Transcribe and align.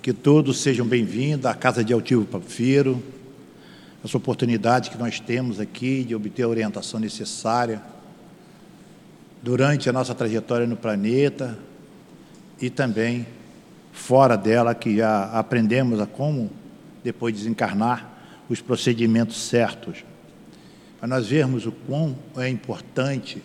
Que 0.00 0.12
todos 0.12 0.60
sejam 0.60 0.86
bem-vindos 0.86 1.46
à 1.46 1.54
Casa 1.54 1.82
de 1.82 1.92
Altivo 1.92 2.24
Papiro, 2.24 3.02
essa 4.04 4.16
oportunidade 4.16 4.90
que 4.90 4.96
nós 4.96 5.18
temos 5.18 5.58
aqui 5.58 6.04
de 6.04 6.14
obter 6.14 6.44
a 6.44 6.48
orientação 6.48 7.00
necessária 7.00 7.82
durante 9.42 9.88
a 9.90 9.92
nossa 9.92 10.14
trajetória 10.14 10.66
no 10.66 10.76
planeta 10.76 11.58
e 12.60 12.70
também 12.70 13.26
fora 13.92 14.36
dela, 14.36 14.72
que 14.74 14.98
já 14.98 15.24
aprendemos 15.32 15.98
a 15.98 16.06
como, 16.06 16.48
depois 17.02 17.34
de 17.34 17.40
desencarnar, 17.40 18.08
os 18.48 18.60
procedimentos 18.60 19.36
certos. 19.48 20.04
Para 21.00 21.08
nós 21.08 21.26
vermos 21.26 21.66
o 21.66 21.72
quão 21.72 22.16
é 22.36 22.48
importante 22.48 23.42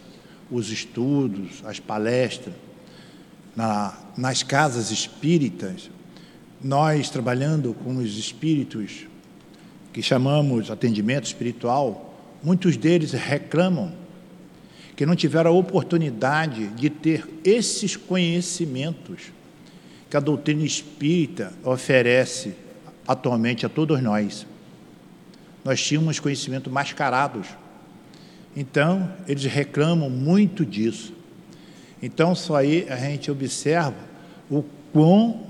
os 0.52 0.70
estudos, 0.70 1.64
as 1.66 1.80
palestras, 1.80 2.54
na, 3.58 3.92
nas 4.16 4.44
casas 4.44 4.92
espíritas, 4.92 5.90
nós 6.64 7.09
trabalhando 7.09 7.73
com 7.73 7.98
os 7.98 8.16
espíritos 8.16 9.08
que 9.91 10.04
chamamos 10.04 10.70
atendimento 10.70 11.26
espiritual, 11.26 12.14
muitos 12.44 12.78
deles 12.78 13.14
reclamam 13.14 13.91
que 14.95 15.08
não 15.08 15.16
tiveram 15.16 15.50
a 15.50 15.54
oportunidade 15.54 16.67
de 16.67 16.88
ter 16.88 17.28
esses 17.44 17.95
conhecimentos 17.95 19.31
que 20.08 20.16
a 20.16 20.20
doutrina 20.20 20.64
espírita 20.64 21.52
oferece 21.64 22.53
atualmente 23.08 23.66
a 23.66 23.70
todos 23.70 24.00
nós. 24.03 24.45
Nós 25.66 25.84
tínhamos 25.84 26.20
conhecimento 26.20 26.70
mascarados. 26.70 27.48
Então, 28.55 29.12
eles 29.28 29.45
reclamam 29.45 30.12
muito 30.12 30.64
disso. 30.64 31.16
Então, 32.02 32.36
só 32.36 32.56
aí 32.56 32.86
a 32.90 32.96
gente 32.96 33.32
observa 33.32 33.96
o 34.50 34.64
quão 34.94 35.48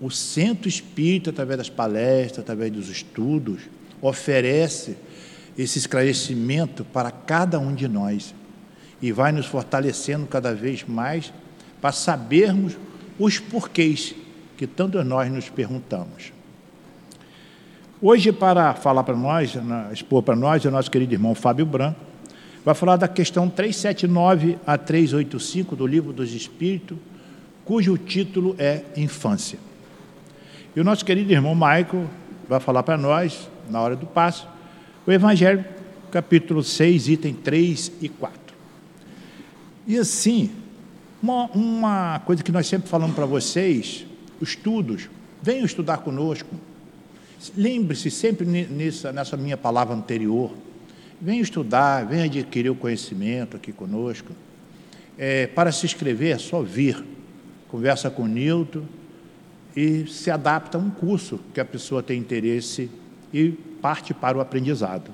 o 0.00 0.10
centro 0.10 0.68
espírita, 0.68 1.30
através 1.30 1.58
das 1.58 1.70
palestras, 1.70 2.40
através 2.40 2.70
dos 2.70 2.88
estudos, 2.88 3.62
oferece 4.00 4.96
esse 5.56 5.78
esclarecimento 5.78 6.84
para 6.84 7.10
cada 7.10 7.58
um 7.58 7.74
de 7.74 7.88
nós 7.88 8.34
e 9.02 9.10
vai 9.10 9.32
nos 9.32 9.46
fortalecendo 9.46 10.26
cada 10.26 10.54
vez 10.54 10.84
mais 10.84 11.32
para 11.80 11.90
sabermos 11.90 12.76
os 13.18 13.40
porquês 13.40 14.14
que 14.56 14.66
tantos 14.66 15.04
nós 15.04 15.30
nos 15.32 15.48
perguntamos. 15.48 16.32
Hoje, 18.00 18.30
para 18.30 18.74
falar 18.74 19.02
para 19.02 19.16
nós, 19.16 19.54
expor 19.92 20.22
para 20.22 20.36
nós, 20.36 20.64
o 20.64 20.70
nosso 20.70 20.88
querido 20.88 21.12
irmão 21.12 21.34
Fábio 21.34 21.66
Branco 21.66 21.98
vai 22.68 22.74
falar 22.74 22.98
da 22.98 23.08
questão 23.08 23.48
379 23.48 24.58
a 24.66 24.76
385 24.76 25.74
do 25.74 25.86
Livro 25.86 26.12
dos 26.12 26.34
Espíritos, 26.34 26.98
cujo 27.64 27.96
título 27.96 28.54
é 28.58 28.82
Infância. 28.94 29.58
E 30.76 30.78
o 30.78 30.84
nosso 30.84 31.02
querido 31.02 31.32
irmão 31.32 31.54
Michael 31.54 32.06
vai 32.46 32.60
falar 32.60 32.82
para 32.82 32.98
nós, 32.98 33.48
na 33.70 33.80
hora 33.80 33.96
do 33.96 34.04
passo, 34.04 34.46
o 35.06 35.10
Evangelho, 35.10 35.64
capítulo 36.10 36.62
6, 36.62 37.08
item 37.08 37.32
3 37.32 37.92
e 38.02 38.08
4. 38.10 38.38
E 39.86 39.96
assim, 39.96 40.50
uma, 41.22 41.46
uma 41.52 42.18
coisa 42.26 42.42
que 42.42 42.52
nós 42.52 42.66
sempre 42.66 42.86
falamos 42.86 43.16
para 43.16 43.24
vocês, 43.24 44.04
estudos, 44.42 45.08
venham 45.40 45.64
estudar 45.64 45.96
conosco. 45.96 46.54
Lembre-se 47.56 48.10
sempre 48.10 48.44
nessa, 48.46 49.10
nessa 49.10 49.38
minha 49.38 49.56
palavra 49.56 49.94
anterior. 49.94 50.52
Venha 51.20 51.42
estudar, 51.42 52.06
venha 52.06 52.24
adquirir 52.24 52.70
o 52.70 52.74
conhecimento 52.74 53.56
aqui 53.56 53.72
conosco. 53.72 54.32
É, 55.16 55.48
para 55.48 55.72
se 55.72 55.84
inscrever 55.84 56.34
é 56.34 56.38
só 56.38 56.62
vir. 56.62 57.04
Conversa 57.68 58.08
com 58.08 58.22
o 58.22 58.26
Nilton 58.26 58.84
e 59.76 60.06
se 60.06 60.30
adapta 60.30 60.78
a 60.78 60.80
um 60.80 60.90
curso 60.90 61.40
que 61.52 61.60
a 61.60 61.64
pessoa 61.64 62.02
tem 62.02 62.18
interesse 62.18 62.90
e 63.32 63.50
parte 63.82 64.14
para 64.14 64.38
o 64.38 64.40
aprendizado. 64.40 65.10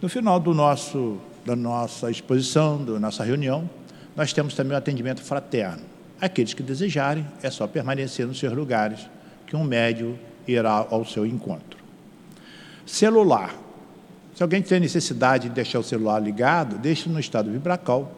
No 0.00 0.08
final 0.08 0.38
do 0.38 0.52
nosso 0.52 1.18
da 1.46 1.54
nossa 1.54 2.10
exposição, 2.10 2.84
da 2.84 2.98
nossa 2.98 3.22
reunião, 3.22 3.70
nós 4.16 4.32
temos 4.32 4.54
também 4.54 4.74
o 4.74 4.76
atendimento 4.76 5.22
fraterno. 5.22 5.82
Aqueles 6.20 6.52
que 6.52 6.62
desejarem, 6.62 7.24
é 7.40 7.48
só 7.50 7.68
permanecer 7.68 8.26
nos 8.26 8.38
seus 8.38 8.52
lugares, 8.52 9.08
que 9.46 9.54
um 9.54 9.62
médio 9.62 10.18
irá 10.46 10.86
ao 10.90 11.04
seu 11.04 11.24
encontro. 11.24 11.78
Celular. 12.84 13.65
Se 14.36 14.42
alguém 14.42 14.62
tem 14.62 14.78
necessidade 14.78 15.48
de 15.48 15.54
deixar 15.54 15.80
o 15.80 15.82
celular 15.82 16.20
ligado, 16.20 16.78
deixe 16.78 17.08
no 17.08 17.18
estado 17.18 17.50
vibracal, 17.50 18.12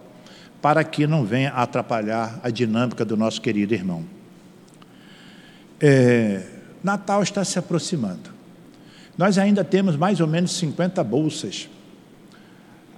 para 0.61 0.85
que 0.85 1.07
não 1.07 1.25
venha 1.25 1.51
atrapalhar 1.53 2.41
a 2.43 2.51
dinâmica 2.51 3.05
do 3.05 3.17
nosso 3.17 3.41
querido 3.41 3.73
irmão. 3.73 4.05
É, 5.81 6.45
Natal 6.85 7.23
está 7.23 7.43
se 7.43 7.59
aproximando. 7.59 8.31
Nós 9.17 9.39
ainda 9.39 9.65
temos 9.65 9.97
mais 9.97 10.21
ou 10.21 10.27
menos 10.27 10.53
50 10.53 11.03
bolsas 11.03 11.69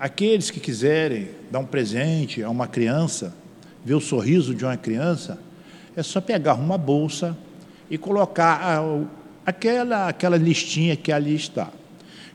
Aqueles 0.00 0.50
que 0.50 0.58
quiserem 0.58 1.28
dar 1.50 1.58
um 1.58 1.66
presente 1.66 2.42
a 2.42 2.48
uma 2.48 2.66
criança, 2.66 3.34
ver 3.84 3.92
o 3.92 4.00
sorriso 4.00 4.54
de 4.54 4.64
uma 4.64 4.78
criança, 4.78 5.38
é 5.94 6.02
só 6.02 6.22
pegar 6.22 6.54
uma 6.54 6.78
bolsa 6.78 7.36
e 7.90 7.98
colocar 7.98 8.82
aquela, 9.44 10.08
aquela 10.08 10.38
listinha 10.38 10.96
que 10.96 11.12
ali 11.12 11.34
está. 11.34 11.68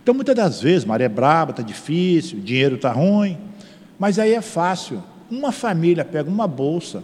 Então, 0.05 0.13
muitas 0.13 0.35
das 0.35 0.61
vezes, 0.61 0.85
maré 0.85 1.09
braba, 1.09 1.49
está 1.49 1.63
difícil, 1.63 2.39
dinheiro 2.39 2.75
está 2.75 2.91
ruim, 2.91 3.39
mas 3.97 4.19
aí 4.19 4.35
é 4.35 4.41
fácil. 4.41 5.01
Uma 5.31 5.51
família 5.51 6.05
pega 6.05 6.29
uma 6.29 6.45
bolsa, 6.45 7.03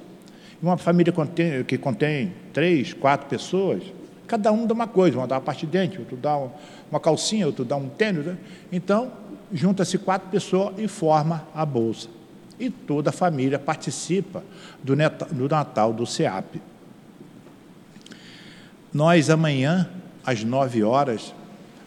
uma 0.62 0.78
família 0.78 1.11
que 1.66 1.79
contém 1.79 2.31
três, 2.53 2.94
quatro 2.94 3.28
pessoas, 3.28 3.81
cada 4.28 4.51
um 4.51 4.67
dá 4.67 4.75
uma 4.75 4.85
coisa, 4.85 5.17
um 5.17 5.25
dá 5.25 5.34
uma 5.34 5.41
parte 5.41 5.66
de 5.66 5.72
dente, 5.72 5.97
outro 5.97 6.16
dá 6.16 6.38
uma 6.91 7.00
calcinha, 7.00 7.47
outro 7.47 7.66
dá 7.66 7.75
um 7.75 7.90
tênis. 7.90 8.23
Né? 8.23 8.38
Então, 8.72 9.11
junta-se 9.51 9.97
quatro 9.97 10.29
pessoas 10.29 10.75
e 10.78 10.88
forma 10.88 11.44
a 11.56 11.66
bolsa. 11.66 12.07
E 12.59 12.69
toda 12.69 13.09
a 13.09 13.13
família 13.13 13.57
participa 13.57 14.44
do 14.84 14.95
Natal 15.50 15.91
do 15.91 16.06
SEAP. 16.06 16.61
Nós 18.94 19.28
amanhã, 19.31 19.90
às 20.23 20.44
nove 20.44 20.84
horas, 20.84 21.34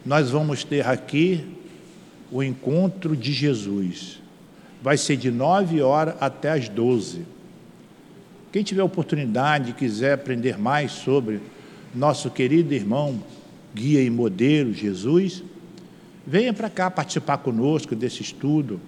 nós 0.05 0.31
vamos 0.31 0.65
ter 0.65 0.87
aqui 0.87 1.45
o 2.31 2.43
encontro 2.43 3.17
de 3.17 3.33
Jesus. 3.33 4.21
Vai 4.83 4.97
ser 4.97 5.17
de 5.17 5.31
nove 5.31 5.81
horas 5.81 6.15
até 6.21 6.51
as 6.51 6.69
doze. 6.69 7.23
Quem 8.53 8.63
tiver 8.63 8.83
oportunidade 8.83 9.71
e 9.71 9.75
quiser 9.75 10.13
aprender 10.13 10.59
mais 10.59 10.93
sobre 10.93 11.41
nosso 11.95 12.31
querido 12.31 12.75
irmão, 12.75 13.23
guia 13.75 14.03
e 14.03 14.11
modelo 14.11 14.73
Jesus, 14.73 15.43
Venha 16.27 16.55
para 16.55 16.71
cá 16.71 16.91
participar 16.91 17.39
conosco 17.39 17.95
desse 17.95 18.23
estudo, 18.23 18.81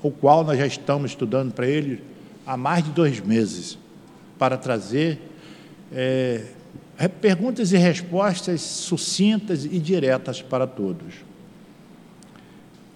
o 0.00 0.12
qual 0.12 0.44
nós 0.44 0.58
já 0.58 0.66
estamos 0.66 1.10
estudando 1.10 1.52
para 1.52 1.66
ele 1.66 2.00
há 2.46 2.56
mais 2.56 2.84
de 2.84 2.90
dois 2.90 3.18
meses, 3.18 3.76
para 4.38 4.56
trazer 4.56 5.18
é, 5.92 6.44
perguntas 7.06 7.70
e 7.72 7.76
respostas 7.76 8.60
sucintas 8.60 9.64
e 9.64 9.78
diretas 9.78 10.42
para 10.42 10.66
todos. 10.66 11.14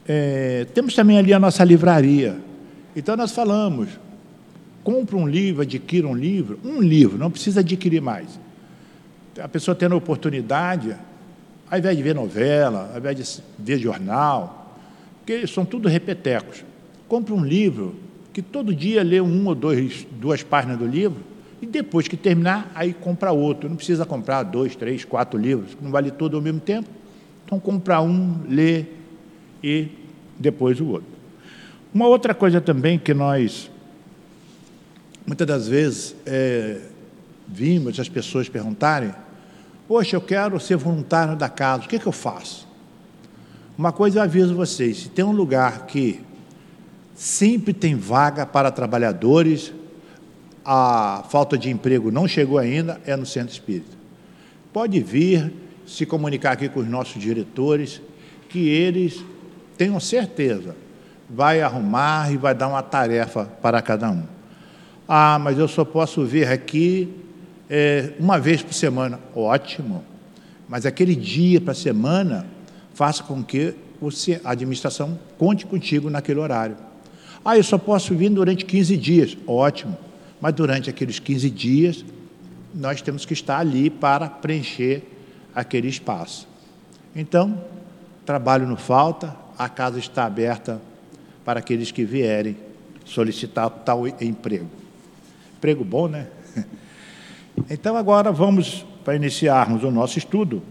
É, 0.09 0.67
temos 0.75 0.95
também 0.95 1.19
ali 1.19 1.33
a 1.33 1.39
nossa 1.39 1.63
livraria. 1.63 2.37
Então 2.97 3.17
nós 3.17 3.31
falamos, 3.31 3.91
compra 4.83 5.17
um 5.17 5.29
livro, 5.29 5.63
adquira 5.63 6.09
um 6.09 6.15
livro, 6.15 6.59
um 6.65 6.81
livro, 6.81 7.17
não 7.17 7.31
precisa 7.31 7.61
adquirir 7.61 8.01
mais. 8.03 8.41
A 9.41 9.49
pessoa 9.49 9.75
tendo 9.75 9.95
a 9.95 9.99
oportunidade, 9.99 10.97
ao 11.71 11.79
invés 11.79 11.97
de 11.97 12.03
ver 12.03 12.15
novela, 12.15 12.91
ao 12.93 12.99
invés 12.99 13.17
de 13.17 13.43
ver 13.57 13.79
jornal, 13.79 14.77
porque 15.19 15.47
são 15.47 15.65
tudo 15.65 15.89
repetecos. 15.89 16.65
Compre 17.07 17.33
um 17.33 17.45
livro 17.45 17.95
que 18.33 18.43
todo 18.43 18.75
dia 18.75 19.05
lê 19.05 19.21
um 19.21 19.47
ou 19.47 19.55
dois, 19.55 20.05
duas 20.11 20.43
páginas 20.43 20.79
do 20.79 20.87
livro 20.87 21.33
e 21.63 21.67
depois 21.67 22.09
que 22.09 22.17
terminar, 22.17 22.71
aí 22.75 22.93
compra 22.93 23.33
outro. 23.33 23.69
Não 23.69 23.77
precisa 23.77 24.05
comprar 24.05 24.43
dois, 24.43 24.77
três, 24.77 25.05
quatro 25.05 25.39
livros, 25.39 25.77
não 25.81 25.91
vale 25.91 26.11
tudo 26.11 26.37
ao 26.37 26.43
mesmo 26.43 26.61
tempo. 26.61 26.89
Então, 27.47 27.59
compra 27.59 28.03
um, 28.03 28.41
lê 28.49 28.85
e 29.63 29.89
depois 30.39 30.81
o 30.81 30.89
outro. 30.89 31.09
Uma 31.95 32.07
outra 32.07 32.35
coisa 32.35 32.61
também 32.61 32.99
que 32.99 33.15
nós, 33.15 33.71
muitas 35.27 35.47
das 35.47 35.69
vezes, 35.69 36.17
é, 36.27 36.81
vimos 37.47 37.99
as 38.01 38.09
pessoas 38.09 38.49
perguntarem 38.49 39.15
Poxa, 39.93 40.17
eu 40.17 40.23
quero 40.23 40.59
ser 40.59 40.77
voluntário 40.77 41.37
da 41.37 41.51
casa, 41.51 41.85
o 41.85 41.89
que, 41.89 41.99
que 41.99 42.07
eu 42.07 42.13
faço? 42.13 42.67
Uma 43.77 43.93
coisa 43.93 44.21
eu 44.21 44.23
aviso 44.23 44.55
vocês: 44.55 45.03
se 45.03 45.09
tem 45.11 45.23
um 45.23 45.33
lugar 45.33 45.87
que 45.87 46.21
sempre 47.15 47.75
tem 47.75 47.95
vaga 47.95 48.47
para 48.47 48.71
trabalhadores, 48.71 49.71
a 50.65 51.25
falta 51.31 51.59
de 51.59 51.71
emprego 51.71 52.11
não 52.11 52.27
chegou 52.29 52.59
ainda, 52.59 53.01
é 53.07 53.17
no 53.17 53.27
centro 53.27 53.53
espírita. 53.53 53.97
Pode 54.73 55.01
vir 55.01 55.53
se 55.87 56.07
comunicar 56.07 56.53
aqui 56.53 56.69
com 56.69 56.81
os 56.81 56.89
nossos 56.89 57.21
diretores, 57.21 58.01
que 58.49 58.69
eles 58.69 59.25
tenham 59.77 59.99
certeza, 59.99 60.77
vai 61.29 61.61
arrumar 61.61 62.33
e 62.33 62.37
vai 62.37 62.55
dar 62.55 62.69
uma 62.69 62.83
tarefa 62.83 63.45
para 63.61 63.81
cada 63.83 64.11
um. 64.11 64.25
Ah, 65.09 65.39
mas 65.39 65.59
eu 65.59 65.67
só 65.67 65.85
posso 65.85 66.25
ver 66.25 66.49
aqui 66.49 67.09
é, 67.69 68.13
uma 68.19 68.39
vez 68.39 68.63
por 68.63 68.75
semana. 68.75 69.19
Ótimo. 69.35 70.05
Mas 70.69 70.87
aquele 70.87 71.15
dia 71.15 71.61
para 71.61 71.75
semana, 71.75 72.47
faça 72.95 73.23
com 73.23 73.43
que 73.43 73.75
você, 74.01 74.41
a 74.45 74.53
administração 74.53 75.19
conte 75.39 75.67
contigo 75.67 76.09
naquele 76.09 76.41
horário. 76.41 76.77
Ah, 77.45 77.57
eu 77.57 77.65
só 77.65 77.77
posso 77.77 78.15
vir 78.15 78.31
durante 78.31 78.65
15 78.65 78.97
dias. 78.97 79.37
Ótimo. 79.47 79.97
Mas 80.43 80.55
durante 80.55 80.91
aqueles 80.91 81.21
15 81.21 81.49
dias, 81.49 82.05
nós 82.75 83.01
temos 83.01 83.25
que 83.25 83.33
estar 83.33 83.61
ali 83.61 83.89
para 83.89 84.29
preencher 84.29 85.05
aquele 85.55 85.87
espaço. 85.87 86.49
Então, 87.15 87.63
trabalho 88.27 88.67
não 88.67 88.77
falta, 88.77 89.37
a 89.57 89.69
casa 89.69 90.01
está 90.01 90.25
aberta 90.25 90.83
para 91.45 91.61
aqueles 91.61 91.93
que 91.93 92.05
vierem 92.05 92.57
solicitar 93.05 93.71
tal 93.71 94.05
emprego. 94.09 94.69
Emprego 95.59 95.85
bom, 95.85 96.09
né? 96.09 96.27
Então, 97.71 97.97
agora 97.97 98.33
vamos, 98.33 98.85
para 99.05 99.15
iniciarmos 99.15 99.85
o 99.85 99.91
nosso 99.91 100.19
estudo, 100.19 100.63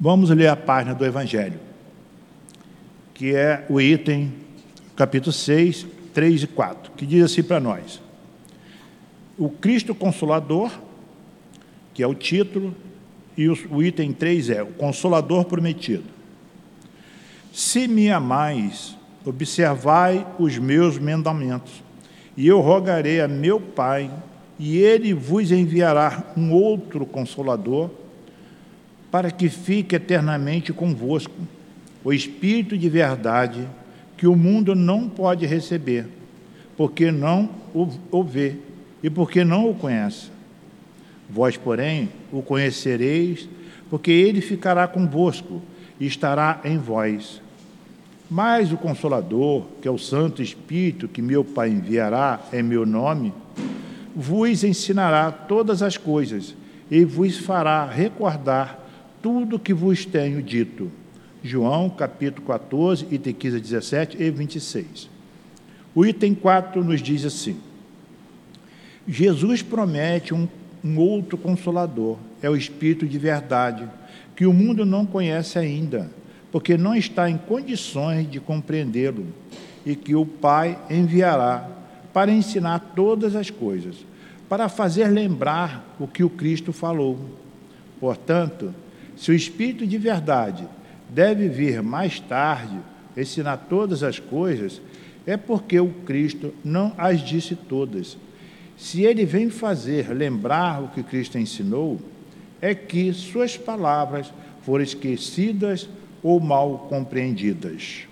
vamos 0.00 0.30
ler 0.30 0.46
a 0.46 0.56
página 0.56 0.94
do 0.94 1.04
Evangelho, 1.04 1.58
que 3.12 3.34
é 3.34 3.66
o 3.68 3.80
item, 3.80 4.32
capítulo 4.94 5.32
6, 5.32 5.86
3 6.14 6.44
e 6.44 6.46
4, 6.46 6.92
que 6.92 7.04
diz 7.04 7.24
assim 7.24 7.42
para 7.42 7.58
nós: 7.58 8.00
O 9.38 9.48
Cristo 9.48 9.94
Consolador, 9.94 10.72
que 11.94 12.02
é 12.02 12.06
o 12.06 12.14
título, 12.14 12.74
e 13.36 13.48
o 13.48 13.80
item 13.80 14.12
3 14.12 14.50
é 14.50 14.62
o 14.64 14.66
Consolador 14.66 15.44
Prometido. 15.44 16.02
Se 17.52 17.86
me 17.86 18.10
amais, 18.10 18.96
observai 19.24 20.26
os 20.40 20.58
meus 20.58 20.98
mandamentos, 20.98 21.84
e 22.36 22.48
eu 22.48 22.60
rogarei 22.60 23.20
a 23.20 23.28
meu 23.28 23.60
Pai, 23.60 24.10
e 24.58 24.76
ele 24.76 25.14
vos 25.14 25.52
enviará 25.52 26.32
um 26.36 26.52
outro 26.52 27.06
consolador, 27.06 27.90
para 29.08 29.30
que 29.30 29.48
fique 29.48 29.94
eternamente 29.94 30.72
convosco, 30.72 31.34
o 32.02 32.12
Espírito 32.12 32.76
de 32.76 32.88
verdade, 32.88 33.68
que 34.16 34.26
o 34.26 34.34
mundo 34.34 34.74
não 34.74 35.08
pode 35.08 35.46
receber, 35.46 36.08
porque 36.76 37.12
não 37.12 37.50
o 37.72 38.22
vê 38.24 38.56
e 39.02 39.10
porque 39.10 39.44
não 39.44 39.70
o 39.70 39.74
conhece. 39.74 40.30
Vós, 41.28 41.56
porém, 41.56 42.08
o 42.32 42.42
conhecereis, 42.42 43.48
porque 43.90 44.10
ele 44.10 44.40
ficará 44.40 44.88
convosco 44.88 45.62
e 46.00 46.06
estará 46.06 46.60
em 46.64 46.78
vós. 46.78 47.40
Mas 48.30 48.72
o 48.72 48.76
Consolador, 48.76 49.64
que 49.80 49.88
é 49.88 49.90
o 49.90 49.98
Santo 49.98 50.42
Espírito 50.42 51.08
que 51.08 51.22
meu 51.22 51.44
Pai 51.44 51.70
enviará 51.70 52.40
em 52.52 52.62
meu 52.62 52.84
nome, 52.84 53.32
vos 54.14 54.64
ensinará 54.64 55.30
todas 55.30 55.82
as 55.82 55.96
coisas 55.96 56.54
e 56.90 57.04
vos 57.04 57.38
fará 57.38 57.86
recordar 57.86 58.86
tudo 59.22 59.58
que 59.58 59.72
vos 59.72 60.04
tenho 60.04 60.42
dito. 60.42 60.90
João, 61.42 61.88
capítulo 61.88 62.46
14, 62.46 63.06
item 63.10 63.32
15 63.32 63.56
a 63.56 63.60
17 63.60 64.22
e 64.22 64.30
26. 64.30 65.08
O 65.94 66.04
item 66.04 66.34
4 66.34 66.84
nos 66.84 67.00
diz 67.00 67.24
assim: 67.24 67.58
Jesus 69.08 69.62
promete 69.62 70.34
um, 70.34 70.46
um 70.84 70.98
outro 70.98 71.38
consolador, 71.38 72.18
é 72.42 72.50
o 72.50 72.56
Espírito 72.56 73.06
de 73.06 73.18
verdade, 73.18 73.88
que 74.36 74.46
o 74.46 74.52
mundo 74.52 74.84
não 74.84 75.06
conhece 75.06 75.58
ainda 75.58 76.10
porque 76.50 76.76
não 76.76 76.94
está 76.94 77.28
em 77.28 77.36
condições 77.36 78.30
de 78.30 78.40
compreendê-lo, 78.40 79.26
e 79.84 79.94
que 79.94 80.14
o 80.14 80.26
Pai 80.26 80.78
enviará 80.90 81.68
para 82.12 82.32
ensinar 82.32 82.92
todas 82.94 83.36
as 83.36 83.50
coisas, 83.50 83.96
para 84.48 84.68
fazer 84.68 85.08
lembrar 85.08 85.96
o 85.98 86.06
que 86.06 86.24
o 86.24 86.30
Cristo 86.30 86.72
falou. 86.72 87.18
Portanto, 88.00 88.74
se 89.16 89.30
o 89.30 89.34
Espírito 89.34 89.86
de 89.86 89.98
verdade 89.98 90.66
deve 91.08 91.48
vir 91.48 91.82
mais 91.82 92.20
tarde 92.20 92.78
ensinar 93.16 93.66
todas 93.68 94.02
as 94.02 94.18
coisas, 94.18 94.80
é 95.26 95.36
porque 95.36 95.78
o 95.78 95.88
Cristo 96.06 96.54
não 96.64 96.92
as 96.96 97.20
disse 97.20 97.54
todas. 97.54 98.16
Se 98.78 99.02
ele 99.02 99.26
vem 99.26 99.50
fazer 99.50 100.08
lembrar 100.14 100.80
o 100.80 100.88
que 100.88 101.02
Cristo 101.02 101.36
ensinou, 101.36 102.00
é 102.62 102.76
que 102.76 103.12
suas 103.12 103.56
palavras 103.56 104.32
foram 104.62 104.84
esquecidas 104.84 105.88
ou 106.22 106.38
mal 106.38 106.86
compreendidas. 106.88 108.04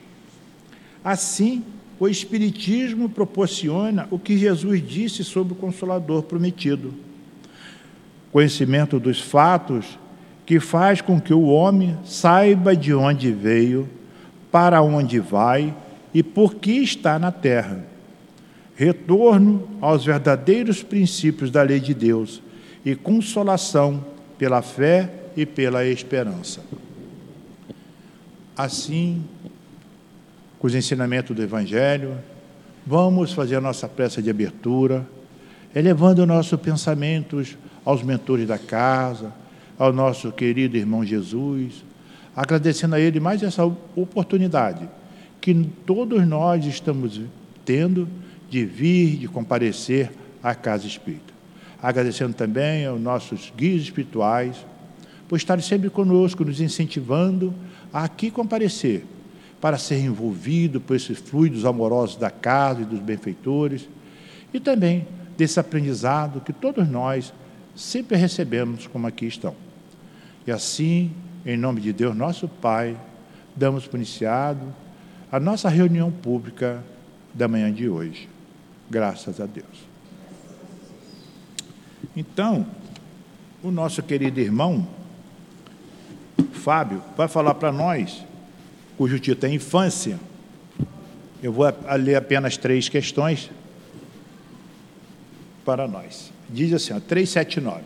Assim, 1.05 1.65
o 2.01 2.09
Espiritismo 2.09 3.09
proporciona 3.09 4.09
o 4.11 4.19
que 4.19 4.37
Jesus 4.37 4.87
disse 4.87 5.23
sobre 5.23 5.53
o 5.53 5.57
Consolador 5.57 6.25
prometido. 6.25 6.93
Conhecimento 8.33 8.99
dos 8.99 9.21
fatos 9.21 9.97
que 10.45 10.59
faz 10.59 11.01
com 11.01 11.21
que 11.21 11.33
o 11.33 11.45
homem 11.45 11.97
saiba 12.05 12.75
de 12.75 12.93
onde 12.93 13.31
veio, 13.31 13.89
para 14.51 14.83
onde 14.83 15.21
vai 15.21 15.73
e 16.13 16.23
por 16.23 16.57
que 16.57 16.73
está 16.73 17.19
na 17.19 17.31
terra. 17.31 17.96
Retorno 18.77 19.67
aos 19.81 20.05
verdadeiros 20.05 20.83
princípios 20.83 21.51
da 21.51 21.63
lei 21.63 21.81
de 21.81 21.95
Deus 21.95 22.43
e 22.85 22.95
consolação 22.95 24.05
pela 24.39 24.61
fé 24.61 25.11
e 25.35 25.47
pela 25.47 25.85
esperança. 25.87 26.61
Assim, 28.55 29.25
com 30.59 30.67
os 30.67 30.75
ensinamentos 30.75 31.35
do 31.35 31.43
Evangelho, 31.43 32.19
vamos 32.87 33.33
fazer 33.33 33.57
a 33.57 33.61
nossa 33.61 33.89
prece 33.89 34.21
de 34.21 34.29
abertura, 34.29 35.07
elevando 35.75 36.27
nossos 36.27 36.61
pensamentos 36.61 37.57
aos 37.85 38.03
mentores 38.03 38.47
da 38.47 38.59
casa, 38.59 39.33
ao 39.79 39.93
nosso 39.93 40.31
querido 40.33 40.77
irmão 40.77 41.05
Jesus, 41.05 41.85
agradecendo 42.35 42.95
a 42.95 43.01
Ele 43.01 43.21
mais 43.21 43.43
essa 43.43 43.65
oportunidade 43.65 44.89
que 45.41 45.55
todos 45.87 46.27
nós 46.27 46.65
estamos 46.67 47.21
tendo 47.65 48.09
de 48.49 48.65
vir, 48.65 49.17
de 49.19 49.29
comparecer 49.29 50.11
à 50.43 50.55
Casa 50.55 50.87
Espírita. 50.87 51.35
Agradecendo 51.83 52.35
também 52.35 52.87
aos 52.87 53.01
nossos 53.01 53.53
guias 53.57 53.83
espirituais 53.83 54.57
por 55.29 55.37
estarem 55.37 55.63
sempre 55.63 55.91
conosco, 55.91 56.45
nos 56.45 56.61
incentivando 56.61 57.53
a 57.93 58.05
aqui 58.05 58.31
comparecer, 58.31 59.05
para 59.61 59.79
ser 59.79 59.99
envolvido 59.99 60.81
por 60.81 60.95
esses 60.95 61.19
fluidos 61.19 61.65
amorosos 61.65 62.17
da 62.17 62.31
casa 62.31 62.83
e 62.83 62.85
dos 62.85 63.01
benfeitores, 63.01 63.89
e 64.53 64.61
também 64.61 65.07
desse 65.37 65.59
aprendizado 65.59 66.41
que 66.41 66.53
todos 66.53 66.89
nós 66.89 67.33
sempre 67.75 68.17
recebemos 68.17 68.87
como 68.87 69.07
aqui 69.07 69.27
estão. 69.27 69.55
E 70.47 70.53
assim, 70.53 71.11
em 71.45 71.57
nome 71.57 71.81
de 71.81 71.93
Deus, 71.93 72.17
nosso 72.17 72.47
Pai, 72.49 72.97
damos 73.55 73.87
por 73.87 73.97
iniciado 73.97 74.73
a 75.31 75.41
nossa 75.41 75.69
reunião 75.69 76.11
pública 76.11 76.83
da 77.35 77.49
manhã 77.49 77.73
de 77.73 77.89
hoje. 77.89 78.29
Graças 78.91 79.41
a 79.41 79.47
Deus. 79.47 79.87
Então, 82.17 82.67
o 83.63 83.71
nosso 83.71 84.03
querido 84.03 84.41
irmão, 84.41 84.87
Fábio 86.53 87.03
vai 87.17 87.29
falar 87.29 87.55
para 87.55 87.71
nós, 87.71 88.25
cujo 88.97 89.19
título 89.19 89.53
é 89.53 89.55
Infância. 89.55 90.19
Eu 91.43 91.53
vou 91.53 91.67
ler 91.99 92.17
apenas 92.17 92.57
três 92.57 92.89
questões 92.89 93.51
para 95.65 95.87
nós. 95.87 96.33
Diz 96.49 96.73
assim, 96.73 96.95
ó, 96.95 97.01
379. 97.01 97.83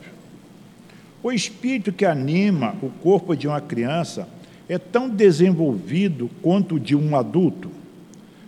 O 1.22 1.32
espírito 1.32 1.92
que 1.92 2.04
anima 2.04 2.76
o 2.82 2.90
corpo 2.90 3.34
de 3.34 3.48
uma 3.48 3.60
criança 3.60 4.28
é 4.68 4.78
tão 4.78 5.08
desenvolvido 5.08 6.30
quanto 6.42 6.76
o 6.76 6.80
de 6.80 6.94
um 6.94 7.16
adulto? 7.16 7.70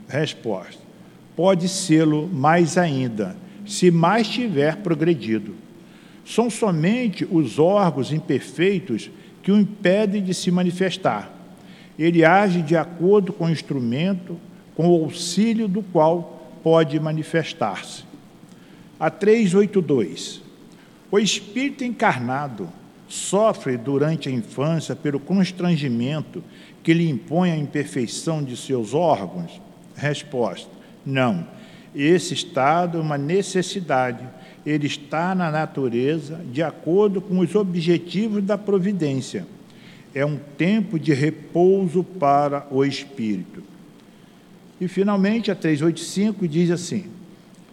Resposta: 0.09 0.82
Pode 1.35 1.69
sê-lo 1.69 2.29
mais 2.29 2.77
ainda, 2.77 3.37
se 3.67 3.91
mais 3.91 4.29
tiver 4.29 4.77
progredido. 4.77 5.55
São 6.25 6.51
somente 6.51 7.27
os 7.31 7.59
órgãos 7.59 8.13
imperfeitos 8.13 9.11
que 9.43 9.51
o 9.51 9.59
impede 9.59 10.21
de 10.21 10.35
se 10.35 10.51
manifestar. 10.51 11.31
Ele 11.99 12.25
age 12.25 12.63
de 12.63 12.77
acordo 12.77 13.33
com 13.33 13.47
o 13.47 13.51
instrumento, 13.51 14.39
com 14.75 14.89
o 14.89 15.05
auxílio 15.05 15.69
do 15.69 15.83
qual 15.83 16.59
pode 16.63 16.99
manifestar-se. 17.01 18.05
A 18.99 19.11
382. 19.11 20.43
O 21.11 21.19
espírito 21.19 21.85
encarnado 21.85 22.69
sofre 23.09 23.77
durante 23.77 24.29
a 24.29 24.33
infância 24.33 24.97
pelo 24.97 25.21
constrangimento 25.21 26.43
que 26.83 26.95
lhe 26.95 27.09
impõe 27.09 27.51
a 27.51 27.57
imperfeição 27.57 28.43
de 28.43 28.57
seus 28.57 28.95
órgãos? 28.95 29.61
Resposta: 29.95 30.71
não. 31.05 31.47
Esse 31.95 32.35
estado 32.35 32.99
é 32.99 33.01
uma 33.01 33.19
necessidade 33.19 34.27
ele 34.65 34.87
está 34.87 35.35
na 35.35 35.51
natureza 35.51 36.41
de 36.51 36.63
acordo 36.63 37.21
com 37.21 37.39
os 37.39 37.55
objetivos 37.55 38.43
da 38.43 38.57
providência. 38.57 39.47
É 40.15 40.25
um 40.25 40.37
tempo 40.37 40.99
de 40.99 41.13
repouso 41.13 42.05
para 42.05 42.67
o 42.71 42.85
espírito. 42.85 43.63
E 44.81 44.87
finalmente 44.87 45.51
a 45.51 45.55
385 45.55 46.47
diz 46.47 46.71
assim: 46.71 47.07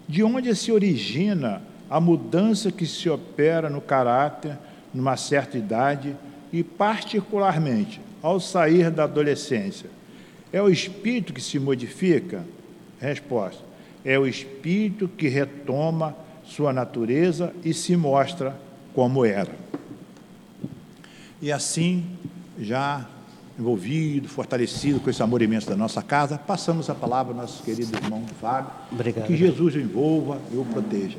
de 0.08 0.22
onde 0.22 0.54
se 0.54 0.72
origina 0.72 1.62
a 1.88 2.00
mudança 2.00 2.72
que 2.72 2.86
se 2.86 3.08
opera 3.08 3.68
no 3.68 3.80
caráter 3.80 4.58
numa 4.92 5.16
certa 5.16 5.58
idade 5.58 6.16
e, 6.52 6.64
particularmente, 6.64 8.00
ao 8.22 8.40
sair 8.40 8.90
da 8.90 9.04
adolescência? 9.04 9.88
É 10.52 10.60
o 10.60 10.68
espírito 10.68 11.32
que 11.32 11.40
se 11.40 11.58
modifica? 11.60 12.44
Resposta: 13.00 13.62
é 14.04 14.18
o 14.18 14.26
espírito 14.26 15.08
que 15.08 15.28
retoma 15.28 16.14
sua 16.44 16.72
natureza 16.72 17.52
e 17.64 17.72
se 17.72 17.96
mostra 17.96 18.56
como 18.94 19.24
era. 19.24 19.54
E 21.40 21.50
assim, 21.50 22.04
já 22.58 23.06
envolvido, 23.58 24.28
fortalecido 24.28 25.00
com 25.00 25.10
esse 25.10 25.22
amor 25.22 25.42
imenso 25.42 25.68
da 25.68 25.76
nossa 25.76 26.02
casa, 26.02 26.38
passamos 26.38 26.88
a 26.88 26.94
palavra 26.94 27.32
ao 27.32 27.40
nosso 27.40 27.62
querido 27.62 27.96
irmão 27.96 28.24
Fábio. 28.40 28.70
Obrigado. 28.90 29.26
Que 29.26 29.36
Jesus 29.36 29.74
o 29.74 29.78
envolva 29.78 30.38
e 30.52 30.56
o 30.56 30.64
proteja. 30.64 31.18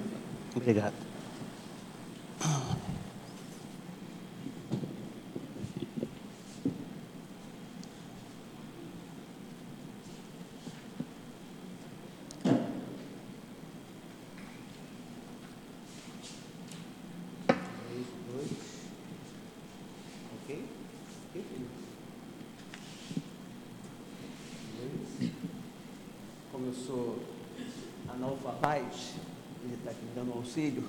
Obrigado. 0.55 0.93
Auxílio. 30.51 30.83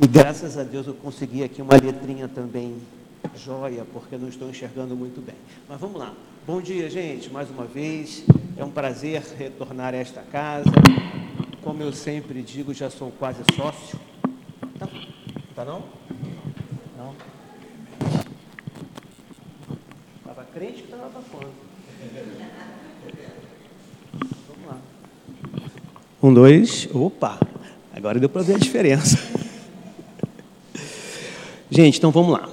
E 0.00 0.06
graças 0.06 0.56
a 0.56 0.62
Deus 0.62 0.86
eu 0.86 0.94
consegui 0.94 1.42
aqui 1.44 1.60
uma 1.60 1.74
letrinha 1.74 2.26
também 2.26 2.80
joia, 3.36 3.84
porque 3.92 4.16
não 4.16 4.28
estou 4.28 4.48
enxergando 4.48 4.96
muito 4.96 5.20
bem. 5.20 5.34
Mas 5.68 5.78
vamos 5.78 6.00
lá. 6.00 6.14
Bom 6.46 6.62
dia, 6.62 6.88
gente, 6.88 7.28
mais 7.30 7.50
uma 7.50 7.66
vez. 7.66 8.24
É 8.56 8.64
um 8.64 8.70
prazer 8.70 9.22
retornar 9.36 9.92
a 9.92 9.98
esta 9.98 10.22
casa. 10.22 10.70
Como 11.62 11.82
eu 11.82 11.92
sempre 11.92 12.42
digo, 12.42 12.72
já 12.72 12.88
sou 12.88 13.10
quase 13.12 13.42
sócio. 13.54 14.00
Tá, 14.78 14.88
tá 15.54 15.64
não? 15.64 15.84
Não. 16.96 17.14
Estava 20.18 20.44
crente 20.54 20.82
que 20.82 20.92
estava 20.92 21.22
quando? 21.30 21.70
Um, 26.22 26.34
dois, 26.34 26.86
opa, 26.92 27.40
agora 27.96 28.20
deu 28.20 28.28
para 28.28 28.42
ver 28.42 28.56
a 28.56 28.58
diferença. 28.58 29.18
Gente, 31.70 31.96
então 31.96 32.10
vamos 32.10 32.32
lá. 32.32 32.46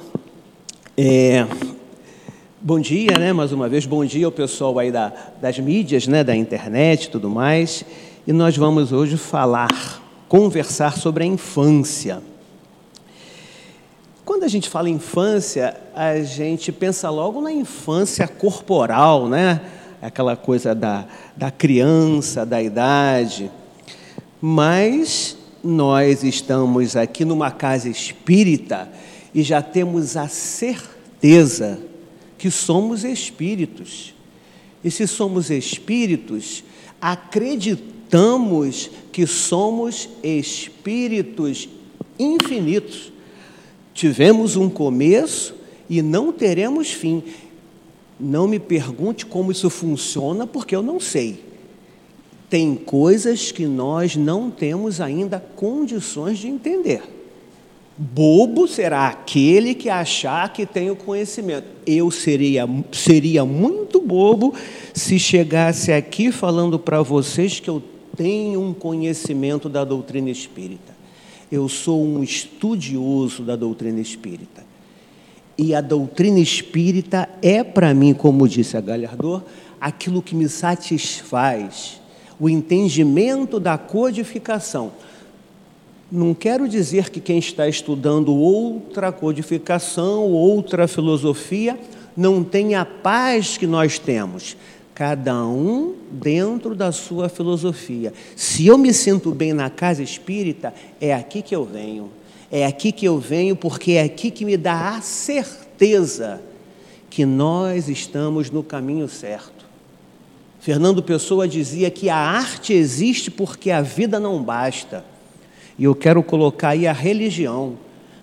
É, 0.95 1.45
bom 2.61 2.79
dia, 2.79 3.19
né? 3.19 3.33
Mais 3.33 3.51
uma 3.51 3.67
vez, 3.67 3.85
bom 3.85 4.05
dia 4.05 4.25
ao 4.25 4.31
pessoal 4.31 4.79
aí 4.79 4.89
da, 4.89 5.11
das 5.41 5.59
mídias, 5.59 6.07
né? 6.07 6.23
Da 6.23 6.33
internet 6.33 7.03
e 7.03 7.09
tudo 7.09 7.29
mais. 7.29 7.83
E 8.25 8.31
nós 8.31 8.55
vamos 8.55 8.93
hoje 8.93 9.17
falar, 9.17 10.01
conversar 10.29 10.97
sobre 10.97 11.25
a 11.25 11.27
infância. 11.27 12.21
Quando 14.23 14.43
a 14.43 14.47
gente 14.47 14.69
fala 14.69 14.89
infância, 14.89 15.75
a 15.93 16.21
gente 16.21 16.71
pensa 16.71 17.09
logo 17.09 17.41
na 17.41 17.51
infância 17.51 18.29
corporal, 18.29 19.27
né? 19.27 19.59
Aquela 20.01 20.35
coisa 20.35 20.73
da, 20.75 21.05
da 21.35 21.51
criança, 21.51 22.45
da 22.45 22.61
idade. 22.61 23.51
Mas 24.41 25.37
nós 25.63 26.23
estamos 26.23 26.95
aqui 26.95 27.25
numa 27.25 27.51
casa 27.51 27.89
espírita 27.89 28.89
e 29.33 29.43
já 29.43 29.61
temos 29.61 30.15
a 30.15 30.27
certeza 30.27 31.79
que 32.37 32.51
somos 32.51 33.03
espíritos. 33.03 34.13
E 34.83 34.91
se 34.91 35.07
somos 35.07 35.49
espíritos, 35.49 36.63
acreditamos 37.01 38.89
que 39.11 39.25
somos 39.25 40.07
espíritos 40.23 41.67
infinitos. 42.17 43.11
Tivemos 43.93 44.55
um 44.55 44.69
começo 44.69 45.55
e 45.89 46.01
não 46.01 46.31
teremos 46.31 46.91
fim. 46.91 47.23
Não 48.19 48.47
me 48.47 48.59
pergunte 48.59 49.25
como 49.25 49.51
isso 49.51 49.69
funciona, 49.69 50.47
porque 50.47 50.75
eu 50.75 50.81
não 50.81 50.99
sei. 50.99 51.43
Tem 52.49 52.75
coisas 52.75 53.51
que 53.51 53.65
nós 53.65 54.15
não 54.15 54.49
temos 54.49 55.01
ainda 55.01 55.39
condições 55.55 56.39
de 56.39 56.47
entender. 56.47 57.03
Bobo 57.97 58.67
será 58.67 59.07
aquele 59.07 59.73
que 59.73 59.89
achar 59.89 60.53
que 60.53 60.67
tem 60.67 60.91
o 60.91 60.95
conhecimento. 60.95 61.65
Eu 61.85 62.11
seria, 62.11 62.69
seria 62.91 63.43
muito 63.43 63.99
bobo 63.99 64.53
se 64.93 65.17
chegasse 65.17 65.91
aqui 65.91 66.31
falando 66.31 66.77
para 66.77 67.01
vocês 67.01 67.59
que 67.59 67.69
eu 67.69 67.81
tenho 68.15 68.61
um 68.61 68.71
conhecimento 68.71 69.67
da 69.67 69.83
doutrina 69.83 70.29
espírita. 70.29 70.95
Eu 71.51 71.67
sou 71.67 72.03
um 72.03 72.21
estudioso 72.21 73.41
da 73.41 73.55
doutrina 73.55 73.99
espírita. 73.99 74.66
E 75.57 75.73
a 75.73 75.81
doutrina 75.81 76.39
espírita 76.39 77.27
é 77.41 77.63
para 77.63 77.93
mim, 77.93 78.13
como 78.13 78.47
disse 78.47 78.77
a 78.77 78.81
Galhardor, 78.81 79.41
aquilo 79.81 80.21
que 80.21 80.35
me 80.35 80.47
satisfaz, 80.47 81.99
o 82.39 82.47
entendimento 82.47 83.59
da 83.59 83.77
codificação. 83.77 84.91
Não 86.11 86.33
quero 86.33 86.69
dizer 86.69 87.09
que 87.09 87.19
quem 87.19 87.39
está 87.39 87.67
estudando 87.67 88.33
outra 88.33 89.11
codificação, 89.11 90.23
outra 90.31 90.87
filosofia, 90.87 91.77
não 92.15 92.43
tem 92.43 92.75
a 92.75 92.85
paz 92.85 93.57
que 93.57 93.67
nós 93.67 93.99
temos. 93.99 94.55
Cada 94.93 95.45
um 95.45 95.95
dentro 96.09 96.73
da 96.73 96.91
sua 96.91 97.29
filosofia. 97.29 98.13
Se 98.35 98.65
eu 98.65 98.77
me 98.77 98.93
sinto 98.93 99.31
bem 99.31 99.53
na 99.53 99.69
casa 99.69 100.01
espírita, 100.01 100.73
é 100.99 101.13
aqui 101.13 101.41
que 101.41 101.55
eu 101.55 101.65
venho. 101.65 102.09
É 102.51 102.65
aqui 102.65 102.91
que 102.91 103.05
eu 103.05 103.19
venho 103.19 103.55
porque 103.55 103.93
é 103.93 104.03
aqui 104.03 104.31
que 104.31 104.45
me 104.45 104.55
dá 104.55 104.95
a 104.95 105.01
certeza 105.01 106.41
que 107.09 107.25
nós 107.25 107.89
estamos 107.89 108.49
no 108.49 108.63
caminho 108.63 109.07
certo. 109.07 109.65
Fernando 110.59 111.01
Pessoa 111.01 111.47
dizia 111.47 111.89
que 111.89 112.09
a 112.09 112.15
arte 112.15 112.73
existe 112.73 113.31
porque 113.31 113.71
a 113.71 113.81
vida 113.81 114.19
não 114.19 114.41
basta. 114.41 115.03
E 115.77 115.83
eu 115.83 115.95
quero 115.95 116.23
colocar 116.23 116.69
aí 116.69 116.87
a 116.87 116.93
religião. 116.93 117.77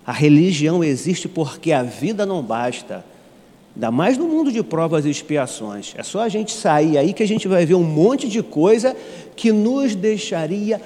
A 0.06 0.12
religião 0.12 0.82
existe 0.82 1.28
porque 1.28 1.72
a 1.72 1.82
vida 1.82 2.26
não 2.26 2.42
basta. 2.42 3.04
Ainda 3.74 3.90
mais 3.90 4.16
no 4.16 4.28
mundo 4.28 4.52
de 4.52 4.62
provas 4.62 5.04
e 5.04 5.10
expiações. 5.10 5.94
É 5.96 6.02
só 6.02 6.20
a 6.20 6.28
gente 6.28 6.52
sair 6.52 6.96
aí 6.98 7.12
que 7.12 7.22
a 7.22 7.26
gente 7.26 7.48
vai 7.48 7.66
ver 7.66 7.74
um 7.74 7.82
monte 7.82 8.28
de 8.28 8.42
coisa 8.42 8.96
que 9.34 9.50
nos 9.50 9.94
deixaria 9.94 10.80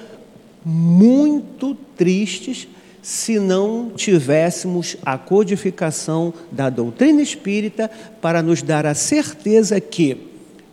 muito 0.65 1.75
tristes 1.95 2.67
se 3.01 3.39
não 3.39 3.91
tivéssemos 3.95 4.97
a 5.05 5.17
codificação 5.17 6.33
da 6.51 6.69
doutrina 6.69 7.21
espírita 7.21 7.89
para 8.21 8.41
nos 8.41 8.61
dar 8.61 8.85
a 8.85 8.93
certeza 8.93 9.79
que 9.79 10.17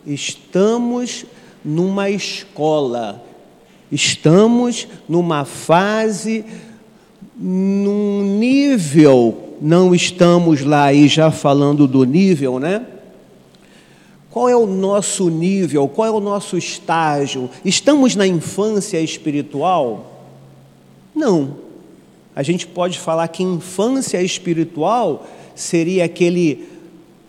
estamos 0.05 1.25
numa 1.65 2.11
escola, 2.11 3.25
estamos 3.91 4.89
numa 5.09 5.45
fase, 5.45 6.45
num 7.39 8.39
nível, 8.39 9.57
não 9.61 9.95
estamos 9.95 10.63
lá 10.63 10.85
aí 10.85 11.09
já 11.09 11.31
falando 11.31 11.87
do 11.87 12.05
nível, 12.05 12.59
né? 12.59 12.85
Qual 14.31 14.49
é 14.49 14.57
o 14.57 14.67
nosso 14.67 15.31
nível? 15.31 15.89
Qual 15.89 16.07
é 16.07 16.11
o 16.11 16.21
nosso 16.21 16.59
estágio? 16.59 17.49
Estamos 17.65 18.15
na 18.15 18.27
infância 18.27 19.01
espiritual? 19.01 20.25
Não 21.15 21.66
a 22.37 22.43
gente 22.43 22.67
pode 22.67 22.99
falar 22.99 23.27
que 23.29 23.43
infância 23.43 24.21
espiritual 24.21 25.27
seria 25.55 26.05
aquele 26.05 26.69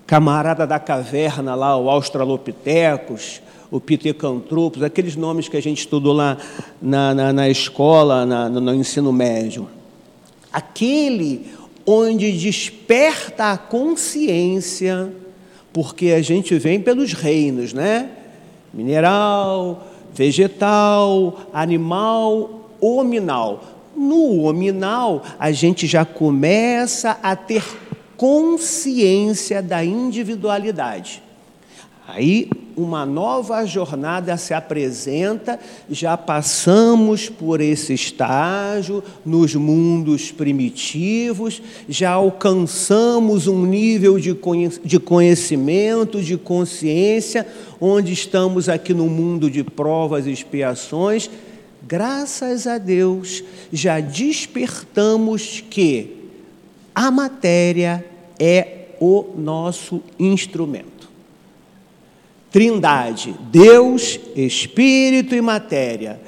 camarada 0.05 0.67
da 0.67 0.77
caverna 0.79 1.55
lá, 1.55 1.77
o 1.77 1.89
Australopithecus, 1.89 3.41
o 3.71 3.79
Pithecanthropus, 3.79 4.83
aqueles 4.83 5.15
nomes 5.15 5.47
que 5.47 5.55
a 5.55 5.61
gente 5.61 5.79
estudou 5.79 6.11
lá 6.11 6.37
na, 6.81 7.13
na, 7.15 7.31
na 7.31 7.49
escola, 7.49 8.25
na, 8.25 8.49
no, 8.49 8.59
no 8.59 8.75
ensino 8.75 9.13
médio. 9.13 9.69
Aquele 10.51 11.45
onde 11.85 12.29
desperta 12.33 13.53
a 13.53 13.57
consciência, 13.57 15.13
porque 15.71 16.11
a 16.11 16.21
gente 16.21 16.53
vem 16.57 16.81
pelos 16.81 17.13
reinos, 17.13 17.71
né? 17.71 18.09
Mineral, 18.73 19.87
vegetal, 20.13 21.39
animal, 21.53 22.71
hominal 22.81 23.76
no 23.97 24.43
hominal, 24.43 25.23
a 25.39 25.51
gente 25.51 25.87
já 25.87 26.05
começa 26.05 27.17
a 27.23 27.35
ter 27.35 27.63
consciência 28.15 29.61
da 29.61 29.83
individualidade. 29.83 31.23
Aí 32.07 32.49
uma 32.77 33.05
nova 33.05 33.65
jornada 33.65 34.37
se 34.37 34.53
apresenta, 34.53 35.59
já 35.89 36.15
passamos 36.15 37.27
por 37.27 37.59
esse 37.59 37.93
estágio 37.93 39.03
nos 39.25 39.55
mundos 39.55 40.31
primitivos, 40.31 41.61
já 41.89 42.11
alcançamos 42.11 43.47
um 43.47 43.65
nível 43.65 44.17
de 44.19 44.99
conhecimento, 44.99 46.21
de 46.21 46.37
consciência, 46.37 47.45
onde 47.81 48.13
estamos 48.13 48.69
aqui 48.69 48.93
no 48.93 49.07
mundo 49.07 49.51
de 49.51 49.63
provas 49.63 50.27
e 50.27 50.31
expiações. 50.31 51.29
Graças 51.87 52.67
a 52.67 52.77
Deus, 52.77 53.41
já 53.71 54.01
despertamos 54.01 55.63
que 55.69 56.17
a 56.93 57.09
matéria 57.09 58.03
é 58.37 58.87
o 58.99 59.33
nosso 59.37 60.01
instrumento. 60.19 61.09
Trindade, 62.51 63.33
Deus, 63.51 64.19
Espírito 64.35 65.33
e 65.33 65.39
matéria. 65.39 66.19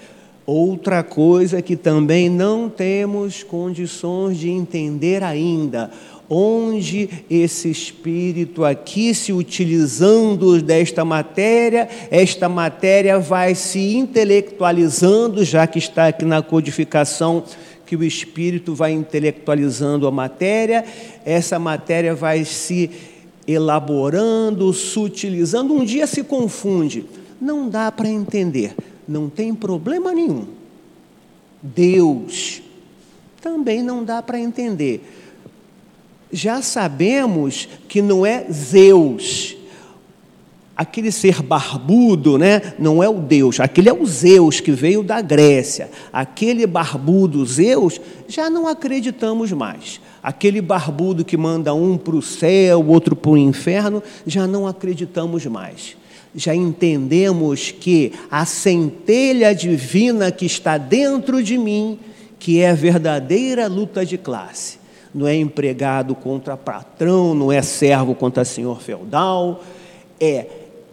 Outra 0.46 1.04
coisa 1.04 1.62
que 1.62 1.76
também 1.76 2.30
não 2.30 2.70
temos 2.70 3.44
condições 3.44 4.38
de 4.38 4.50
entender 4.50 5.24
ainda, 5.24 5.92
onde 6.30 7.10
esse 7.30 7.70
espírito 7.70 8.64
aqui 8.64 9.16
se 9.16 9.34
utilizando 9.34 10.62
desta 10.62 11.04
matéria, 11.04 11.90
esta 12.12 12.48
matéria 12.48 13.18
vai 13.20 13.56
se 13.56 13.96
intelectualizando, 13.96 15.44
já 15.44 15.66
que 15.66 15.80
está 15.80 16.08
aqui 16.08 16.24
na 16.24 16.42
codificação 16.42 17.44
que 17.86 17.96
o 17.96 18.04
espírito 18.04 18.76
vai 18.76 18.92
intelectualizando 18.92 20.06
a 20.06 20.12
matéria, 20.12 20.86
essa 21.26 21.58
matéria 21.58 22.14
vai 22.14 22.46
se 22.46 22.92
elaborando, 23.48 24.72
sutilizando, 24.72 25.74
um 25.74 25.84
dia 25.84 26.06
se 26.06 26.24
confunde. 26.24 27.04
Não 27.42 27.68
dá 27.68 27.92
para 27.92 28.08
entender, 28.08 28.76
não 29.08 29.28
tem 29.28 29.56
problema 29.56 30.14
nenhum. 30.14 30.46
Deus 31.64 32.62
também 33.42 33.82
não 33.82 34.04
dá 34.04 34.22
para 34.22 34.40
entender. 34.40 35.02
Já 36.32 36.62
sabemos 36.62 37.68
que 37.88 38.02
não 38.02 38.26
é 38.26 38.46
Zeus, 38.52 39.56
aquele 40.80 41.12
ser 41.12 41.42
barbudo, 41.42 42.38
né, 42.38 42.74
não 42.80 43.04
é 43.04 43.10
o 43.10 43.20
Deus, 43.20 43.60
aquele 43.60 43.90
é 43.90 43.94
o 43.94 44.06
Zeus 44.06 44.62
que 44.62 44.72
veio 44.72 45.04
da 45.04 45.20
Grécia. 45.20 45.92
Aquele 46.14 46.66
barbudo 46.66 47.46
Zeus, 47.46 48.00
já 48.30 48.50
não 48.50 48.66
acreditamos 48.66 49.52
mais. 49.52 50.00
Aquele 50.24 50.62
barbudo 50.62 51.26
que 51.26 51.36
manda 51.36 51.74
um 51.74 51.98
para 51.98 52.16
o 52.16 52.22
céu, 52.22 52.86
outro 52.88 53.14
para 53.14 53.32
o 53.32 53.38
inferno, 53.38 54.02
já 54.26 54.48
não 54.48 54.66
acreditamos 54.66 55.46
mais. 55.48 55.98
Já 56.34 56.56
entendemos 56.56 57.72
que 57.72 58.14
a 58.32 58.46
centelha 58.46 59.54
divina 59.54 60.32
que 60.32 60.46
está 60.46 60.78
dentro 60.78 61.44
de 61.44 61.58
mim, 61.58 62.00
que 62.40 62.62
é 62.62 62.70
a 62.70 62.76
verdadeira 62.76 63.68
luta 63.68 64.06
de 64.06 64.18
classe, 64.18 64.78
não 65.14 65.28
é 65.28 65.36
empregado 65.36 66.16
contra 66.16 66.56
patrão, 66.56 67.34
não 67.34 67.52
é 67.52 67.62
servo 67.62 68.14
contra 68.14 68.46
senhor 68.46 68.82
feudal, 68.82 69.64
é 70.20 70.46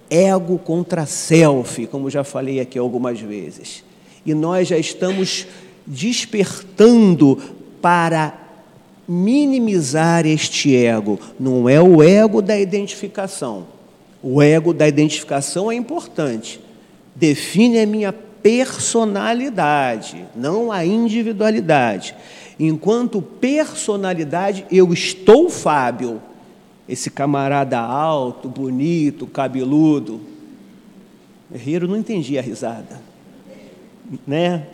ego 0.08 0.58
contra 0.58 1.06
self, 1.06 1.86
como 1.88 2.10
já 2.10 2.24
falei 2.24 2.60
aqui 2.60 2.78
algumas 2.78 3.20
vezes. 3.20 3.84
E 4.24 4.34
nós 4.34 4.68
já 4.68 4.78
estamos 4.78 5.46
despertando 5.86 7.40
para 7.80 8.34
minimizar 9.06 10.26
este 10.26 10.74
ego. 10.74 11.20
Não 11.38 11.68
é 11.68 11.80
o 11.80 12.02
ego 12.02 12.42
da 12.42 12.58
identificação. 12.58 13.66
O 14.22 14.42
ego 14.42 14.72
da 14.72 14.88
identificação 14.88 15.70
é 15.70 15.74
importante. 15.74 16.58
Define 17.14 17.80
a 17.80 17.86
minha 17.86 18.12
personalidade, 18.12 20.24
não 20.34 20.72
a 20.72 20.84
individualidade. 20.84 22.14
Enquanto 22.58 23.20
personalidade, 23.20 24.64
eu 24.70 24.92
estou 24.92 25.50
Fábio 25.50 26.22
esse 26.88 27.10
camarada 27.10 27.78
alto, 27.78 28.48
bonito, 28.48 29.26
cabeludo. 29.26 30.20
Herreiro 31.52 31.88
não 31.88 31.96
entendia 31.96 32.40
a 32.40 32.42
risada. 32.42 33.00
Né? 34.26 34.66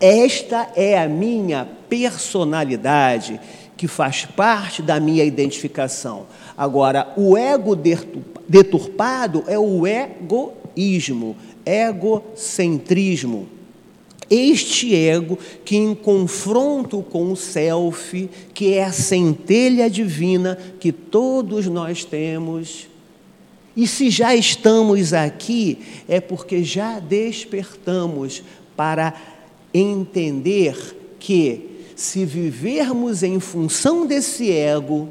Esta 0.00 0.70
é 0.74 0.98
a 0.98 1.08
minha 1.08 1.68
personalidade 1.88 3.40
que 3.76 3.86
faz 3.86 4.24
parte 4.24 4.82
da 4.82 4.98
minha 4.98 5.24
identificação. 5.24 6.26
Agora, 6.56 7.12
o 7.16 7.36
ego 7.36 7.76
deturpado 8.48 9.44
é 9.46 9.58
o 9.58 9.86
egoísmo, 9.86 11.36
egocentrismo. 11.64 13.48
Este 14.30 14.94
ego 14.94 15.36
que, 15.64 15.76
em 15.76 15.92
confronto 15.92 17.02
com 17.02 17.32
o 17.32 17.36
self, 17.36 18.30
que 18.54 18.74
é 18.74 18.84
a 18.84 18.92
centelha 18.92 19.90
divina 19.90 20.56
que 20.78 20.92
todos 20.92 21.66
nós 21.66 22.04
temos, 22.04 22.88
e 23.76 23.86
se 23.86 24.08
já 24.10 24.34
estamos 24.34 25.12
aqui, 25.12 25.78
é 26.08 26.20
porque 26.20 26.62
já 26.62 27.00
despertamos 27.00 28.42
para 28.76 29.14
entender 29.74 30.76
que, 31.18 31.68
se 31.96 32.24
vivermos 32.24 33.22
em 33.22 33.40
função 33.40 34.06
desse 34.06 34.50
ego, 34.50 35.08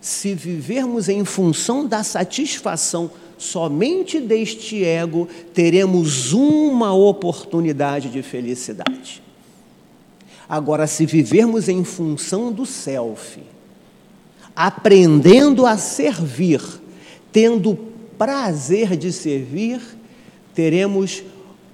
se 0.00 0.34
vivermos 0.34 1.08
em 1.08 1.24
função 1.24 1.86
da 1.86 2.02
satisfação 2.02 3.10
somente 3.38 4.20
deste 4.20 4.84
ego 4.84 5.28
teremos 5.54 6.32
uma 6.32 6.92
oportunidade 6.92 8.10
de 8.10 8.22
felicidade. 8.22 9.22
Agora, 10.48 10.86
se 10.86 11.06
vivermos 11.06 11.68
em 11.68 11.84
função 11.84 12.50
do 12.52 12.66
self, 12.66 13.40
aprendendo 14.56 15.64
a 15.64 15.76
servir, 15.76 16.60
tendo 17.30 17.78
prazer 18.16 18.96
de 18.96 19.12
servir, 19.12 19.80
teremos 20.54 21.22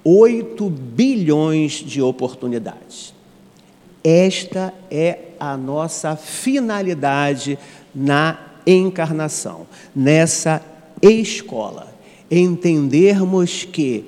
8 0.04 0.68
bilhões 0.68 1.72
de 1.72 2.02
oportunidades. 2.02 3.14
Esta 4.02 4.74
é 4.90 5.18
a 5.40 5.56
nossa 5.56 6.14
finalidade 6.14 7.58
na 7.94 8.38
encarnação, 8.66 9.66
nessa 9.94 10.60
escola, 11.10 11.94
entendermos 12.30 13.64
que 13.64 14.04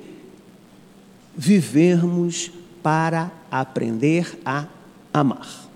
vivemos 1.35 2.51
para 2.81 3.31
aprender 3.51 4.39
a 4.45 4.65
amar. 5.13 5.67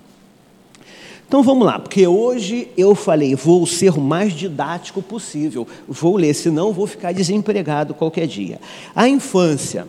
Então 1.26 1.42
vamos 1.42 1.64
lá, 1.66 1.78
porque 1.78 2.06
hoje 2.06 2.68
eu 2.76 2.94
falei, 2.94 3.34
vou 3.34 3.66
ser 3.66 3.96
o 3.96 4.00
mais 4.00 4.34
didático 4.34 5.00
possível, 5.00 5.66
vou 5.88 6.16
ler, 6.16 6.34
senão 6.34 6.72
vou 6.72 6.86
ficar 6.86 7.12
desempregado 7.12 7.94
qualquer 7.94 8.26
dia. 8.26 8.60
A 8.94 9.08
infância, 9.08 9.86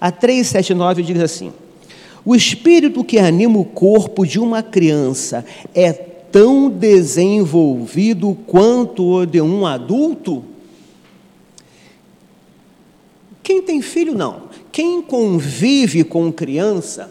a 0.00 0.10
379 0.10 1.02
diz 1.02 1.20
assim: 1.20 1.52
o 2.24 2.34
espírito 2.34 3.04
que 3.04 3.18
anima 3.18 3.58
o 3.58 3.64
corpo 3.64 4.26
de 4.26 4.38
uma 4.38 4.62
criança 4.62 5.44
é 5.74 5.92
tão 5.92 6.68
desenvolvido 6.68 8.36
quanto 8.46 9.04
o 9.04 9.26
de 9.26 9.40
um 9.40 9.66
adulto? 9.66 10.44
Quem 13.48 13.62
tem 13.62 13.80
filho, 13.80 14.14
não. 14.14 14.42
Quem 14.70 15.00
convive 15.00 16.04
com 16.04 16.30
criança 16.30 17.10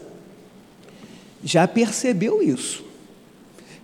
já 1.42 1.66
percebeu 1.66 2.40
isso. 2.40 2.84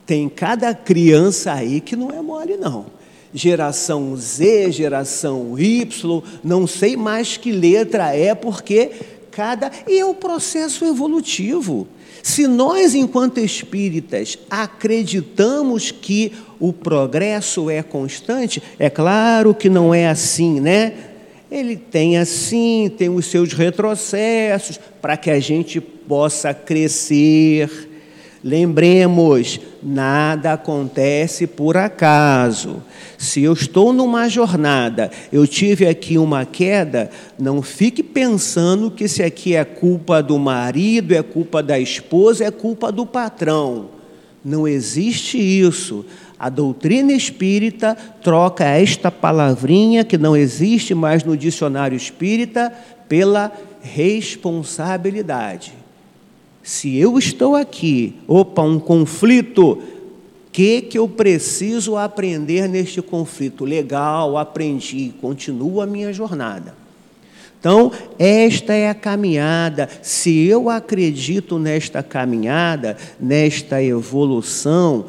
Tem 0.07 0.29
cada 0.29 0.73
criança 0.73 1.53
aí 1.53 1.81
que 1.81 1.97
não 1.97 2.12
é 2.12 2.23
mole, 2.23 2.57
não. 2.57 2.87
Geração 3.35 4.17
Z, 4.17 4.71
geração 4.71 5.59
Y, 5.59 6.23
não 6.45 6.64
sei 6.64 6.97
mais 6.97 7.37
que 7.37 7.51
letra 7.51 8.14
é, 8.14 8.37
porque 8.37 8.93
cada. 9.33 9.73
E 9.88 9.99
é 9.99 10.07
o 10.07 10.14
processo 10.14 10.85
evolutivo. 10.85 11.88
Se 12.23 12.47
nós, 12.47 12.95
enquanto 12.95 13.38
espíritas, 13.38 14.38
acreditamos 14.49 15.90
que 15.90 16.31
o 16.61 16.73
progresso 16.73 17.69
é 17.69 17.83
constante, 17.83 18.62
é 18.79 18.88
claro 18.88 19.57
que 19.57 19.69
não 19.69 19.93
é 19.93 20.09
assim, 20.09 20.61
né? 20.61 21.13
Ele 21.55 21.77
tem 21.77 22.19
assim, 22.19 22.90
tem 22.99 23.09
os 23.09 23.27
seus 23.27 23.53
retrocessos, 23.53 24.77
para 25.01 25.17
que 25.17 25.31
a 25.31 25.38
gente 25.38 25.81
possa 25.81 26.53
crescer. 26.53 27.90
Lembremos, 28.43 29.61
nada 29.81 30.55
acontece 30.55 31.47
por 31.47 31.77
acaso. 31.77 32.83
Se 33.17 33.40
eu 33.40 33.53
estou 33.53 33.93
numa 33.93 34.29
jornada, 34.29 35.12
eu 35.33 35.47
tive 35.47 35.87
aqui 35.87 36.19
uma 36.19 36.45
queda, 36.45 37.09
não 37.38 37.62
fique 37.62 38.03
pensando 38.03 38.90
que 38.90 39.07
se 39.07 39.23
aqui 39.23 39.55
é 39.55 39.64
culpa 39.64 40.21
do 40.21 40.37
marido, 40.40 41.14
é 41.14 41.23
culpa 41.23 41.62
da 41.62 41.79
esposa, 41.79 42.45
é 42.45 42.51
culpa 42.51 42.90
do 42.90 43.07
patrão. 43.07 43.90
Não 44.45 44.67
existe 44.67 45.38
isso. 45.38 46.05
A 46.38 46.49
doutrina 46.49 47.12
espírita 47.12 47.97
troca 48.23 48.64
esta 48.64 49.11
palavrinha 49.11 50.05
que 50.05 50.18
não 50.18 50.37
existe 50.37 50.94
mais 50.94 51.23
no 51.25 51.37
dicionário 51.37 51.97
espírita 51.97 52.73
pela 53.09 53.53
responsabilidade. 53.81 55.73
Se 56.62 56.97
eu 56.97 57.18
estou 57.18 57.55
aqui, 57.55 58.14
opa, 58.27 58.62
um 58.62 58.79
conflito, 58.79 59.83
que 60.51 60.81
que 60.83 60.99
eu 60.99 61.07
preciso 61.07 61.97
aprender 61.97 62.68
neste 62.68 63.03
conflito? 63.03 63.64
Legal, 63.64 64.38
aprendi, 64.38 65.12
continuo 65.20 65.81
a 65.81 65.87
minha 65.87 66.12
jornada. 66.12 66.75
Então, 67.61 67.90
esta 68.18 68.75
é 68.75 68.90
a 68.90 68.94
caminhada. 68.94 69.88
Se 70.03 70.47
eu 70.47 70.68
acredito 70.68 71.59
nesta 71.59 72.03
caminhada, 72.03 72.97
nesta 73.18 73.83
evolução, 73.83 75.07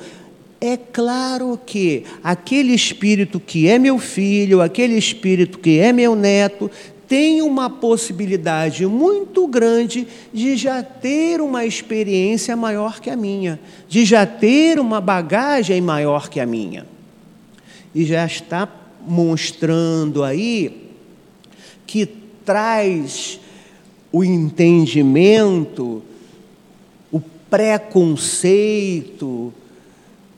é 0.65 0.78
claro 0.78 1.60
que 1.65 2.04
aquele 2.23 2.73
espírito 2.73 3.39
que 3.39 3.67
é 3.67 3.78
meu 3.78 3.99
filho, 3.99 4.62
aquele 4.62 4.95
espírito 4.95 5.60
que 5.60 5.80
é 5.80 5.93
meu 5.93 6.15
neto, 6.15 6.71
tem 7.08 7.41
uma 7.41 7.69
possibilidade 7.69 8.86
muito 8.86 9.47
grande 9.47 10.08
de 10.34 10.58
já 10.58 10.82
ter 10.82 11.39
uma 11.39 11.65
experiência 11.65 12.56
maior 12.56 12.99
que 12.99 13.10
a 13.10 13.15
minha, 13.15 13.60
de 13.88 14.06
já 14.06 14.25
ter 14.25 14.80
uma 14.80 14.99
bagagem 14.99 15.80
maior 15.82 16.30
que 16.30 16.39
a 16.39 16.45
minha. 16.45 16.86
E 17.93 18.06
já 18.06 18.25
está 18.25 18.67
mostrando 19.08 20.23
aí 20.23 20.89
que 21.86 22.08
traz 22.43 23.39
o 24.12 24.23
entendimento, 24.23 26.01
o 27.12 27.21
preconceito, 27.49 29.54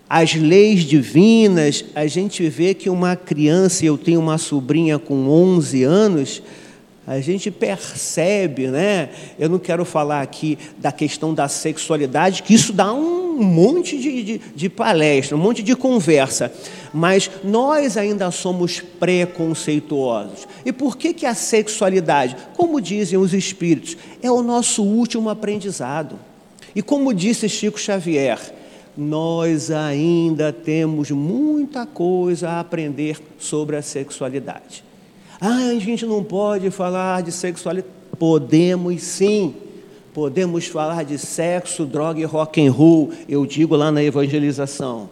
as 0.09 0.33
leis 0.33 0.81
divinas, 0.81 1.83
a 1.93 2.07
gente 2.07 2.47
vê 2.47 2.73
que 2.73 2.89
uma 2.89 3.15
criança, 3.15 3.85
eu 3.85 3.97
tenho 3.97 4.19
uma 4.19 4.37
sobrinha 4.37 4.97
com 4.97 5.27
11 5.27 5.83
anos, 5.83 6.41
a 7.05 7.21
gente 7.21 7.49
percebe, 7.49 8.67
né? 8.67 9.09
Eu 9.39 9.47
não 9.47 9.59
quero 9.59 9.85
falar 9.85 10.21
aqui 10.21 10.57
da 10.77 10.91
questão 10.91 11.33
da 11.33 11.47
sexualidade, 11.47 12.43
que 12.43 12.53
isso 12.53 12.73
dá 12.73 12.91
um 12.91 13.41
monte 13.41 13.97
de, 13.97 14.23
de, 14.23 14.37
de, 14.37 14.69
palestra, 14.69 15.37
um 15.37 15.39
monte 15.39 15.63
de 15.63 15.73
conversa, 15.73 16.51
mas 16.93 17.31
nós 17.43 17.95
ainda 17.95 18.29
somos 18.31 18.81
preconceituosos. 18.81 20.47
E 20.65 20.73
por 20.73 20.97
que, 20.97 21.13
que 21.13 21.25
a 21.25 21.33
sexualidade, 21.33 22.35
como 22.57 22.81
dizem 22.81 23.17
os 23.17 23.33
espíritos, 23.33 23.95
é 24.21 24.29
o 24.29 24.41
nosso 24.41 24.83
último 24.83 25.29
aprendizado? 25.29 26.19
E 26.75 26.81
como 26.81 27.13
disse 27.13 27.47
Chico 27.47 27.79
Xavier, 27.79 28.37
nós 28.97 29.69
ainda 29.69 30.51
temos 30.51 31.11
muita 31.11 31.85
coisa 31.85 32.49
a 32.49 32.59
aprender 32.59 33.19
sobre 33.37 33.75
a 33.75 33.81
sexualidade. 33.81 34.83
Ah, 35.39 35.69
a 35.69 35.79
gente 35.79 36.03
não 36.05 36.23
pode 36.23 36.71
falar 36.71 37.21
de 37.21 37.31
sexualidade. 37.31 37.93
Podemos 38.17 39.03
sim. 39.03 39.53
Podemos 40.13 40.65
falar 40.65 41.05
de 41.05 41.19
sexo, 41.19 41.85
droga 41.85 42.19
e 42.19 42.23
rock 42.23 42.59
and 42.65 42.71
roll, 42.71 43.11
eu 43.29 43.45
digo 43.45 43.75
lá 43.75 43.91
na 43.91 44.03
evangelização. 44.03 45.11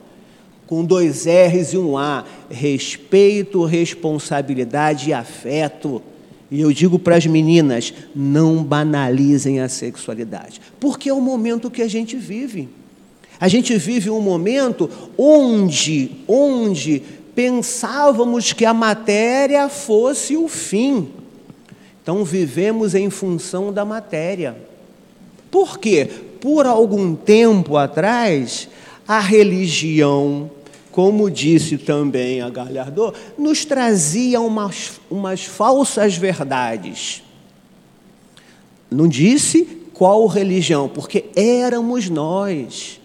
Com 0.65 0.83
dois 0.83 1.27
R's 1.27 1.73
e 1.73 1.77
um 1.77 1.95
A, 1.95 2.25
respeito, 2.49 3.63
responsabilidade 3.65 5.11
e 5.11 5.13
afeto. 5.13 6.01
E 6.49 6.59
eu 6.59 6.73
digo 6.73 6.97
para 6.97 7.17
as 7.17 7.27
meninas, 7.27 7.93
não 8.15 8.63
banalizem 8.63 9.59
a 9.59 9.69
sexualidade, 9.69 10.59
porque 10.79 11.07
é 11.07 11.13
o 11.13 11.21
momento 11.21 11.69
que 11.69 11.83
a 11.83 11.87
gente 11.87 12.17
vive. 12.17 12.67
A 13.39 13.47
gente 13.47 13.77
vive 13.77 14.09
um 14.09 14.21
momento 14.21 14.89
onde, 15.17 16.11
onde 16.27 17.01
pensávamos 17.35 18.53
que 18.53 18.65
a 18.65 18.73
matéria 18.73 19.67
fosse 19.67 20.37
o 20.37 20.47
fim. 20.47 21.09
Então 22.01 22.23
vivemos 22.23 22.95
em 22.95 23.09
função 23.09 23.73
da 23.73 23.83
matéria. 23.83 24.55
Por 25.51 25.77
quê? 25.77 26.09
Por 26.39 26.65
algum 26.65 27.15
tempo 27.15 27.77
atrás, 27.77 28.69
a 29.07 29.19
religião, 29.19 30.49
como 30.91 31.29
disse 31.29 31.77
também 31.77 32.41
a 32.41 32.49
Galhardo, 32.49 33.13
nos 33.37 33.65
trazia 33.65 34.39
umas, 34.39 34.99
umas 35.09 35.43
falsas 35.43 36.15
verdades. 36.15 37.23
Não 38.89 39.07
disse 39.07 39.65
qual 39.93 40.25
religião, 40.27 40.87
porque 40.87 41.25
éramos 41.35 42.09
nós. 42.09 43.01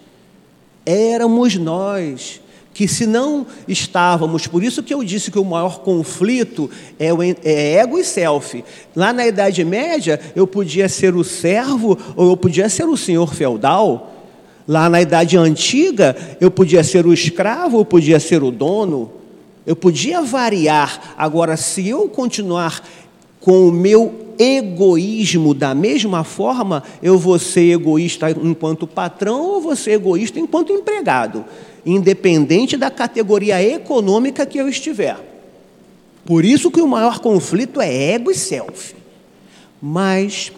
Éramos 0.85 1.55
nós 1.55 2.41
que 2.73 2.87
se 2.87 3.05
não 3.05 3.45
estávamos, 3.67 4.47
por 4.47 4.63
isso 4.63 4.81
que 4.81 4.93
eu 4.93 5.03
disse 5.03 5.29
que 5.29 5.37
o 5.37 5.45
maior 5.45 5.79
conflito 5.79 6.69
é, 6.97 7.13
o, 7.13 7.21
é 7.21 7.73
ego 7.75 7.99
e 7.99 8.03
self. 8.03 8.63
Lá 8.95 9.11
na 9.11 9.27
Idade 9.27 9.63
Média, 9.65 10.19
eu 10.35 10.47
podia 10.47 10.87
ser 10.87 11.15
o 11.15 11.23
servo 11.23 11.97
ou 12.15 12.29
eu 12.29 12.37
podia 12.37 12.69
ser 12.69 12.85
o 12.85 12.95
senhor 12.95 13.33
feudal. 13.33 14.15
Lá 14.67 14.89
na 14.89 15.01
Idade 15.01 15.37
Antiga, 15.37 16.15
eu 16.39 16.49
podia 16.49 16.83
ser 16.83 17.05
o 17.05 17.13
escravo 17.13 17.77
ou 17.77 17.85
podia 17.85 18.19
ser 18.19 18.41
o 18.41 18.51
dono. 18.51 19.11
Eu 19.65 19.75
podia 19.75 20.21
variar. 20.21 21.13
Agora, 21.17 21.57
se 21.57 21.87
eu 21.87 22.07
continuar 22.07 22.81
com 23.39 23.67
o 23.67 23.71
meu 23.71 24.30
egoísmo 24.41 25.53
da 25.53 25.75
mesma 25.75 26.23
forma, 26.23 26.83
eu 27.01 27.17
vou 27.17 27.37
ser 27.37 27.73
egoísta 27.73 28.31
enquanto 28.31 28.87
patrão 28.87 29.41
ou 29.41 29.61
vou 29.61 29.75
ser 29.75 29.91
egoísta 29.91 30.39
enquanto 30.39 30.73
empregado 30.73 31.45
independente 31.85 32.77
da 32.77 32.89
categoria 32.89 33.61
econômica 33.61 34.45
que 34.45 34.57
eu 34.57 34.67
estiver. 34.67 35.17
Por 36.25 36.45
isso 36.45 36.69
que 36.69 36.81
o 36.81 36.87
maior 36.87 37.19
conflito 37.19 37.81
é 37.81 38.13
ego 38.13 38.29
e 38.29 38.35
self. 38.35 38.95
Mas 39.81 40.51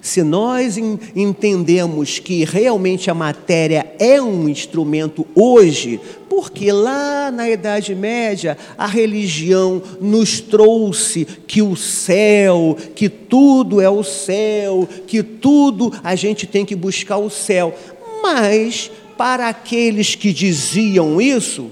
se 0.00 0.22
nós 0.22 0.76
entendemos 0.76 2.18
que 2.18 2.44
realmente 2.44 3.10
a 3.10 3.14
matéria 3.14 3.94
é 3.98 4.20
um 4.20 4.48
instrumento 4.48 5.26
hoje, 5.34 6.00
porque 6.28 6.70
lá 6.72 7.30
na 7.30 7.48
Idade 7.48 7.94
Média 7.94 8.56
a 8.78 8.86
religião 8.86 9.82
nos 10.00 10.40
trouxe 10.40 11.24
que 11.46 11.60
o 11.60 11.76
céu, 11.76 12.76
que 12.94 13.08
tudo 13.08 13.80
é 13.80 13.90
o 13.90 14.02
céu, 14.02 14.88
que 15.06 15.22
tudo 15.22 15.92
a 16.02 16.14
gente 16.14 16.46
tem 16.46 16.64
que 16.64 16.76
buscar 16.76 17.18
o 17.18 17.30
céu. 17.30 17.74
Mas 18.22 18.90
para 19.16 19.48
aqueles 19.48 20.14
que 20.14 20.32
diziam 20.32 21.20
isso, 21.20 21.70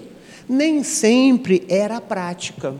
nem 0.49 0.83
sempre 0.83 1.63
era 1.69 2.01
prática. 2.01 2.75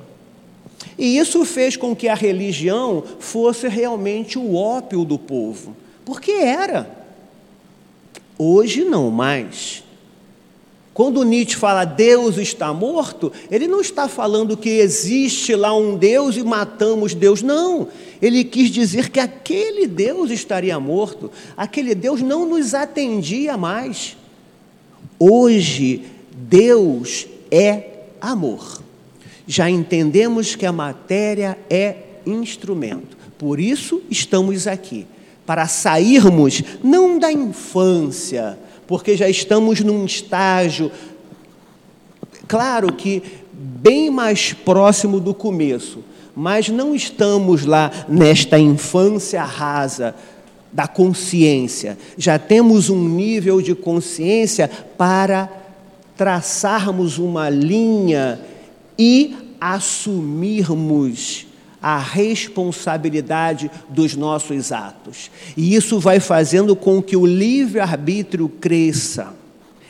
E 0.97 1.19
isso 1.19 1.45
fez 1.45 1.77
com 1.77 1.95
que 1.95 2.09
a 2.09 2.15
religião 2.15 3.03
fosse 3.19 3.69
realmente 3.69 4.39
o 4.39 4.55
ópio 4.55 5.05
do 5.05 5.19
povo, 5.19 5.77
porque 6.05 6.33
era. 6.33 6.91
Hoje 8.39 8.85
não 8.85 9.11
mais. 9.11 9.83
Quando 10.99 11.23
Nietzsche 11.23 11.55
fala 11.55 11.85
Deus 11.85 12.39
está 12.39 12.73
morto, 12.73 13.33
ele 13.49 13.69
não 13.69 13.81
está 13.81 14.09
falando 14.09 14.57
que 14.57 14.69
existe 14.69 15.55
lá 15.55 15.73
um 15.73 15.97
Deus 15.97 16.37
e 16.37 16.43
matamos 16.43 17.15
Deus, 17.15 17.41
não. 17.41 17.87
Ele 18.21 18.43
quis 18.43 18.69
dizer 18.69 19.09
que 19.09 19.21
aquele 19.21 19.87
Deus 19.87 20.33
estaria 20.33 20.81
morto, 20.81 21.31
aquele 21.57 21.95
Deus 21.95 22.21
não 22.21 22.45
nos 22.45 22.75
atendia 22.75 23.57
mais. 23.57 24.17
Hoje, 25.21 26.05
Deus 26.33 27.29
é 27.49 28.07
amor. 28.21 28.83
Já 29.49 29.71
entendemos 29.71 30.55
que 30.55 30.67
a 30.67 30.73
matéria 30.73 31.57
é 31.71 31.97
instrumento. 32.27 33.17
Por 33.39 33.59
isso 33.59 34.03
estamos 34.11 34.67
aqui, 34.67 35.07
para 35.47 35.67
sairmos 35.67 36.63
não 36.85 37.19
da 37.19 37.33
infância, 37.33 38.59
porque 38.87 39.17
já 39.17 39.27
estamos 39.27 39.81
num 39.81 40.05
estágio, 40.05 40.93
claro 42.47 42.93
que 42.93 43.23
bem 43.51 44.11
mais 44.11 44.53
próximo 44.53 45.19
do 45.19 45.33
começo, 45.33 46.05
mas 46.37 46.69
não 46.69 46.95
estamos 46.95 47.65
lá 47.65 47.91
nesta 48.07 48.59
infância 48.59 49.43
rasa, 49.43 50.15
da 50.71 50.87
consciência. 50.87 51.97
Já 52.19 52.39
temos 52.39 52.91
um 52.91 53.09
nível 53.09 53.63
de 53.63 53.75
consciência 53.75 54.71
para 54.99 55.51
traçarmos 56.19 57.17
uma 57.17 57.49
linha 57.49 58.39
e 58.99 59.37
assumirmos 59.61 61.47
a 61.81 61.99
responsabilidade 61.99 63.71
dos 63.89 64.17
nossos 64.17 64.73
atos. 64.73 65.31
E 65.57 65.75
isso 65.75 66.01
vai 66.01 66.19
fazendo 66.19 66.75
com 66.75 67.01
que 67.01 67.17
o 67.17 67.25
livre-arbítrio 67.25 68.49
cresça. 68.49 69.35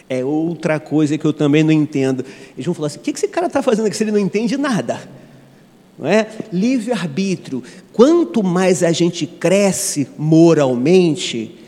É 0.09 0.25
outra 0.25 0.79
coisa 0.79 1.17
que 1.17 1.25
eu 1.25 1.33
também 1.33 1.63
não 1.63 1.73
entendo. 1.73 2.25
Eles 2.55 2.67
vão 2.67 2.75
falar 2.75 2.89
assim: 2.89 2.99
o 2.99 3.03
que 3.03 3.11
esse 3.11 3.29
cara 3.29 3.47
está 3.47 3.63
fazendo 3.63 3.87
aqui 3.87 3.97
se 3.97 4.05
ele 4.05 4.13
não 4.13 4.19
entende 4.19 4.57
nada? 4.57 5.01
Não 5.99 6.07
é? 6.07 6.29
Livre-arbítrio. 6.53 7.63
Quanto 7.93 8.43
mais 8.43 8.83
a 8.83 8.93
gente 8.93 9.27
cresce 9.27 10.09
moralmente, 10.17 11.59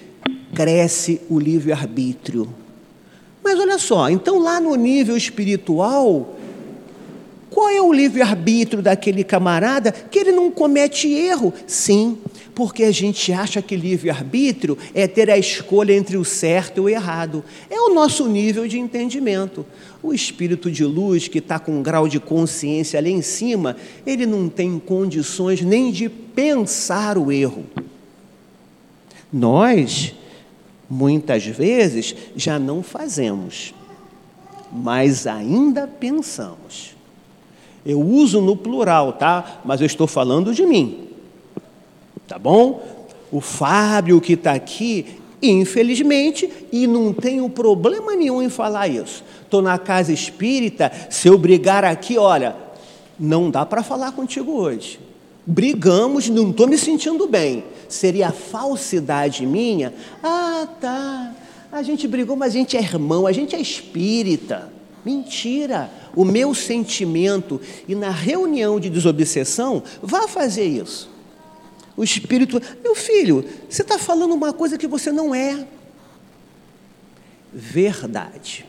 cresce 0.55 1.21
o 1.29 1.39
livre-arbítrio. 1.39 2.49
Mas 3.43 3.59
olha 3.59 3.79
só, 3.79 4.09
então 4.11 4.39
lá 4.39 4.61
no 4.61 4.75
nível 4.75 5.17
espiritual, 5.17 6.37
qual 7.51 7.69
é 7.69 7.83
o 7.83 7.93
livre-arbítrio 7.93 8.81
daquele 8.81 9.25
camarada 9.25 9.91
que 9.91 10.21
ele 10.21 10.31
não 10.31 10.53
comete 10.53 11.13
erro? 11.13 11.53
Sim, 11.67 12.17
porque 12.55 12.85
a 12.85 12.93
gente 12.93 13.33
acha 13.33 13.61
que 13.61 13.75
livre-arbítrio 13.75 14.79
é 14.95 15.09
ter 15.09 15.29
a 15.29 15.37
escolha 15.37 15.93
entre 15.93 16.17
o 16.17 16.25
certo 16.25 16.79
e 16.79 16.81
o 16.81 16.89
errado. 16.89 17.45
É 17.69 17.81
o 17.81 17.93
nosso 17.93 18.29
nível 18.29 18.69
de 18.69 18.79
entendimento. 18.79 19.67
O 20.01 20.15
espírito 20.15 20.71
de 20.71 20.85
luz, 20.85 21.27
que 21.27 21.39
está 21.39 21.59
com 21.59 21.73
um 21.73 21.83
grau 21.83 22.07
de 22.07 22.21
consciência 22.21 22.99
ali 22.99 23.11
em 23.11 23.23
cima, 23.23 23.77
ele 24.07 24.27
não 24.27 24.49
tem 24.49 24.79
condições 24.79 25.61
nem 25.61 25.91
de 25.91 26.09
pensar 26.09 27.19
o 27.19 27.33
erro. 27.33 27.65
Nós, 29.33 30.15
muitas 30.89 31.45
vezes, 31.45 32.15
já 32.37 32.61
não 32.61 32.81
fazemos, 32.81 33.75
mas 34.73 35.27
ainda 35.27 35.89
pensamos. 35.89 37.00
Eu 37.85 38.01
uso 38.01 38.41
no 38.41 38.57
plural, 38.57 39.15
tá? 39.15 39.61
Mas 39.65 39.81
eu 39.81 39.87
estou 39.87 40.07
falando 40.07 40.55
de 40.55 40.67
mim. 40.67 41.09
Tá 42.27 42.39
bom? 42.39 42.83
O 43.33 43.41
Fábio 43.41 44.21
que 44.21 44.35
está 44.35 44.53
aqui, 44.53 45.07
infelizmente, 45.43 46.51
e 46.71 46.87
não 46.87 47.13
tenho 47.13 47.49
problema 47.49 48.15
nenhum 48.15 48.43
em 48.43 48.51
falar 48.51 48.89
isso. 48.89 49.25
Estou 49.43 49.63
na 49.63 49.79
casa 49.79 50.13
espírita, 50.13 50.93
se 51.09 51.29
eu 51.29 51.39
brigar 51.39 51.85
aqui, 51.85 52.19
olha, 52.19 52.55
não 53.19 53.51
dá 53.51 53.67
para 53.67 53.83
falar 53.83 54.13
contigo 54.13 54.53
hoje. 54.53 55.01
Brigamos, 55.47 56.29
não 56.29 56.51
estou 56.51 56.69
me 56.69 56.79
sentindo 56.79 57.27
bem. 57.27 57.65
Seria 57.89 58.31
falsidade 58.31 59.45
minha? 59.45 59.93
Ah, 60.23 60.69
tá. 60.81 61.35
A 61.73 61.83
gente 61.83 62.07
brigou, 62.07 62.37
mas 62.37 62.55
a 62.55 62.59
gente 62.59 62.77
é 62.77 62.81
irmão, 62.81 63.27
a 63.27 63.33
gente 63.33 63.57
é 63.57 63.61
espírita. 63.61 64.71
Mentira! 65.05 65.91
O 66.15 66.25
meu 66.25 66.55
sentimento, 66.55 67.61
e 67.89 67.95
na 67.95 68.11
reunião 68.11 68.79
de 68.79 68.91
desobsessão, 68.91 69.83
vá 70.03 70.27
fazer 70.29 70.65
isso. 70.65 71.11
O 71.97 72.05
espírito, 72.05 72.61
meu 72.83 72.95
filho, 72.95 73.45
você 73.69 73.83
está 73.83 73.99
falando 73.99 74.35
uma 74.35 74.53
coisa 74.53 74.79
que 74.79 74.87
você 74.87 75.13
não 75.13 75.35
é. 75.35 75.67
Verdade. 77.53 78.65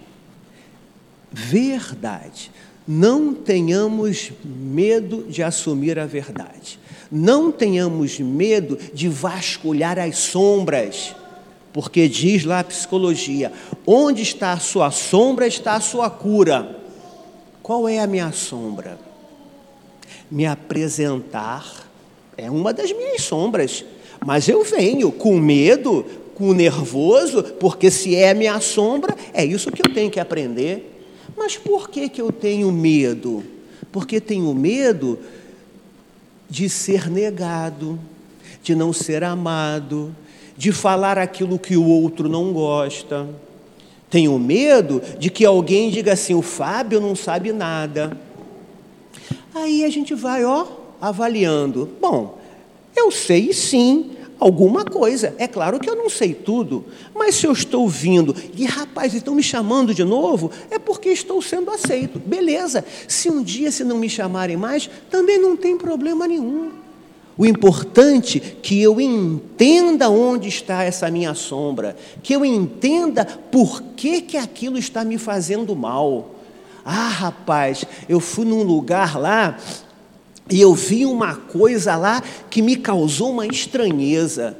Verdade. 1.31 2.51
Não 2.87 3.33
tenhamos 3.33 4.31
medo 4.43 5.23
de 5.29 5.43
assumir 5.43 5.97
a 5.99 6.05
verdade. 6.05 6.79
Não 7.11 7.51
tenhamos 7.51 8.19
medo 8.19 8.77
de 8.93 9.07
vasculhar 9.07 9.99
as 9.99 10.17
sombras. 10.17 11.15
Porque 11.73 12.07
diz 12.07 12.43
lá 12.43 12.59
a 12.59 12.63
psicologia: 12.63 13.51
onde 13.85 14.21
está 14.21 14.53
a 14.53 14.59
sua 14.59 14.91
sombra, 14.91 15.47
está 15.47 15.75
a 15.75 15.81
sua 15.81 16.09
cura. 16.09 16.79
Qual 17.61 17.87
é 17.87 17.99
a 17.99 18.07
minha 18.07 18.31
sombra? 18.31 18.99
Me 20.29 20.45
apresentar 20.45 21.89
é 22.37 22.49
uma 22.49 22.73
das 22.73 22.91
minhas 22.91 23.21
sombras, 23.21 23.85
mas 24.25 24.47
eu 24.49 24.63
venho 24.63 25.11
com 25.11 25.37
medo, 25.37 26.05
com 26.33 26.53
nervoso, 26.53 27.43
porque 27.59 27.91
se 27.91 28.15
é 28.15 28.31
a 28.31 28.33
minha 28.33 28.59
sombra, 28.59 29.15
é 29.33 29.45
isso 29.45 29.71
que 29.71 29.81
eu 29.81 29.93
tenho 29.93 30.09
que 30.09 30.19
aprender. 30.19 31.03
Mas 31.37 31.57
por 31.57 31.89
que, 31.89 32.09
que 32.09 32.21
eu 32.21 32.31
tenho 32.31 32.71
medo? 32.71 33.43
Porque 33.91 34.19
tenho 34.19 34.53
medo 34.53 35.19
de 36.49 36.67
ser 36.69 37.09
negado, 37.09 37.99
de 38.63 38.75
não 38.75 38.91
ser 38.91 39.23
amado, 39.23 40.15
de 40.61 40.71
falar 40.71 41.17
aquilo 41.17 41.57
que 41.57 41.75
o 41.75 41.83
outro 41.83 42.29
não 42.29 42.53
gosta. 42.53 43.27
Tenho 44.11 44.37
medo 44.37 45.01
de 45.17 45.31
que 45.31 45.43
alguém 45.43 45.89
diga 45.89 46.13
assim: 46.13 46.35
o 46.35 46.43
Fábio 46.43 47.01
não 47.01 47.15
sabe 47.15 47.51
nada. 47.51 48.15
Aí 49.55 49.83
a 49.83 49.89
gente 49.89 50.13
vai, 50.13 50.45
ó, 50.45 50.67
avaliando. 51.01 51.89
Bom, 51.99 52.37
eu 52.95 53.09
sei 53.09 53.51
sim 53.53 54.11
alguma 54.39 54.85
coisa. 54.85 55.33
É 55.39 55.47
claro 55.47 55.79
que 55.79 55.89
eu 55.89 55.95
não 55.95 56.07
sei 56.07 56.35
tudo, 56.35 56.85
mas 57.15 57.33
se 57.33 57.47
eu 57.47 57.53
estou 57.53 57.89
vindo 57.89 58.35
e 58.55 58.63
rapaz, 58.63 59.15
estão 59.15 59.33
me 59.33 59.41
chamando 59.41 59.95
de 59.95 60.03
novo, 60.03 60.51
é 60.69 60.77
porque 60.77 61.09
estou 61.09 61.41
sendo 61.41 61.71
aceito. 61.71 62.19
Beleza. 62.19 62.85
Se 63.07 63.31
um 63.31 63.41
dia 63.41 63.71
se 63.71 63.83
não 63.83 63.97
me 63.97 64.07
chamarem 64.07 64.57
mais, 64.57 64.87
também 65.09 65.39
não 65.39 65.57
tem 65.57 65.75
problema 65.75 66.27
nenhum. 66.27 66.81
O 67.37 67.45
importante 67.45 68.41
é 68.45 68.55
que 68.61 68.81
eu 68.81 68.99
entenda 68.99 70.09
onde 70.09 70.47
está 70.49 70.83
essa 70.83 71.09
minha 71.09 71.33
sombra, 71.33 71.95
que 72.21 72.33
eu 72.33 72.43
entenda 72.43 73.25
por 73.25 73.81
que, 73.95 74.21
que 74.21 74.37
aquilo 74.37 74.77
está 74.77 75.05
me 75.05 75.17
fazendo 75.17 75.75
mal. 75.75 76.35
Ah, 76.83 77.07
rapaz, 77.07 77.85
eu 78.09 78.19
fui 78.19 78.45
num 78.45 78.63
lugar 78.63 79.17
lá 79.17 79.57
e 80.49 80.59
eu 80.59 80.73
vi 80.73 81.05
uma 81.05 81.35
coisa 81.35 81.95
lá 81.95 82.21
que 82.49 82.61
me 82.61 82.75
causou 82.75 83.31
uma 83.31 83.47
estranheza. 83.47 84.57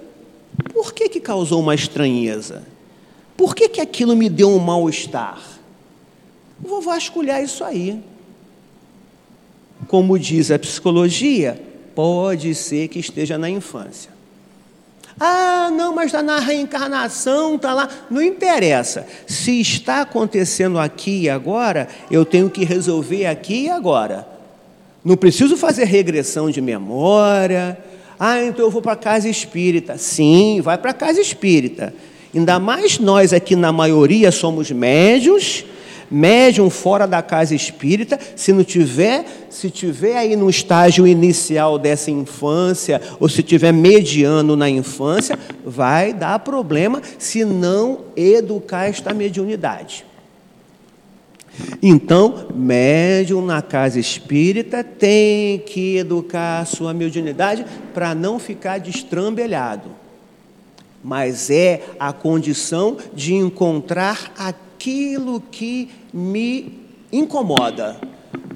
Por 0.74 0.94
que, 0.94 1.10
que 1.10 1.20
causou 1.20 1.60
uma 1.60 1.76
estranheza? 1.76 2.64
Por 3.36 3.56
que, 3.56 3.68
que 3.68 3.82
aquilo 3.82 4.16
me 4.16 4.30
deu 4.30 4.50
um 4.50 4.60
mal-estar? 4.60 5.42
Vou 6.60 6.82
vasculhar 6.82 7.44
isso 7.44 7.64
aí. 7.64 8.02
Como 9.88 10.18
diz 10.18 10.52
a 10.52 10.60
psicologia, 10.60 11.60
Pode 11.96 12.56
ser 12.56 12.88
que 12.88 13.00
esteja 13.00 13.38
na 13.38 13.50
infância. 13.50 14.12
Ah, 15.20 15.70
não, 15.72 15.94
mas 15.94 16.08
está 16.08 16.24
na 16.24 16.40
reencarnação, 16.40 17.56
está 17.56 17.74
lá. 17.74 17.90
Não 18.10 18.22
interessa. 18.22 19.06
Se 19.28 19.60
está 19.60 20.02
acontecendo 20.02 20.80
aqui 20.80 21.24
e 21.24 21.30
agora, 21.30 21.88
eu 22.10 22.26
tenho 22.26 22.50
que 22.50 22.64
resolver 22.64 23.26
aqui 23.26 23.66
e 23.66 23.70
agora. 23.70 24.28
Não 25.04 25.16
preciso 25.16 25.58
fazer 25.58 25.86
regressão 25.86 26.50
de 26.50 26.62
memória. 26.62 27.78
Ah, 28.20 28.42
então 28.44 28.66
eu 28.66 28.72
vou 28.72 28.82
para 28.82 28.94
a 28.94 28.96
casa 28.96 29.28
espírita. 29.28 29.98
Sim, 29.98 30.62
vai 30.62 30.78
para 30.78 30.92
a 30.92 30.94
casa 30.94 31.20
espírita. 31.20 31.94
Ainda 32.34 32.60
mais 32.60 32.98
nós 32.98 33.34
aqui, 33.34 33.56
na 33.56 33.72
maioria, 33.72 34.32
somos 34.32 34.72
médios 34.72 35.66
médium 36.12 36.70
fora 36.70 37.08
da 37.08 37.22
casa 37.22 37.56
espírita, 37.56 38.20
se 38.36 38.52
não 38.52 38.64
tiver, 38.64 39.26
se 39.50 39.70
tiver 39.70 40.18
aí 40.18 40.36
no 40.36 40.50
estágio 40.50 41.08
inicial 41.08 41.80
dessa 41.80 42.12
infância, 42.12 43.02
ou 43.20 43.30
se 43.30 43.42
tiver 43.42 43.72
mediano 43.72 44.56
na 44.58 44.70
infância, 44.70 45.40
vai 45.66 46.14
dar 46.14 46.40
problema 46.40 47.02
se 47.18 47.46
não 47.46 48.02
educar 48.16 48.90
esta 48.90 49.14
mediunidade. 49.14 50.06
Então, 51.82 52.48
médium 52.54 53.46
na 53.46 53.62
casa 53.62 54.00
espírita 54.00 54.84
tem 54.84 55.60
que 55.60 55.98
educar 55.98 56.62
a 56.62 56.66
sua 56.66 56.94
mediunidade 56.94 57.66
para 57.94 58.16
não 58.16 58.40
ficar 58.40 58.80
destrambelhado. 58.80 59.90
Mas 61.04 61.50
é 61.50 61.82
a 62.00 62.14
condição 62.14 62.98
de 63.14 63.34
encontrar 63.34 64.32
aquilo 64.82 65.40
que 65.52 65.90
me 66.12 66.74
incomoda. 67.14 68.02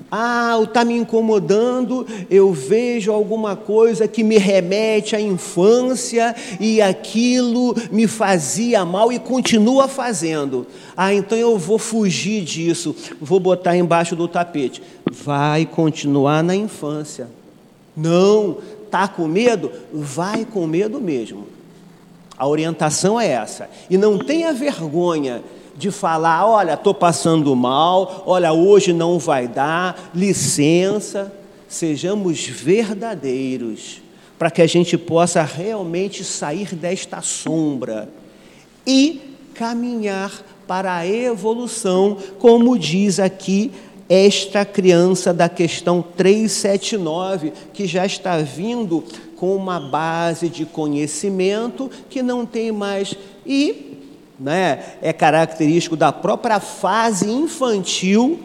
Ah, 0.10 0.60
está 0.64 0.84
me 0.84 0.96
incomodando, 0.96 2.08
eu 2.32 2.52
vejo 2.52 3.12
alguma 3.12 3.56
coisa 3.56 4.08
que 4.08 4.24
me 4.24 4.38
remete 4.38 5.16
à 5.16 5.22
infância 5.22 6.36
e 6.60 6.82
aquilo 6.82 7.76
me 7.92 8.08
fazia 8.08 8.84
mal 8.84 9.12
e 9.12 9.20
continua 9.20 9.88
fazendo. 9.88 10.66
Ah, 10.98 11.14
então 11.14 11.38
eu 11.38 11.60
vou 11.60 11.78
fugir 11.78 12.44
disso, 12.44 12.96
vou 13.22 13.40
botar 13.40 13.78
embaixo 13.78 14.16
do 14.16 14.28
tapete. 14.28 14.82
Vai 15.12 15.66
continuar 15.66 16.44
na 16.44 16.56
infância. 16.56 17.28
Não, 17.96 18.58
tá 18.90 19.08
com 19.08 19.28
medo? 19.28 19.72
Vai 19.94 20.44
com 20.44 20.66
medo 20.66 21.00
mesmo. 21.00 21.48
A 22.38 22.48
orientação 22.48 23.20
é 23.20 23.28
essa. 23.28 23.70
E 23.90 23.98
não 23.98 24.18
tenha 24.18 24.54
vergonha 24.54 25.42
de 25.76 25.92
falar: 25.92 26.48
olha, 26.48 26.74
estou 26.74 26.94
passando 26.94 27.56
mal, 27.56 28.24
olha, 28.26 28.54
hoje 28.54 28.94
não 28.94 29.20
vai 29.20 29.48
dar, 29.48 30.12
licença. 30.14 31.32
Sejamos 31.68 32.46
verdadeiros, 32.46 34.02
para 34.38 34.52
que 34.52 34.62
a 34.62 34.68
gente 34.68 34.98
possa 34.98 35.42
realmente 35.42 36.24
sair 36.24 36.76
desta 36.76 37.22
sombra 37.22 38.08
e 38.86 39.36
caminhar 39.54 40.32
para 40.68 40.96
a 40.96 41.08
evolução, 41.08 42.18
como 42.40 42.78
diz 42.78 43.20
aqui 43.20 43.72
esta 44.08 44.64
criança 44.64 45.34
da 45.34 45.50
questão 45.50 46.04
379, 46.16 47.52
que 47.74 47.88
já 47.88 48.06
está 48.06 48.38
vindo 48.38 49.04
com 49.36 49.56
uma 49.56 49.80
base 49.80 50.48
de 50.48 50.66
conhecimento 50.66 51.90
que 52.10 52.22
não 52.22 52.46
tem 52.46 52.72
mais. 52.72 53.16
E 53.46 53.95
né, 54.40 54.84
é 55.02 55.14
característico 55.14 55.96
da 55.96 56.12
própria 56.12 56.60
fase 56.60 57.30
infantil, 57.30 58.40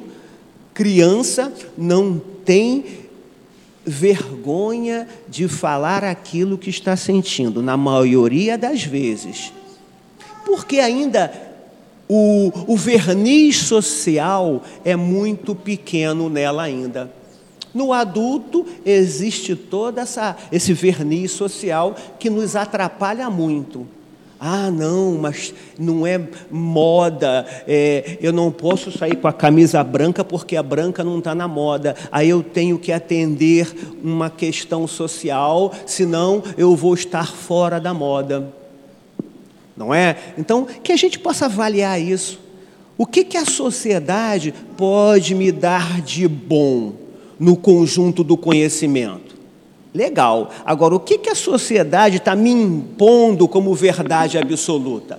criança 0.73 1.53
não 1.77 2.21
tem 2.45 2.85
vergonha 3.85 5.09
de 5.29 5.49
falar 5.49 6.05
aquilo 6.05 6.59
que 6.59 6.71
está 6.71 6.97
sentindo, 6.97 7.63
na 7.63 7.77
maioria 7.77 8.57
das 8.57 8.85
vezes. 8.85 9.53
Porque 10.45 10.79
ainda 10.79 11.33
o, 12.09 12.53
o 12.67 12.77
verniz 12.77 13.57
social 13.59 14.63
é 14.85 14.97
muito 14.97 15.55
pequeno 15.55 16.29
nela 16.29 16.65
ainda. 16.65 17.11
No 17.73 17.93
adulto 17.93 18.67
existe 18.85 19.55
todo 19.55 19.99
essa, 19.99 20.37
esse 20.51 20.73
verniz 20.73 21.31
social 21.31 21.95
que 22.19 22.29
nos 22.29 22.57
atrapalha 22.57 23.31
muito. 23.31 23.87
Ah, 24.43 24.71
não, 24.71 25.19
mas 25.19 25.53
não 25.79 26.07
é 26.07 26.19
moda, 26.51 27.45
é, 27.69 28.17
eu 28.23 28.33
não 28.33 28.51
posso 28.51 28.91
sair 28.91 29.17
com 29.17 29.29
a 29.29 29.35
camisa 29.35 29.85
branca 29.85 30.25
porque 30.25 30.57
a 30.57 30.63
branca 30.63 31.05
não 31.05 31.19
está 31.19 31.35
na 31.35 31.47
moda. 31.47 31.95
Aí 32.11 32.31
eu 32.31 32.43
tenho 32.43 32.79
que 32.79 32.91
atender 32.91 33.71
uma 34.03 34.31
questão 34.31 34.87
social, 34.87 35.75
senão 35.85 36.43
eu 36.57 36.75
vou 36.75 36.95
estar 36.95 37.31
fora 37.31 37.79
da 37.79 37.93
moda. 37.93 38.51
Não 39.77 39.93
é? 39.93 40.17
Então, 40.39 40.67
que 40.83 40.93
a 40.93 40.97
gente 40.97 41.19
possa 41.19 41.45
avaliar 41.45 42.01
isso. 42.01 42.41
O 42.97 43.05
que, 43.05 43.25
que 43.25 43.37
a 43.37 43.45
sociedade 43.45 44.55
pode 44.75 45.35
me 45.35 45.53
dar 45.53 46.01
de 46.01 46.27
bom 46.27 46.95
no 47.39 47.59
conjunto 47.59 48.25
do 48.25 48.39
conhecimento? 48.39 49.30
Legal. 49.93 50.51
Agora, 50.65 50.95
o 50.95 51.01
que, 51.01 51.19
que 51.19 51.31
a 51.31 51.35
sociedade 51.35 52.19
está 52.19 52.37
me 52.37 52.51
impondo 52.51 53.49
como 53.49 53.75
verdade 53.75 54.39
absoluta? 54.39 55.19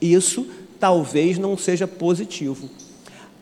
Isso 0.00 0.46
talvez 0.78 1.38
não 1.38 1.56
seja 1.56 1.86
positivo. 1.86 2.68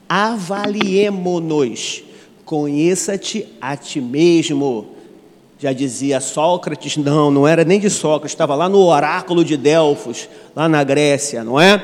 Avaliemo-nos. 0.09 2.05
Conheça-te 2.45 3.47
a 3.61 3.77
ti 3.77 4.01
mesmo. 4.01 4.89
Já 5.59 5.73
dizia 5.73 6.21
Sócrates, 6.21 6.97
não, 6.97 7.31
não 7.31 7.49
era 7.49 7.65
nem 7.65 7.81
de 7.81 7.89
Sócrates, 7.89 8.33
estava 8.33 8.55
lá 8.55 8.69
no 8.69 8.81
oráculo 8.81 9.45
de 9.45 9.57
Delfos, 9.57 10.29
lá 10.55 10.69
na 10.69 10.85
Grécia, 10.85 11.43
não 11.43 11.59
é? 11.61 11.83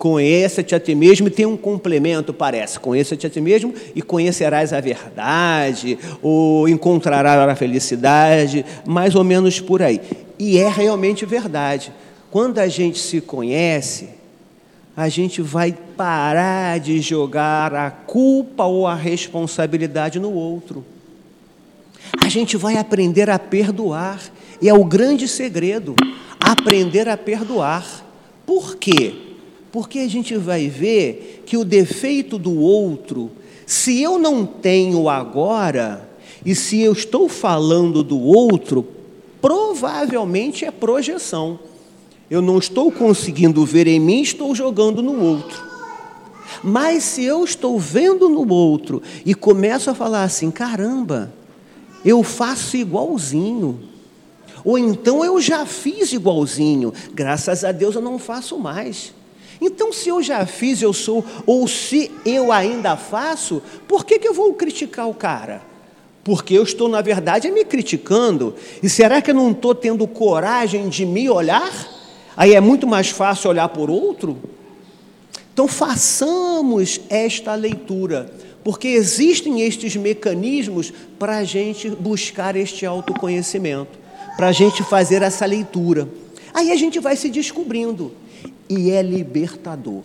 Conheça-te 0.00 0.74
a 0.74 0.80
ti 0.80 0.94
mesmo 0.94 1.28
e 1.28 1.30
tem 1.30 1.44
um 1.44 1.58
complemento, 1.58 2.32
parece. 2.32 2.80
Conheça-te 2.80 3.26
a 3.26 3.28
ti 3.28 3.38
mesmo 3.38 3.74
e 3.94 4.00
conhecerás 4.00 4.72
a 4.72 4.80
verdade, 4.80 5.98
ou 6.22 6.66
encontrarás 6.66 7.46
a 7.46 7.54
felicidade, 7.54 8.64
mais 8.86 9.14
ou 9.14 9.22
menos 9.22 9.60
por 9.60 9.82
aí. 9.82 10.00
E 10.38 10.56
é 10.56 10.70
realmente 10.70 11.26
verdade. 11.26 11.92
Quando 12.30 12.60
a 12.60 12.66
gente 12.66 12.98
se 12.98 13.20
conhece, 13.20 14.08
a 14.96 15.06
gente 15.10 15.42
vai 15.42 15.76
parar 15.98 16.80
de 16.80 16.98
jogar 17.02 17.74
a 17.74 17.90
culpa 17.90 18.64
ou 18.64 18.86
a 18.86 18.94
responsabilidade 18.94 20.18
no 20.18 20.32
outro. 20.32 20.82
A 22.24 22.30
gente 22.30 22.56
vai 22.56 22.78
aprender 22.78 23.28
a 23.28 23.38
perdoar. 23.38 24.18
E 24.62 24.68
é 24.70 24.72
o 24.72 24.82
grande 24.82 25.28
segredo: 25.28 25.94
aprender 26.40 27.06
a 27.06 27.18
perdoar. 27.18 28.02
Por 28.46 28.76
quê? 28.76 29.29
Porque 29.72 30.00
a 30.00 30.08
gente 30.08 30.36
vai 30.36 30.68
ver 30.68 31.44
que 31.46 31.56
o 31.56 31.64
defeito 31.64 32.38
do 32.38 32.58
outro, 32.58 33.30
se 33.66 34.02
eu 34.02 34.18
não 34.18 34.44
tenho 34.44 35.08
agora, 35.08 36.08
e 36.44 36.54
se 36.54 36.80
eu 36.80 36.92
estou 36.92 37.28
falando 37.28 38.02
do 38.02 38.18
outro, 38.18 38.86
provavelmente 39.40 40.64
é 40.64 40.70
projeção. 40.70 41.58
Eu 42.30 42.40
não 42.40 42.58
estou 42.58 42.90
conseguindo 42.90 43.64
ver 43.64 43.86
em 43.86 44.00
mim, 44.00 44.22
estou 44.22 44.54
jogando 44.54 45.02
no 45.02 45.20
outro. 45.20 45.70
Mas 46.62 47.04
se 47.04 47.24
eu 47.24 47.44
estou 47.44 47.78
vendo 47.78 48.28
no 48.28 48.52
outro 48.52 49.02
e 49.24 49.34
começo 49.34 49.90
a 49.90 49.94
falar 49.94 50.24
assim: 50.24 50.50
caramba, 50.50 51.32
eu 52.04 52.22
faço 52.22 52.76
igualzinho. 52.76 53.80
Ou 54.64 54.76
então 54.76 55.24
eu 55.24 55.40
já 55.40 55.64
fiz 55.64 56.12
igualzinho, 56.12 56.92
graças 57.14 57.64
a 57.64 57.72
Deus 57.72 57.94
eu 57.94 58.02
não 58.02 58.18
faço 58.18 58.58
mais. 58.58 59.14
Então, 59.60 59.92
se 59.92 60.08
eu 60.08 60.22
já 60.22 60.46
fiz, 60.46 60.80
eu 60.80 60.92
sou, 60.92 61.24
ou 61.44 61.68
se 61.68 62.10
eu 62.24 62.50
ainda 62.50 62.96
faço, 62.96 63.62
por 63.86 64.06
que, 64.06 64.18
que 64.18 64.26
eu 64.26 64.32
vou 64.32 64.54
criticar 64.54 65.06
o 65.06 65.14
cara? 65.14 65.60
Porque 66.24 66.54
eu 66.54 66.62
estou, 66.62 66.88
na 66.88 67.02
verdade, 67.02 67.50
me 67.50 67.64
criticando. 67.64 68.54
E 68.82 68.88
será 68.88 69.20
que 69.20 69.30
eu 69.30 69.34
não 69.34 69.50
estou 69.50 69.74
tendo 69.74 70.06
coragem 70.06 70.88
de 70.88 71.04
me 71.04 71.28
olhar? 71.28 71.70
Aí 72.34 72.54
é 72.54 72.60
muito 72.60 72.86
mais 72.86 73.10
fácil 73.10 73.50
olhar 73.50 73.68
por 73.68 73.90
outro? 73.90 74.38
Então, 75.52 75.68
façamos 75.68 77.00
esta 77.10 77.54
leitura, 77.54 78.32
porque 78.64 78.88
existem 78.88 79.60
estes 79.60 79.94
mecanismos 79.94 80.90
para 81.18 81.36
a 81.36 81.44
gente 81.44 81.90
buscar 81.90 82.56
este 82.56 82.86
autoconhecimento, 82.86 83.98
para 84.38 84.48
a 84.48 84.52
gente 84.52 84.82
fazer 84.82 85.20
essa 85.20 85.44
leitura. 85.44 86.08
Aí 86.54 86.72
a 86.72 86.76
gente 86.76 86.98
vai 86.98 87.14
se 87.14 87.28
descobrindo 87.28 88.12
e 88.70 88.92
é 88.92 89.02
libertador. 89.02 90.04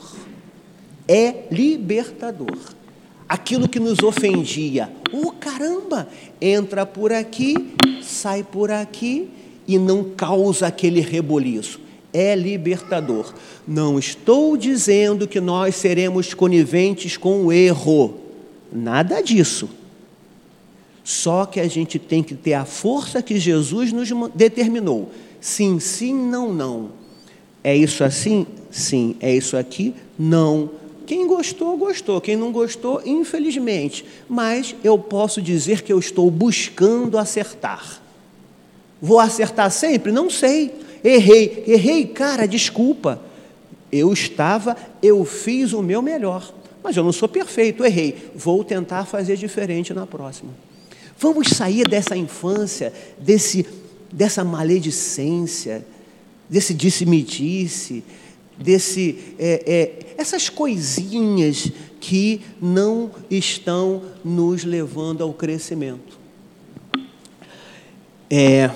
É 1.08 1.44
libertador. 1.52 2.58
Aquilo 3.30 3.70
que 3.70 3.80
nos 3.80 4.00
ofendia, 4.00 4.92
oh 5.14 5.32
caramba, 5.32 6.08
entra 6.42 6.86
por 6.86 7.14
aqui, 7.14 7.74
sai 8.02 8.44
por 8.44 8.72
aqui 8.72 9.30
e 9.68 9.78
não 9.78 10.04
causa 10.04 10.68
aquele 10.68 11.00
reboliço. 11.00 11.80
É 12.12 12.36
libertador. 12.36 13.34
Não 13.68 14.00
estou 14.00 14.58
dizendo 14.58 15.28
que 15.28 15.40
nós 15.40 15.76
seremos 15.76 16.34
coniventes 16.34 17.18
com 17.18 17.46
o 17.46 17.52
erro, 17.52 18.16
nada 18.72 19.22
disso. 19.22 19.70
Só 21.04 21.46
que 21.46 21.60
a 21.60 21.68
gente 21.68 22.00
tem 22.00 22.24
que 22.24 22.34
ter 22.34 22.54
a 22.54 22.66
força 22.66 23.22
que 23.22 23.40
Jesus 23.40 23.92
nos 23.92 24.10
determinou. 24.34 25.12
Sim, 25.40 25.80
sim, 25.80 26.14
não, 26.14 26.52
não 26.52 27.05
é 27.66 27.76
isso 27.76 28.04
assim? 28.04 28.46
Sim. 28.70 29.16
É 29.20 29.36
isso 29.36 29.58
aqui? 29.58 29.96
Não. 30.20 30.70
Quem 31.08 31.26
gostou, 31.26 31.76
gostou. 31.76 32.22
Quem 32.22 32.36
não 32.36 32.52
gostou, 32.52 33.02
infelizmente. 33.04 34.06
Mas 34.30 34.76
eu 34.84 35.00
posso 35.00 35.42
dizer 35.42 35.82
que 35.82 35.92
eu 35.92 35.98
estou 35.98 36.30
buscando 36.30 37.18
acertar. 37.18 38.00
Vou 39.02 39.20
acertar 39.20 39.72
sempre? 39.72 40.12
Não 40.12 40.30
sei. 40.30 40.76
Errei. 41.04 41.64
Errei, 41.66 42.06
cara, 42.06 42.48
desculpa. 42.48 43.20
Eu 43.92 44.14
estava, 44.14 44.78
eu 45.02 45.26
fiz 45.26 45.74
o 45.74 45.82
meu 45.82 46.04
melhor. 46.04 46.54
Mas 46.84 46.96
eu 46.96 47.04
não 47.04 47.12
sou 47.12 47.28
perfeito, 47.28 47.84
errei. 47.84 48.30
Vou 48.36 48.64
tentar 48.64 49.06
fazer 49.06 49.38
diferente 49.38 49.92
na 49.92 50.06
próxima. 50.06 50.52
Vamos 51.18 51.48
sair 51.48 51.88
dessa 51.88 52.16
infância, 52.16 52.94
desse, 53.18 53.66
dessa 54.12 54.44
maledicência, 54.44 55.84
desse 56.50 56.74
disse-me-disse, 56.74 58.04
desse, 58.58 59.36
é, 59.38 59.64
é, 59.66 60.16
essas 60.18 60.50
coisinhas 60.50 61.72
que 62.00 62.42
não 62.62 63.12
estão 63.30 64.02
nos 64.24 64.64
levando 64.64 65.24
ao 65.24 65.34
crescimento. 65.34 66.20
É, 68.30 68.70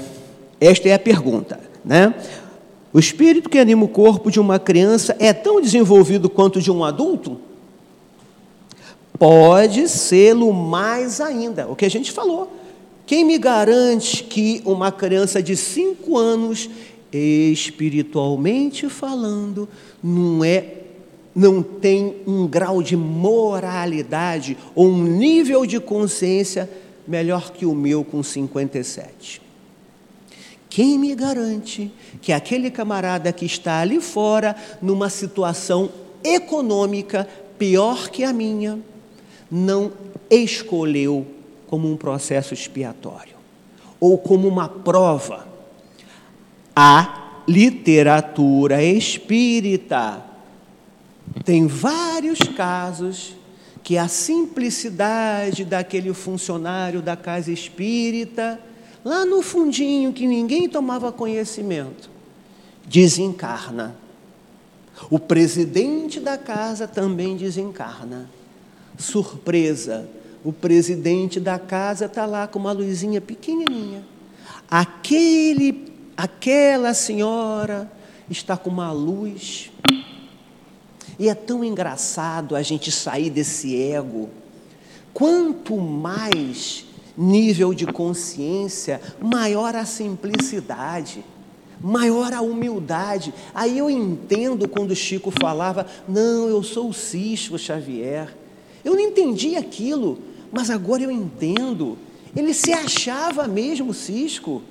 esta 0.60 0.89
é 0.89 0.93
a 0.93 0.99
pergunta, 0.99 1.60
né? 1.84 2.13
O 2.91 2.99
espírito 2.99 3.49
que 3.49 3.60
anima 3.60 3.84
o 3.84 3.88
corpo 3.88 4.32
de 4.32 4.39
uma 4.39 4.58
criança 4.58 5.15
é 5.19 5.32
tão 5.32 5.62
desenvolvido 5.62 6.29
quanto 6.29 6.60
de 6.60 6.71
um 6.71 6.84
adulto? 6.84 7.39
Pode 9.17 9.88
sê-lo 9.88 10.51
mais 10.51 11.21
ainda, 11.21 11.67
o 11.67 11.75
que 11.75 11.86
a 11.86 11.89
gente 11.89 12.12
falou. 12.12 12.51
Quem 13.05 13.25
me 13.25 13.38
garante 13.38 14.23
que 14.23 14.62
uma 14.65 14.91
criança 14.91 15.41
de 15.41 15.55
cinco 15.55 16.17
anos 16.17 16.69
espiritualmente 17.12 18.89
falando, 18.89 19.67
não 20.04 20.43
é 20.43 20.76
não 21.36 21.63
tem 21.63 22.17
um 22.28 22.48
grau 22.48 22.82
de 22.82 22.98
moralidade 22.98 24.58
ou 24.76 24.88
um 24.88 25.04
nível 25.04 25.65
de 25.65 25.80
consciência 25.80 26.69
melhor 27.08 27.52
que 27.52 27.65
o 27.65 27.74
meu 27.74 28.04
com 28.04 28.22
57. 28.22 29.41
Quem 30.69 31.00
me 31.00 31.15
garante 31.15 31.91
que 32.22 32.32
aquele 32.32 32.69
camarada 32.69 33.32
que 33.32 33.45
está 33.45 33.80
ali 33.80 34.02
fora, 34.02 34.56
numa 34.82 35.10
situação 35.10 35.89
econômica 36.24 37.28
pior 37.58 38.10
que 38.10 38.24
a 38.24 38.32
minha, 38.32 38.80
não 39.50 39.91
escolheu 40.30 41.26
como 41.67 41.91
um 41.91 41.98
processo 41.98 42.54
expiatório 42.54 43.36
ou 43.99 44.18
como 44.18 44.47
uma 44.47 44.70
prova 44.70 45.49
a 46.82 47.41
literatura 47.45 48.82
espírita. 48.82 50.23
Tem 51.43 51.67
vários 51.67 52.39
casos 52.55 53.36
que 53.84 53.97
a 53.97 54.07
simplicidade 54.07 55.65
daquele 55.65 56.13
funcionário 56.13 57.01
da 57.01 57.17
casa 57.17 57.51
espírita, 57.51 58.57
lá 59.03 59.25
no 59.25 59.41
fundinho 59.41 60.13
que 60.13 60.25
ninguém 60.25 60.69
tomava 60.69 61.11
conhecimento, 61.11 62.09
desencarna. 62.86 63.97
O 65.09 65.19
presidente 65.19 66.21
da 66.21 66.38
casa 66.38 66.88
também 66.88 67.36
desencarna. 67.36 68.30
Surpresa, 68.97 70.09
o 70.45 70.53
presidente 70.53 71.41
da 71.41 71.59
casa 71.59 72.05
está 72.05 72.25
lá 72.25 72.47
com 72.47 72.57
uma 72.57 72.71
luzinha 72.71 73.19
pequenininha. 73.19 74.01
Aquele 74.71 75.89
aquela 76.20 76.93
senhora 76.93 77.89
está 78.30 78.57
com 78.57 78.70
uma 78.70 78.91
luz. 78.91 79.72
E 81.17 81.30
é 81.30 81.34
tão 81.34 81.63
engraçado 81.63 82.57
a 82.57 82.61
gente 82.61 82.91
sair 82.91 83.30
desse 83.30 83.82
ego. 83.82 84.30
Quanto 85.13 85.78
mais 85.78 86.86
nível 87.17 87.74
de 87.74 87.86
consciência, 87.86 89.01
maior 89.22 89.76
a 89.78 89.86
simplicidade, 89.86 91.24
maior 91.80 92.34
a 92.34 92.41
humildade. 92.41 93.34
Aí 93.55 93.78
eu 93.78 93.89
entendo 93.89 94.67
quando 94.67 94.93
Chico 94.93 95.32
falava: 95.32 95.88
Não, 96.05 96.49
eu 96.49 96.61
sou 96.63 96.89
o 96.89 96.93
Cisco 96.93 97.57
Xavier. 97.57 98.36
Eu 98.84 98.93
não 98.93 99.01
entendi 99.01 99.55
aquilo, 99.55 100.20
mas 100.51 100.70
agora 100.70 101.01
eu 101.01 101.11
entendo. 101.11 101.97
Ele 102.36 102.53
se 102.53 102.74
achava 102.74 103.47
mesmo 103.47 103.93
Cisco, 103.93 104.61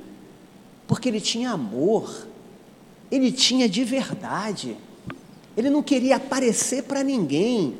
porque 0.89 1.11
ele 1.11 1.21
tinha 1.21 1.51
amor, 1.51 2.27
ele 3.11 3.31
tinha 3.31 3.69
de 3.69 3.85
verdade, 3.85 4.75
ele 5.55 5.69
não 5.69 5.83
queria 5.83 6.17
aparecer 6.17 6.85
para 6.85 7.05
ninguém. 7.05 7.75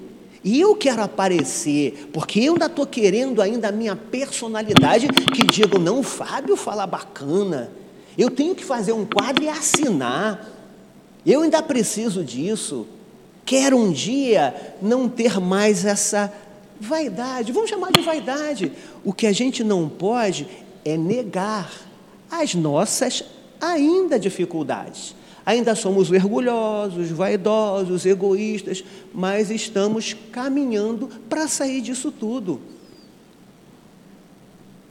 E 0.45 0.61
eu 0.61 0.77
quero 0.77 1.03
aparecer, 1.03 2.11
porque 2.13 2.39
eu 2.39 2.53
ainda 2.53 2.67
estou 2.67 2.87
querendo 2.87 3.43
ainda 3.43 3.69
a 3.69 3.73
minha 3.73 3.97
personalidade, 3.97 5.09
que 5.09 5.45
digo, 5.45 5.79
não, 5.79 6.03
Fábio 6.03 6.55
fala 6.55 6.87
bacana, 6.87 7.73
eu 8.17 8.31
tenho 8.31 8.55
que 8.55 8.65
fazer 8.65 8.93
um 8.93 9.05
quadro 9.05 9.43
e 9.43 9.49
assinar, 9.49 10.49
eu 11.27 11.43
ainda 11.43 11.63
preciso 11.63 12.23
disso. 12.23 12.87
Quero 13.45 13.77
um 13.77 13.91
dia 13.91 14.77
não 14.83 15.09
ter 15.09 15.41
mais 15.41 15.85
essa 15.85 16.33
vaidade, 16.79 17.51
vamos 17.53 17.71
chamar 17.71 17.91
de 17.91 18.03
vaidade. 18.03 18.71
O 19.03 19.13
que 19.13 19.27
a 19.27 19.33
gente 19.33 19.65
não 19.65 19.89
pode 19.89 20.47
é 20.85 20.97
negar 20.97 21.88
as 22.31 22.55
nossas 22.55 23.23
ainda 23.61 24.19
dificuldades. 24.19 25.15
Ainda 25.45 25.75
somos 25.75 26.11
orgulhosos, 26.11 27.09
vaidosos, 27.09 28.05
egoístas, 28.05 28.85
mas 29.15 29.51
estamos 29.51 30.15
caminhando 30.31 31.09
para 31.29 31.49
sair 31.49 31.81
disso 31.81 32.13
tudo. 32.13 32.61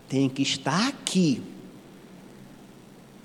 Tem 0.10 0.28
que 0.28 0.42
estar 0.42 0.88
aqui. 0.88 1.44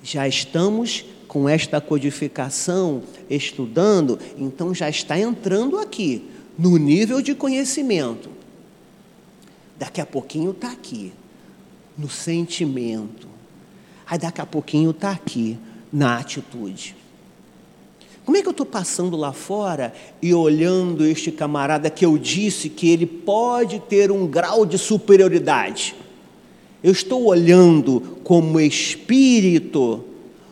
Já 0.03 0.27
estamos 0.27 1.05
com 1.27 1.49
esta 1.49 1.81
codificação 1.81 3.01
estudando, 3.27 4.19
então 4.37 4.75
já 4.75 4.87
está 4.87 5.17
entrando 5.17 5.79
aqui, 5.79 6.29
no 6.55 6.77
nível 6.77 7.19
de 7.19 7.33
conhecimento. 7.33 8.29
Daqui 9.79 9.99
a 9.99 10.05
pouquinho 10.05 10.51
está 10.51 10.71
aqui, 10.71 11.11
no 11.97 12.07
sentimento. 12.07 13.32
Aí 14.05 14.17
daqui 14.17 14.41
a 14.41 14.45
pouquinho 14.45 14.91
está 14.91 15.11
aqui, 15.11 15.57
na 15.91 16.17
atitude. 16.17 16.95
Como 18.25 18.37
é 18.37 18.41
que 18.41 18.47
eu 18.47 18.51
estou 18.51 18.65
passando 18.65 19.17
lá 19.17 19.33
fora 19.33 19.93
e 20.21 20.33
olhando 20.33 21.05
este 21.05 21.31
camarada 21.31 21.89
que 21.89 22.05
eu 22.05 22.17
disse 22.17 22.69
que 22.69 22.89
ele 22.89 23.05
pode 23.05 23.79
ter 23.81 24.11
um 24.11 24.25
grau 24.25 24.65
de 24.65 24.77
superioridade? 24.77 25.93
Eu 26.81 26.91
estou 26.91 27.25
olhando 27.25 28.19
como 28.23 28.59
espírito 28.59 30.03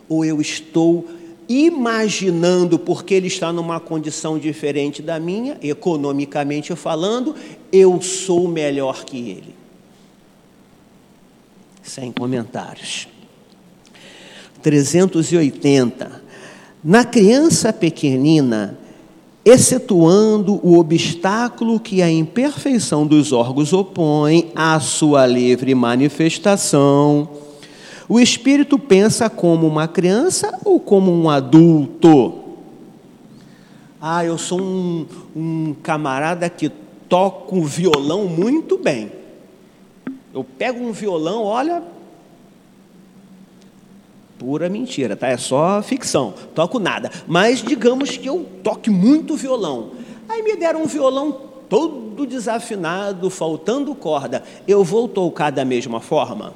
ou 0.07 0.25
eu 0.25 0.41
estou 0.41 1.07
imaginando, 1.47 2.79
porque 2.79 3.13
ele 3.13 3.27
está 3.27 3.51
numa 3.51 3.79
condição 3.79 4.37
diferente 4.37 5.01
da 5.01 5.19
minha, 5.19 5.57
economicamente 5.61 6.73
falando, 6.75 7.35
eu 7.71 8.01
sou 8.01 8.47
melhor 8.47 9.03
que 9.03 9.17
ele? 9.17 9.55
Sem 11.83 12.11
comentários. 12.11 13.07
380 14.61 16.21
na 16.83 17.05
criança 17.05 17.71
pequenina, 17.71 18.77
excetuando 19.45 20.59
o 20.63 20.79
obstáculo 20.79 21.79
que 21.79 22.01
a 22.01 22.09
imperfeição 22.09 23.05
dos 23.05 23.31
órgãos 23.31 23.71
opõe 23.71 24.51
à 24.55 24.79
sua 24.79 25.27
livre 25.27 25.75
manifestação, 25.75 27.29
o 28.09 28.19
espírito 28.19 28.79
pensa 28.79 29.29
como 29.29 29.67
uma 29.67 29.87
criança 29.87 30.59
ou 30.65 30.79
como 30.79 31.11
um 31.11 31.29
adulto? 31.29 32.33
Ah, 34.01 34.25
eu 34.25 34.37
sou 34.37 34.59
um, 34.59 35.05
um 35.35 35.75
camarada 35.83 36.49
que 36.49 36.69
toca 37.07 37.55
um 37.55 37.63
violão 37.63 38.25
muito 38.25 38.77
bem. 38.77 39.11
Eu 40.33 40.43
pego 40.43 40.83
um 40.83 40.91
violão, 40.91 41.43
olha, 41.43 41.83
pura 44.41 44.67
mentira, 44.67 45.15
tá? 45.15 45.27
É 45.27 45.37
só 45.37 45.83
ficção, 45.83 46.33
toco 46.55 46.79
nada. 46.79 47.11
Mas 47.27 47.61
digamos 47.61 48.17
que 48.17 48.27
eu 48.27 48.43
toque 48.63 48.89
muito 48.89 49.35
violão. 49.35 49.91
Aí 50.27 50.41
me 50.41 50.55
deram 50.55 50.81
um 50.81 50.87
violão 50.87 51.31
todo 51.69 52.25
desafinado, 52.25 53.29
faltando 53.29 53.93
corda. 53.93 54.43
Eu 54.67 54.83
vou 54.83 55.07
tocar 55.07 55.51
da 55.51 55.63
mesma 55.63 55.99
forma? 55.99 56.55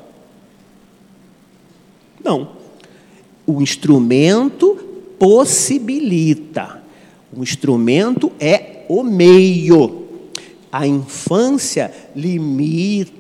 Não. 2.24 2.54
O 3.46 3.62
instrumento 3.62 4.76
possibilita. 5.20 6.82
O 7.32 7.44
instrumento 7.44 8.32
é 8.40 8.84
o 8.90 9.04
meio. 9.04 10.08
A 10.72 10.88
infância 10.88 11.94
limita, 12.16 13.15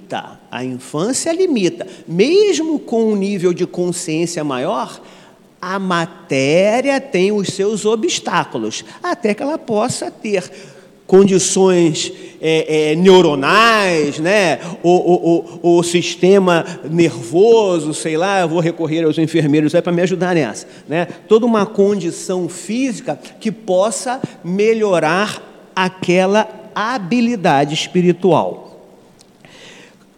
a 0.55 0.63
infância 0.63 1.33
limita. 1.33 1.85
Mesmo 2.07 2.79
com 2.79 3.11
um 3.11 3.15
nível 3.15 3.53
de 3.53 3.67
consciência 3.67 4.41
maior, 4.41 5.01
a 5.61 5.77
matéria 5.77 7.01
tem 7.01 7.31
os 7.33 7.49
seus 7.49 7.85
obstáculos, 7.85 8.85
até 9.03 9.33
que 9.33 9.43
ela 9.43 9.57
possa 9.57 10.09
ter 10.09 10.49
condições 11.05 12.11
é, 12.41 12.91
é, 12.91 12.95
neuronais, 12.95 14.17
né? 14.17 14.59
O, 14.81 14.89
o, 14.89 15.59
o, 15.61 15.77
o, 15.77 15.83
sistema 15.83 16.65
nervoso, 16.89 17.93
sei 17.93 18.15
lá, 18.15 18.39
eu 18.39 18.49
vou 18.49 18.59
recorrer 18.59 19.03
aos 19.03 19.17
enfermeiros 19.17 19.73
para 19.73 19.91
me 19.91 20.01
ajudar 20.01 20.35
nessa, 20.35 20.67
né? 20.87 21.05
Toda 21.27 21.45
uma 21.45 21.65
condição 21.65 22.47
física 22.47 23.19
que 23.39 23.51
possa 23.51 24.21
melhorar 24.43 25.71
aquela 25.75 26.47
habilidade 26.73 27.73
espiritual. 27.73 28.64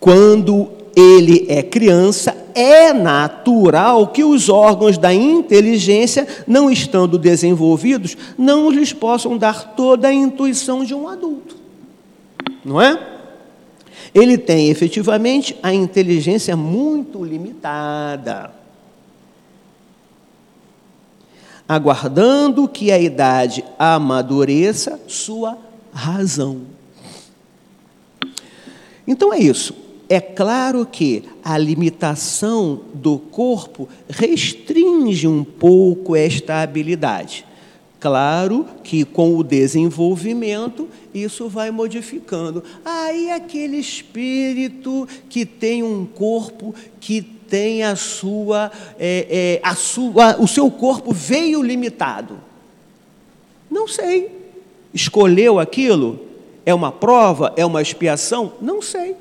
Quando 0.08 0.70
ele 0.95 1.47
é 1.49 1.62
criança, 1.62 2.34
é 2.55 2.93
natural 2.93 4.08
que 4.08 4.24
os 4.24 4.47
órgãos 4.47 4.97
da 4.97 5.14
inteligência, 5.14 6.26
não 6.47 6.72
estando 6.72 7.18
desenvolvidos, 7.18 8.16
não 8.38 8.70
lhes 8.70 8.93
possam 8.93 9.38
dar 9.38 9.76
toda 9.76 10.08
a 10.08 10.14
intuição 10.14 10.86
de 10.86 10.93
um 10.93 11.10
adulto. 11.10 11.58
Não 12.64 12.82
é? 12.82 12.97
Ele 14.16 14.38
tem 14.38 14.70
efetivamente 14.70 15.58
a 15.62 15.74
inteligência 15.74 16.55
muito 16.55 17.26
limitada. 17.26 18.51
Aguardando 21.68 22.66
que 22.66 22.93
a 22.93 22.97
idade 22.97 23.62
amadureça 23.78 25.01
sua 25.05 25.58
razão. 25.91 26.62
Então 29.05 29.34
é 29.34 29.39
isso. 29.39 29.87
É 30.10 30.22
claro 30.22 30.86
que 30.86 31.24
a 31.43 31.58
limitação 31.58 32.82
do 32.93 33.18
corpo 33.20 33.89
restringe 34.10 35.28
um 35.28 35.43
pouco 35.43 36.16
esta 36.16 36.62
habilidade. 36.62 37.45
Claro 37.99 38.66
que 38.84 39.03
com 39.03 39.36
o 39.36 39.43
desenvolvimento 39.43 40.88
isso 41.14 41.49
vai 41.49 41.72
modificando. 41.72 42.64
Aí 42.86 43.32
aquele 43.32 43.78
espírito 43.78 45.08
que 45.30 45.45
tem 45.45 45.84
um 45.84 46.05
corpo 46.05 46.74
que 46.99 47.22
tem 47.22 47.84
a 47.84 47.95
sua, 47.95 48.72
é, 48.99 49.60
é, 49.62 49.68
a 49.68 49.76
sua, 49.76 50.39
o 50.39 50.47
seu 50.47 50.70
corpo 50.70 51.12
veio 51.12 51.62
limitado. 51.62 52.39
Não 53.70 53.88
sei 53.88 54.38
escolheu 54.97 55.60
aquilo? 55.60 56.20
É 56.66 56.74
uma 56.74 56.91
prova? 56.91 57.53
É 57.55 57.66
uma 57.66 57.82
expiação? 57.82 58.53
Não 58.60 58.82
sei. 58.82 59.16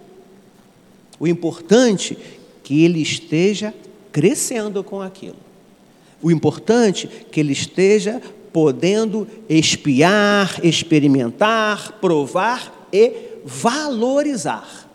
O 1.19 1.27
importante 1.27 2.17
é 2.21 2.37
que 2.63 2.85
ele 2.85 3.01
esteja 3.01 3.73
crescendo 4.13 4.83
com 4.83 5.01
aquilo. 5.01 5.37
O 6.23 6.31
importante 6.31 7.07
é 7.07 7.25
que 7.31 7.41
ele 7.41 7.53
esteja 7.53 8.21
podendo 8.53 9.29
espiar, 9.49 10.65
experimentar, 10.65 11.99
provar 12.01 12.89
e 12.93 13.13
valorizar. 13.45 14.86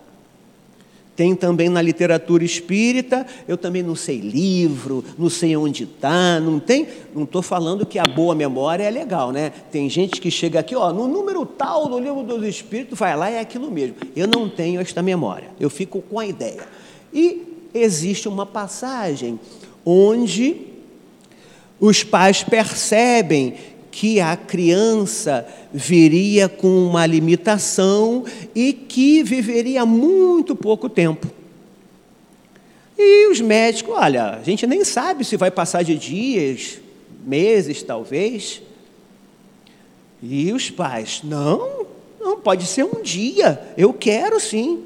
Tem 1.22 1.36
também 1.36 1.70
na 1.70 1.84
literatura 1.84 2.44
espírita, 2.44 3.28
eu 3.48 3.56
também 3.56 3.84
não 3.84 3.94
sei 3.94 4.18
livro, 4.20 5.06
não 5.20 5.30
sei 5.30 5.56
onde 5.56 5.84
está, 5.84 6.40
não 6.40 6.60
tem. 6.60 6.88
Não 7.14 7.26
estou 7.26 7.44
falando 7.44 7.86
que 7.86 8.00
a 8.00 8.06
boa 8.06 8.34
memória 8.34 8.86
é 8.86 8.90
legal, 8.90 9.32
né? 9.32 9.52
Tem 9.72 9.88
gente 9.88 10.20
que 10.20 10.32
chega 10.32 10.60
aqui, 10.60 10.76
ó, 10.76 10.92
no 10.92 11.08
número 11.08 11.46
tal 11.46 11.88
do 11.88 12.00
livro 12.00 12.24
dos 12.24 12.44
Espíritos, 12.44 12.98
vai 12.98 13.16
lá 13.16 13.30
é 13.30 13.40
aquilo 13.40 13.70
mesmo. 13.70 13.98
Eu 14.16 14.26
não 14.26 14.50
tenho 14.50 14.82
esta 14.82 15.04
memória, 15.04 15.50
eu 15.60 15.70
fico 15.70 16.02
com 16.02 16.18
a 16.18 16.26
ideia. 16.26 16.68
E 17.14 17.68
existe 17.72 18.28
uma 18.28 18.48
passagem 18.48 19.40
onde 19.86 20.70
os 21.80 22.04
pais 22.04 22.42
percebem 22.42 23.54
que 23.92 24.22
a 24.22 24.38
criança 24.38 25.46
viria 25.72 26.48
com 26.48 26.88
uma 26.88 27.06
limitação 27.06 28.24
e 28.56 28.72
que 28.72 29.22
viveria 29.22 29.86
muito 29.86 30.56
pouco 30.56 30.88
tempo. 30.88 31.28
E 32.98 33.28
os 33.28 33.42
médicos, 33.42 33.94
olha, 33.96 34.36
a 34.36 34.44
gente 34.44 34.66
nem 34.66 34.86
sabe 34.86 35.26
se 35.26 35.36
vai 35.36 35.52
passar 35.52 35.84
de 35.84 35.98
dias, 35.98 36.80
meses 37.26 37.84
talvez. 37.84 38.62
E 40.24 40.54
os 40.54 40.70
pais, 40.70 41.22
não, 41.24 41.86
não, 42.20 42.40
pode 42.40 42.66
ser 42.68 42.86
um 42.86 43.02
dia, 43.02 43.74
eu 43.76 43.92
quero 43.92 44.40
sim, 44.40 44.84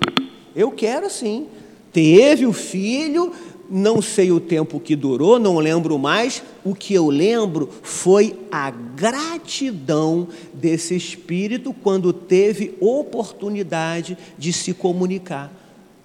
eu 0.55 0.71
quero 0.71 1.09
sim. 1.09 1.47
Teve 1.91 2.45
o 2.45 2.53
filho, 2.53 3.33
não 3.69 4.01
sei 4.01 4.31
o 4.31 4.39
tempo 4.39 4.79
que 4.79 4.95
durou, 4.95 5.39
não 5.39 5.57
lembro 5.57 5.97
mais. 5.97 6.43
O 6.63 6.75
que 6.75 6.93
eu 6.93 7.09
lembro 7.09 7.69
foi 7.81 8.37
a 8.51 8.69
gratidão 8.69 10.27
desse 10.53 10.95
espírito 10.95 11.73
quando 11.73 12.13
teve 12.13 12.75
oportunidade 12.79 14.17
de 14.37 14.53
se 14.53 14.73
comunicar 14.73 15.51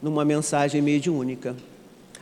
numa 0.03 0.25
mensagem 0.25 0.81
mediúnica 0.81 1.55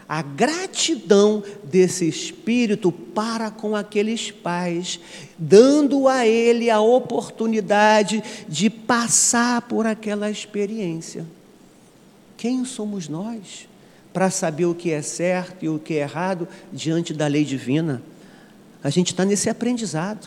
a 0.09 0.23
gratidão 0.23 1.43
desse 1.63 2.09
espírito 2.09 2.91
para 2.91 3.51
com 3.51 3.77
aqueles 3.77 4.31
pais, 4.31 4.99
dando 5.37 6.09
a 6.09 6.27
ele 6.27 6.71
a 6.71 6.81
oportunidade 6.81 8.23
de 8.49 8.71
passar 8.71 9.61
por 9.63 9.87
aquela 9.87 10.31
experiência. 10.31 11.27
Quem 12.39 12.65
somos 12.65 13.07
nós 13.07 13.69
para 14.19 14.31
saber 14.31 14.67
o 14.67 14.75
que 14.75 14.91
é 14.91 15.01
certo 15.01 15.65
e 15.65 15.69
o 15.69 15.79
que 15.79 15.95
é 15.95 15.99
errado 15.99 16.49
diante 16.73 17.15
da 17.15 17.29
lei 17.29 17.45
divina? 17.45 18.03
A 18.83 18.91
gente 18.91 19.13
está 19.13 19.25
nesse 19.25 19.49
aprendizado. 19.49 20.27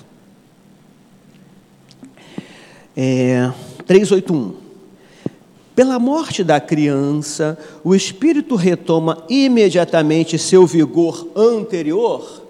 É, 2.95 3.51
381. 3.85 4.55
Pela 5.75 5.99
morte 5.99 6.41
da 6.41 6.57
criança, 6.57 7.59
o 7.83 7.93
espírito 7.93 8.55
retoma 8.55 9.25
imediatamente 9.29 10.39
seu 10.39 10.65
vigor 10.65 11.27
anterior? 11.35 12.47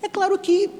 É 0.00 0.08
claro 0.08 0.38
que 0.38 0.70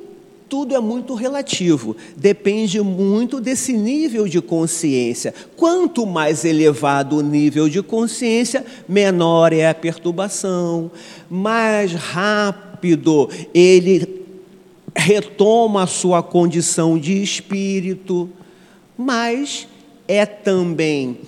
tudo 0.54 0.72
é 0.72 0.78
muito 0.78 1.14
relativo, 1.16 1.96
depende 2.16 2.80
muito 2.80 3.40
desse 3.40 3.72
nível 3.72 4.28
de 4.28 4.40
consciência. 4.40 5.34
Quanto 5.56 6.06
mais 6.06 6.44
elevado 6.44 7.16
o 7.16 7.22
nível 7.22 7.68
de 7.68 7.82
consciência, 7.82 8.64
menor 8.88 9.52
é 9.52 9.68
a 9.68 9.74
perturbação, 9.74 10.92
mais 11.28 11.92
rápido 11.92 13.28
ele 13.52 14.24
retoma 14.94 15.82
a 15.82 15.88
sua 15.88 16.22
condição 16.22 16.96
de 16.96 17.20
espírito, 17.20 18.30
mais 18.96 19.66
é 20.06 20.24
também 20.24 21.18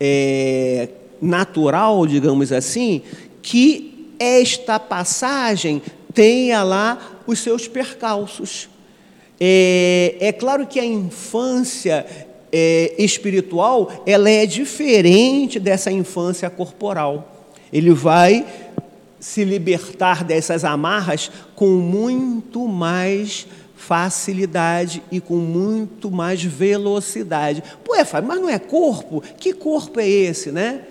é, 0.00 0.88
natural, 1.22 2.08
digamos 2.08 2.50
assim, 2.50 3.02
que 3.40 4.10
esta 4.18 4.80
passagem 4.80 5.80
tenha 6.12 6.64
lá 6.64 7.13
os 7.26 7.38
seus 7.38 7.68
percalços. 7.68 8.68
É, 9.40 10.16
é 10.20 10.32
claro 10.32 10.66
que 10.66 10.78
a 10.78 10.84
infância 10.84 12.06
é, 12.52 12.94
espiritual 12.98 14.04
ela 14.06 14.30
é 14.30 14.46
diferente 14.46 15.58
dessa 15.58 15.90
infância 15.90 16.48
corporal. 16.48 17.48
Ele 17.72 17.90
vai 17.90 18.46
se 19.18 19.42
libertar 19.42 20.22
dessas 20.22 20.64
amarras 20.64 21.30
com 21.54 21.66
muito 21.66 22.68
mais 22.68 23.46
facilidade 23.74 25.02
e 25.10 25.20
com 25.20 25.36
muito 25.36 26.10
mais 26.10 26.42
velocidade. 26.42 27.62
Pô, 27.82 27.94
é, 27.94 28.04
Fábio, 28.04 28.28
mas 28.28 28.40
não 28.40 28.48
é 28.48 28.58
corpo? 28.58 29.22
Que 29.38 29.52
corpo 29.52 29.98
é 29.98 30.08
esse, 30.08 30.52
né? 30.52 30.82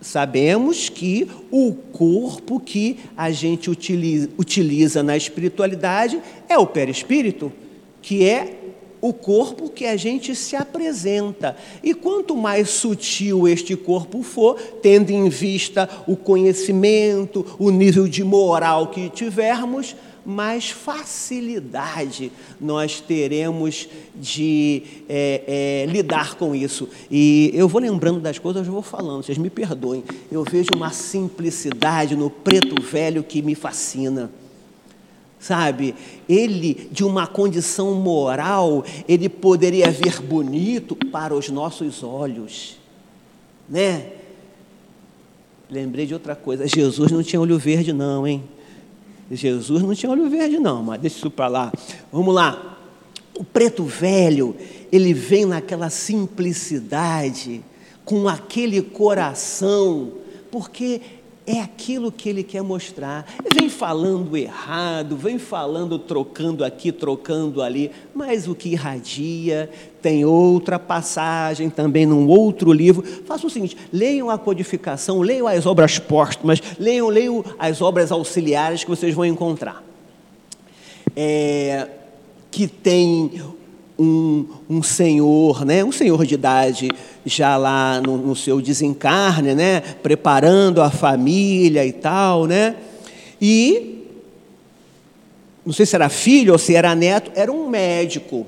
Sabemos 0.00 0.88
que 0.88 1.28
o 1.50 1.72
corpo 1.72 2.60
que 2.60 2.98
a 3.16 3.30
gente 3.30 3.68
utiliza, 3.68 4.28
utiliza 4.38 5.02
na 5.02 5.16
espiritualidade 5.16 6.20
é 6.48 6.56
o 6.56 6.66
perispírito, 6.66 7.52
que 8.00 8.24
é 8.24 8.58
o 9.00 9.12
corpo 9.12 9.68
que 9.68 9.86
a 9.86 9.96
gente 9.96 10.34
se 10.34 10.56
apresenta. 10.56 11.56
E 11.82 11.94
quanto 11.94 12.36
mais 12.36 12.70
sutil 12.70 13.46
este 13.46 13.76
corpo 13.76 14.22
for, 14.22 14.56
tendo 14.82 15.10
em 15.10 15.28
vista 15.28 15.88
o 16.06 16.16
conhecimento, 16.16 17.44
o 17.58 17.70
nível 17.70 18.08
de 18.08 18.24
moral 18.24 18.88
que 18.88 19.08
tivermos, 19.08 19.94
mais 20.24 20.70
facilidade 20.70 22.30
nós 22.60 23.00
teremos 23.00 23.88
de 24.14 24.82
é, 25.08 25.84
é, 25.86 25.90
lidar 25.90 26.34
com 26.34 26.54
isso. 26.54 26.88
E 27.10 27.50
eu 27.54 27.68
vou 27.68 27.80
lembrando 27.80 28.20
das 28.20 28.38
coisas, 28.38 28.66
eu 28.66 28.72
vou 28.72 28.82
falando, 28.82 29.22
vocês 29.22 29.38
me 29.38 29.50
perdoem. 29.50 30.04
Eu 30.30 30.44
vejo 30.44 30.70
uma 30.74 30.90
simplicidade 30.90 32.14
no 32.14 32.30
preto 32.30 32.80
velho 32.82 33.22
que 33.22 33.42
me 33.42 33.54
fascina. 33.54 34.30
Sabe, 35.40 35.94
ele, 36.28 36.88
de 36.90 37.04
uma 37.04 37.24
condição 37.26 37.94
moral, 37.94 38.84
ele 39.08 39.28
poderia 39.28 39.88
ver 39.88 40.20
bonito 40.20 40.96
para 40.96 41.32
os 41.32 41.48
nossos 41.48 42.02
olhos, 42.02 42.76
né? 43.68 44.14
Lembrei 45.70 46.06
de 46.06 46.14
outra 46.14 46.34
coisa, 46.34 46.66
Jesus 46.66 47.12
não 47.12 47.22
tinha 47.22 47.40
olho 47.40 47.56
verde, 47.56 47.92
não, 47.92 48.26
hein? 48.26 48.42
Jesus 49.30 49.82
não 49.82 49.94
tinha 49.94 50.10
olho 50.10 50.28
verde, 50.28 50.58
não, 50.58 50.82
mas 50.82 51.00
deixa 51.00 51.16
isso 51.18 51.30
para 51.30 51.48
lá. 51.48 51.72
Vamos 52.12 52.34
lá. 52.34 52.78
O 53.34 53.44
preto 53.44 53.84
velho, 53.84 54.56
ele 54.90 55.12
vem 55.12 55.44
naquela 55.44 55.90
simplicidade, 55.90 57.62
com 58.04 58.26
aquele 58.28 58.80
coração, 58.82 60.12
porque 60.50 61.00
é 61.48 61.62
aquilo 61.62 62.12
que 62.12 62.28
ele 62.28 62.42
quer 62.42 62.62
mostrar. 62.62 63.26
Vem 63.54 63.70
falando 63.70 64.36
errado, 64.36 65.16
vem 65.16 65.38
falando, 65.38 65.98
trocando 65.98 66.62
aqui, 66.62 66.92
trocando 66.92 67.62
ali, 67.62 67.90
mas 68.14 68.46
o 68.46 68.54
que 68.54 68.68
irradia 68.68 69.70
tem 70.02 70.26
outra 70.26 70.78
passagem 70.78 71.70
também 71.70 72.04
num 72.04 72.28
outro 72.28 72.70
livro. 72.70 73.02
Faça 73.24 73.46
o 73.46 73.50
seguinte: 73.50 73.78
leiam 73.90 74.28
a 74.28 74.36
codificação, 74.36 75.22
leiam 75.22 75.46
as 75.46 75.64
obras 75.64 75.98
póstumas, 75.98 76.60
leiam, 76.78 77.08
leiam 77.08 77.42
as 77.58 77.80
obras 77.80 78.12
auxiliares 78.12 78.84
que 78.84 78.90
vocês 78.90 79.14
vão 79.14 79.24
encontrar. 79.24 79.82
É, 81.16 81.88
que 82.50 82.68
tem 82.68 83.40
um, 83.98 84.46
um 84.70 84.82
senhor, 84.82 85.64
né, 85.64 85.82
um 85.82 85.90
senhor 85.90 86.24
de 86.24 86.34
idade 86.34 86.88
já 87.26 87.56
lá 87.56 88.00
no, 88.00 88.16
no, 88.16 88.36
seu 88.36 88.60
desencarne, 88.60 89.54
né, 89.54 89.80
preparando 89.80 90.80
a 90.80 90.90
família 90.90 91.84
e 91.84 91.92
tal, 91.92 92.46
né, 92.46 92.76
e 93.40 94.04
não 95.66 95.72
sei 95.72 95.84
se 95.84 95.96
era 95.96 96.08
filho 96.08 96.52
ou 96.52 96.58
se 96.58 96.74
era 96.74 96.94
neto, 96.94 97.30
era 97.34 97.52
um 97.52 97.68
médico. 97.68 98.46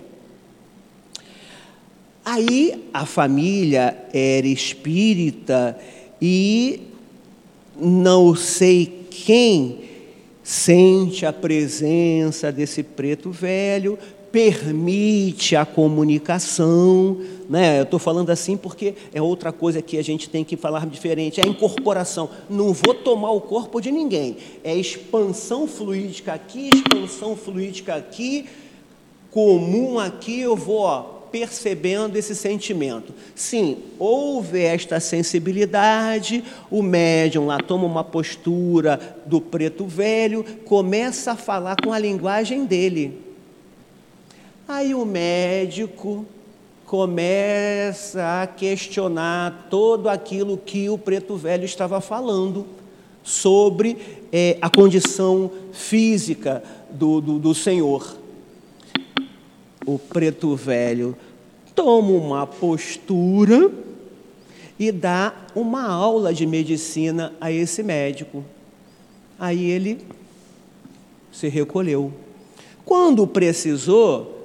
Aí 2.25 2.89
a 2.95 3.05
família 3.05 3.97
era 4.13 4.47
espírita 4.47 5.77
e 6.21 6.81
não 7.79 8.35
sei 8.35 9.07
quem 9.11 9.81
sente 10.43 11.27
a 11.27 11.33
presença 11.33 12.51
desse 12.51 12.83
preto 12.83 13.31
velho, 13.31 13.99
permite 14.33 15.57
a 15.57 15.65
comunicação, 15.65 17.21
né? 17.49 17.81
Eu 17.81 17.83
estou 17.83 17.99
falando 17.99 18.31
assim 18.31 18.57
porque 18.57 18.95
é 19.13 19.21
outra 19.21 19.51
coisa 19.53 19.83
que 19.83 19.99
a 19.99 20.03
gente 20.03 20.31
tem 20.31 20.45
que 20.45 20.57
falar 20.57 20.87
diferente, 20.87 21.41
é 21.41 21.45
a 21.45 21.49
incorporação. 21.49 22.31
Não 22.49 22.73
vou 22.73 22.95
tomar 22.95 23.33
o 23.33 23.41
corpo 23.41 23.81
de 23.81 23.91
ninguém, 23.91 24.37
é 24.63 24.75
expansão 24.75 25.67
fluídica 25.67 26.33
aqui, 26.33 26.71
expansão 26.73 27.37
fluídica 27.37 27.95
aqui, 27.95 28.47
comum 29.31 29.99
aqui, 29.99 30.41
eu 30.41 30.55
vou 30.55 30.81
ó, 30.81 31.01
percebendo 31.33 32.17
esse 32.17 32.35
sentimento. 32.35 33.13
Sim, 33.35 33.79
houve 33.99 34.61
esta 34.61 35.01
sensibilidade, 35.01 36.45
o 36.71 36.83
médium 36.83 37.47
lá 37.47 37.59
toma 37.59 37.85
uma 37.85 38.05
postura 38.05 39.19
do 39.27 39.41
preto 39.41 39.87
velho, 39.87 40.45
começa 40.65 41.33
a 41.33 41.37
falar 41.37 41.77
com 41.83 41.93
a 41.93 41.99
linguagem 41.99 42.65
dele 42.65 43.30
Aí 44.73 44.95
o 44.95 45.05
médico 45.05 46.25
começa 46.87 48.41
a 48.41 48.47
questionar 48.47 49.67
todo 49.69 50.09
aquilo 50.09 50.57
que 50.57 50.89
o 50.89 50.97
preto 50.97 51.35
velho 51.37 51.65
estava 51.65 52.01
falando 52.01 52.65
sobre 53.25 53.97
é, 54.31 54.57
a 54.63 54.71
condição 54.71 55.51
física 55.73 56.63
do, 56.89 57.21
do, 57.21 57.39
do 57.41 57.53
Senhor. 57.53 58.17
O 59.85 59.99
preto 59.99 60.55
velho 60.55 61.17
toma 61.75 62.13
uma 62.13 62.47
postura 62.47 63.73
e 64.79 64.93
dá 64.93 65.35
uma 65.53 65.85
aula 65.85 66.33
de 66.33 66.47
medicina 66.47 67.33
a 67.41 67.51
esse 67.51 67.83
médico. 67.83 68.45
Aí 69.37 69.69
ele 69.69 69.99
se 71.33 71.49
recolheu. 71.49 72.13
Quando 72.85 73.27
precisou, 73.27 74.40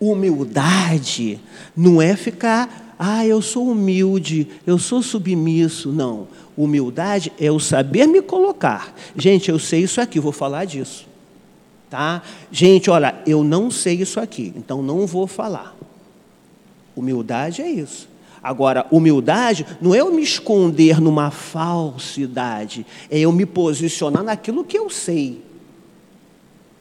humildade 0.00 1.40
não 1.76 2.00
é 2.00 2.16
ficar, 2.16 2.94
ah, 2.98 3.24
eu 3.24 3.40
sou 3.40 3.68
humilde, 3.68 4.48
eu 4.66 4.78
sou 4.78 5.02
submisso. 5.02 5.92
Não. 5.92 6.26
Humildade 6.56 7.32
é 7.38 7.50
o 7.50 7.60
saber 7.60 8.06
me 8.06 8.20
colocar. 8.20 8.92
Gente, 9.16 9.50
eu 9.50 9.58
sei 9.58 9.82
isso 9.82 10.00
aqui, 10.00 10.18
vou 10.18 10.32
falar 10.32 10.64
disso. 10.64 11.06
Tá? 11.88 12.22
Gente, 12.50 12.90
olha, 12.90 13.14
eu 13.26 13.44
não 13.44 13.70
sei 13.70 14.00
isso 14.02 14.18
aqui, 14.18 14.52
então 14.56 14.82
não 14.82 15.06
vou 15.06 15.26
falar. 15.26 15.76
Humildade 16.96 17.62
é 17.62 17.70
isso. 17.70 18.08
Agora, 18.42 18.86
humildade 18.90 19.66
não 19.80 19.94
é 19.94 20.00
eu 20.00 20.12
me 20.12 20.22
esconder 20.22 21.00
numa 21.00 21.30
falsidade, 21.30 22.86
é 23.10 23.18
eu 23.20 23.32
me 23.32 23.46
posicionar 23.46 24.22
naquilo 24.22 24.64
que 24.64 24.78
eu 24.78 24.90
sei. 24.90 25.42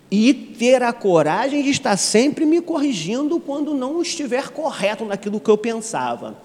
E 0.10 0.34
ter 0.34 0.82
a 0.84 0.94
coragem 0.94 1.62
de 1.64 1.70
estar 1.70 1.98
sempre 1.98 2.46
me 2.46 2.62
corrigindo 2.62 3.40
quando 3.40 3.74
não 3.74 4.02
estiver 4.02 4.50
correto 4.50 5.04
naquilo 5.04 5.40
que 5.40 5.50
eu 5.50 5.58
pensava. 5.58 6.36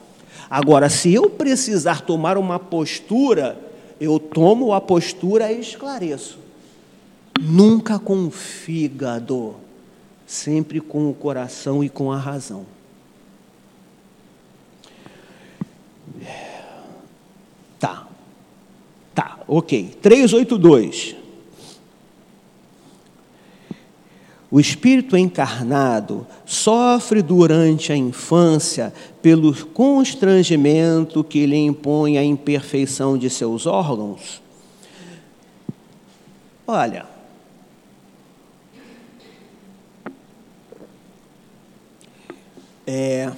Agora, 0.51 0.89
se 0.91 1.15
eu 1.15 1.31
precisar 1.31 2.03
tomar 2.03 2.37
uma 2.37 2.59
postura, 2.59 3.59
eu 4.01 4.19
tomo 4.19 4.73
a 4.73 4.81
postura 4.81 5.53
e 5.53 5.61
esclareço. 5.61 6.39
Nunca 7.41 7.99
com 7.99 8.27
o 8.27 8.31
fígado, 8.31 9.55
sempre 10.27 10.81
com 10.81 11.09
o 11.09 11.15
coração 11.15 11.83
e 11.83 11.89
com 11.89 12.11
a 12.11 12.19
razão. 12.19 12.67
Tá. 17.79 18.07
Tá, 19.15 19.39
ok. 19.47 19.97
382. 20.03 21.22
O 24.53 24.61
espírito 24.61 25.17
encarnado 25.17 26.27
sofre 26.45 27.23
durante 27.23 27.91
a 27.91 27.97
infância 27.97 28.93
pelo 29.23 29.55
constrangimento 29.69 31.25
que 31.25 31.47
lhe 31.47 31.57
impõe 31.57 32.19
a 32.19 32.23
imperfeição 32.23 33.17
de 33.17 33.31
seus 33.31 33.65
órgãos? 33.65 34.43
Olha, 36.67 37.07
é, 42.87 43.33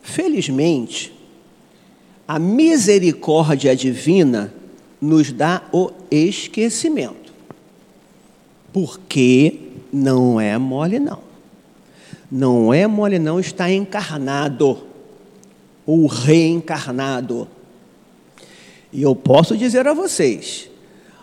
felizmente, 0.00 1.12
a 2.26 2.38
misericórdia 2.38 3.76
divina 3.76 4.54
nos 4.98 5.30
dá 5.30 5.64
o 5.70 5.90
esquecimento. 6.10 7.26
Porque 8.72 9.65
não 9.96 10.38
é 10.38 10.58
mole, 10.58 10.98
não. 10.98 11.20
Não 12.30 12.74
é 12.74 12.86
mole, 12.86 13.18
não 13.18 13.40
estar 13.40 13.70
encarnado 13.70 14.86
ou 15.86 16.06
reencarnado. 16.06 17.48
E 18.92 19.02
eu 19.02 19.14
posso 19.16 19.56
dizer 19.56 19.86
a 19.86 19.94
vocês, 19.94 20.68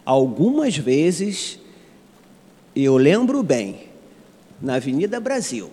algumas 0.05 0.76
vezes, 0.76 1.59
eu 2.76 2.97
lembro 2.97 3.43
bem, 3.43 3.89
na 4.61 4.76
Avenida 4.76 5.19
Brasil, 5.19 5.69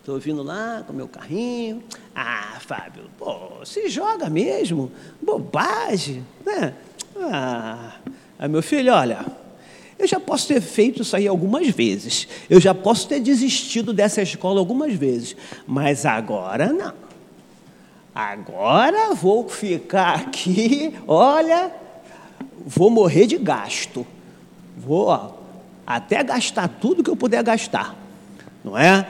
estou 0.00 0.18
vindo 0.18 0.42
lá 0.42 0.82
com 0.86 0.92
meu 0.92 1.08
carrinho, 1.08 1.82
ah, 2.14 2.58
Fábio, 2.60 3.04
pô, 3.18 3.64
se 3.64 3.88
joga 3.88 4.28
mesmo, 4.28 4.90
bobagem, 5.22 6.24
né? 6.44 6.74
Ah, 7.16 7.96
aí 8.38 8.48
meu 8.48 8.62
filho, 8.62 8.92
olha, 8.92 9.24
eu 9.98 10.06
já 10.06 10.20
posso 10.20 10.46
ter 10.46 10.60
feito 10.60 11.02
isso 11.02 11.16
aí 11.16 11.26
algumas 11.26 11.68
vezes. 11.68 12.28
Eu 12.48 12.60
já 12.60 12.72
posso 12.72 13.08
ter 13.08 13.18
desistido 13.20 13.92
dessa 13.92 14.22
escola 14.22 14.60
algumas 14.60 14.94
vezes. 14.94 15.34
Mas 15.66 16.06
agora 16.06 16.72
não. 16.72 16.92
Agora 18.14 19.14
vou 19.14 19.48
ficar 19.48 20.14
aqui, 20.14 20.94
olha, 21.06 21.72
vou 22.64 22.90
morrer 22.90 23.26
de 23.26 23.38
gasto. 23.38 24.06
Vou 24.76 25.36
até 25.86 26.22
gastar 26.22 26.68
tudo 26.68 27.02
que 27.02 27.10
eu 27.10 27.16
puder 27.16 27.42
gastar. 27.42 27.96
Não 28.64 28.78
é? 28.78 29.08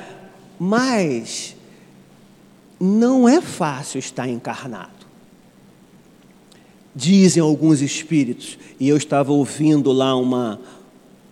Mas 0.58 1.56
não 2.80 3.28
é 3.28 3.40
fácil 3.40 3.98
estar 3.98 4.28
encarnado. 4.28 4.98
Dizem 6.94 7.42
alguns 7.42 7.80
espíritos, 7.80 8.58
e 8.80 8.88
eu 8.88 8.96
estava 8.96 9.32
ouvindo 9.32 9.92
lá 9.92 10.16
uma, 10.16 10.60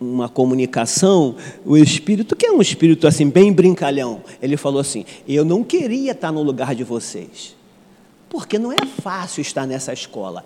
uma 0.00 0.28
comunicação, 0.28 1.36
o 1.64 1.76
espírito, 1.76 2.36
que 2.36 2.46
é 2.46 2.52
um 2.52 2.60
espírito 2.60 3.06
assim, 3.06 3.28
bem 3.28 3.52
brincalhão, 3.52 4.22
ele 4.42 4.56
falou 4.56 4.80
assim: 4.80 5.04
Eu 5.26 5.44
não 5.44 5.64
queria 5.64 6.12
estar 6.12 6.30
no 6.30 6.42
lugar 6.42 6.74
de 6.74 6.84
vocês, 6.84 7.56
porque 8.28 8.58
não 8.58 8.72
é 8.72 8.84
fácil 9.00 9.40
estar 9.40 9.66
nessa 9.66 9.92
escola. 9.92 10.44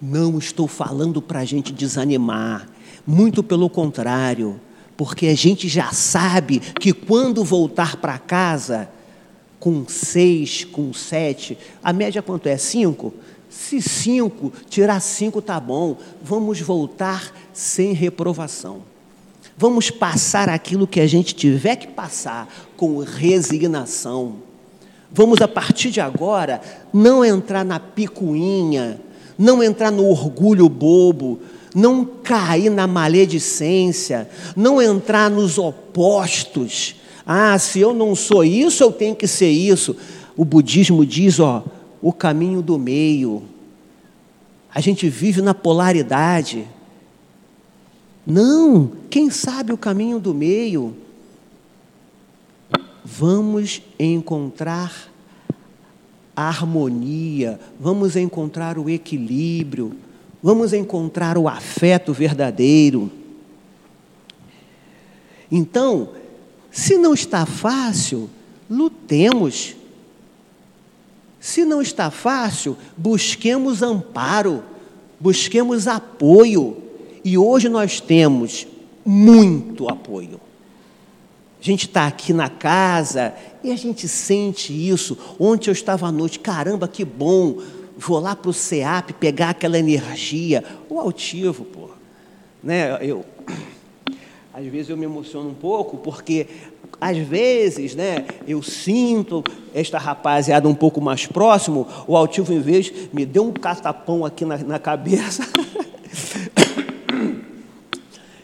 Não 0.00 0.38
estou 0.38 0.68
falando 0.68 1.20
para 1.20 1.40
a 1.40 1.44
gente 1.44 1.72
desanimar, 1.72 2.68
muito 3.06 3.42
pelo 3.42 3.68
contrário, 3.68 4.60
porque 4.96 5.26
a 5.26 5.34
gente 5.34 5.68
já 5.68 5.92
sabe 5.92 6.60
que 6.60 6.92
quando 6.92 7.44
voltar 7.44 7.96
para 7.96 8.18
casa, 8.18 8.88
com 9.58 9.84
seis, 9.88 10.64
com 10.64 10.92
sete, 10.92 11.58
a 11.82 11.92
média 11.92 12.22
quanto 12.22 12.46
é? 12.46 12.56
Cinco? 12.56 13.12
Se 13.48 13.80
cinco, 13.80 14.52
tirar 14.68 15.00
cinco 15.00 15.40
tá 15.40 15.58
bom. 15.58 15.96
Vamos 16.22 16.60
voltar 16.60 17.32
sem 17.52 17.92
reprovação. 17.92 18.82
Vamos 19.56 19.90
passar 19.90 20.48
aquilo 20.48 20.86
que 20.86 21.00
a 21.00 21.06
gente 21.06 21.34
tiver 21.34 21.76
que 21.76 21.88
passar 21.88 22.48
com 22.76 22.98
resignação. 22.98 24.36
Vamos, 25.10 25.40
a 25.40 25.48
partir 25.48 25.90
de 25.90 26.00
agora, 26.00 26.60
não 26.92 27.24
entrar 27.24 27.64
na 27.64 27.80
picuinha, 27.80 29.00
não 29.36 29.62
entrar 29.62 29.90
no 29.90 30.06
orgulho 30.06 30.68
bobo, 30.68 31.40
não 31.74 32.04
cair 32.04 32.70
na 32.70 32.86
maledicência, 32.86 34.28
não 34.54 34.80
entrar 34.80 35.30
nos 35.30 35.58
opostos. 35.58 36.96
Ah, 37.26 37.58
se 37.58 37.80
eu 37.80 37.94
não 37.94 38.14
sou 38.14 38.44
isso, 38.44 38.82
eu 38.84 38.92
tenho 38.92 39.16
que 39.16 39.26
ser 39.26 39.50
isso. 39.50 39.96
O 40.36 40.44
budismo 40.44 41.04
diz, 41.04 41.40
ó, 41.40 41.64
o 42.00 42.12
caminho 42.12 42.62
do 42.62 42.78
meio. 42.78 43.42
A 44.74 44.80
gente 44.80 45.08
vive 45.08 45.42
na 45.42 45.54
polaridade. 45.54 46.66
Não, 48.26 48.92
quem 49.08 49.30
sabe 49.30 49.72
o 49.72 49.78
caminho 49.78 50.20
do 50.20 50.34
meio? 50.34 50.94
Vamos 53.04 53.80
encontrar 53.98 55.10
a 56.36 56.46
harmonia, 56.48 57.58
vamos 57.80 58.14
encontrar 58.14 58.78
o 58.78 58.88
equilíbrio, 58.88 59.96
vamos 60.42 60.72
encontrar 60.72 61.36
o 61.36 61.48
afeto 61.48 62.12
verdadeiro. 62.12 63.10
Então, 65.50 66.10
se 66.70 66.96
não 66.98 67.14
está 67.14 67.44
fácil, 67.46 68.30
lutemos. 68.70 69.74
Se 71.40 71.64
não 71.64 71.80
está 71.80 72.10
fácil, 72.10 72.76
busquemos 72.96 73.82
amparo, 73.82 74.62
busquemos 75.20 75.86
apoio 75.86 76.76
e 77.24 77.38
hoje 77.38 77.68
nós 77.68 78.00
temos 78.00 78.66
muito 79.04 79.88
apoio. 79.88 80.40
A 81.60 81.64
gente 81.64 81.86
está 81.86 82.06
aqui 82.06 82.32
na 82.32 82.48
casa 82.48 83.34
e 83.64 83.72
a 83.72 83.76
gente 83.76 84.06
sente 84.06 84.72
isso. 84.72 85.18
Ontem 85.38 85.70
eu 85.70 85.72
estava 85.72 86.06
à 86.06 86.12
noite, 86.12 86.38
caramba, 86.38 86.86
que 86.86 87.04
bom. 87.04 87.60
Vou 87.96 88.20
lá 88.20 88.36
para 88.36 88.50
o 88.50 88.54
SEAP 88.54 89.12
pegar 89.14 89.50
aquela 89.50 89.78
energia. 89.78 90.64
O 90.88 91.00
altivo, 91.00 91.64
pô. 91.64 91.90
Né? 92.62 92.96
Eu, 93.04 93.24
às 94.54 94.64
vezes 94.66 94.88
eu 94.88 94.96
me 94.96 95.04
emociono 95.04 95.50
um 95.50 95.54
pouco, 95.54 95.96
porque 95.96 96.46
às 97.00 97.16
vezes 97.16 97.94
né, 97.94 98.24
eu 98.46 98.62
sinto 98.62 99.44
esta 99.74 99.98
rapaziada 99.98 100.68
um 100.68 100.74
pouco 100.74 101.00
mais 101.00 101.26
próximo, 101.26 101.86
o 102.06 102.16
altivo, 102.16 102.52
em 102.52 102.60
vez, 102.60 102.92
me 103.12 103.24
deu 103.24 103.44
um 103.44 103.52
catapão 103.52 104.24
aqui 104.24 104.44
na, 104.44 104.58
na 104.58 104.78
cabeça. 104.78 105.46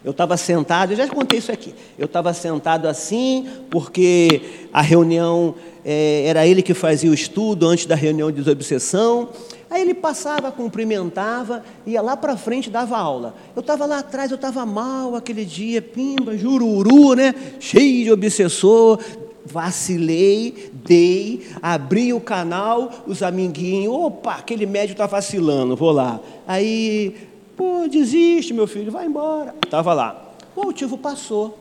Eu 0.05 0.11
estava 0.11 0.37
sentado, 0.37 0.91
eu 0.91 0.99
já 0.99 1.09
contei 1.09 1.39
isso 1.39 1.51
aqui. 1.51 1.75
Eu 1.99 2.05
estava 2.05 2.35
sentado 2.35 2.87
assim, 2.87 3.49
porque 3.71 4.43
a 4.71 4.83
reunião 4.83 5.55
é, 5.83 6.25
era 6.27 6.47
ele 6.47 6.61
que 6.61 6.75
fazia 6.75 7.11
o 7.11 7.15
estudo 7.15 7.67
antes 7.67 7.87
da 7.87 7.95
reunião 7.95 8.31
de 8.31 8.37
desobsessão. 8.37 9.31
Aí 9.75 9.83
ele 9.83 9.95
passava, 9.95 10.53
cumprimentava, 10.53 11.65
ia 11.85 12.01
lá 12.01 12.17
para 12.17 12.37
frente 12.37 12.71
dava 12.71 12.97
aula. 12.97 13.35
Eu 13.57 13.61
estava 13.61 13.85
lá 13.87 13.99
atrás, 13.99 14.31
eu 14.31 14.37
estava 14.37 14.65
mal 14.65 15.17
aquele 15.17 15.45
dia, 15.45 15.83
pimba, 15.83 16.39
jururu, 16.39 17.15
né? 17.15 17.35
Cheio 17.59 18.05
de 18.05 18.13
obsessor. 18.13 19.01
Vacilei, 19.45 20.71
dei, 20.73 21.47
abri 21.61 22.13
o 22.13 22.21
canal, 22.21 23.05
os 23.05 23.21
amiguinhos, 23.21 23.93
opa, 23.93 24.37
aquele 24.37 24.65
médico 24.65 24.93
está 24.93 25.07
vacilando, 25.07 25.75
vou 25.75 25.91
lá. 25.91 26.21
Aí 26.47 27.15
Pô, 27.57 27.89
desiste, 27.89 28.55
meu 28.55 28.69
filho, 28.69 28.93
vai 28.93 29.07
embora. 29.07 29.55
Estava 29.65 29.93
lá. 29.93 30.35
O 30.55 30.63
altivo 30.63 30.97
passou. 30.97 31.59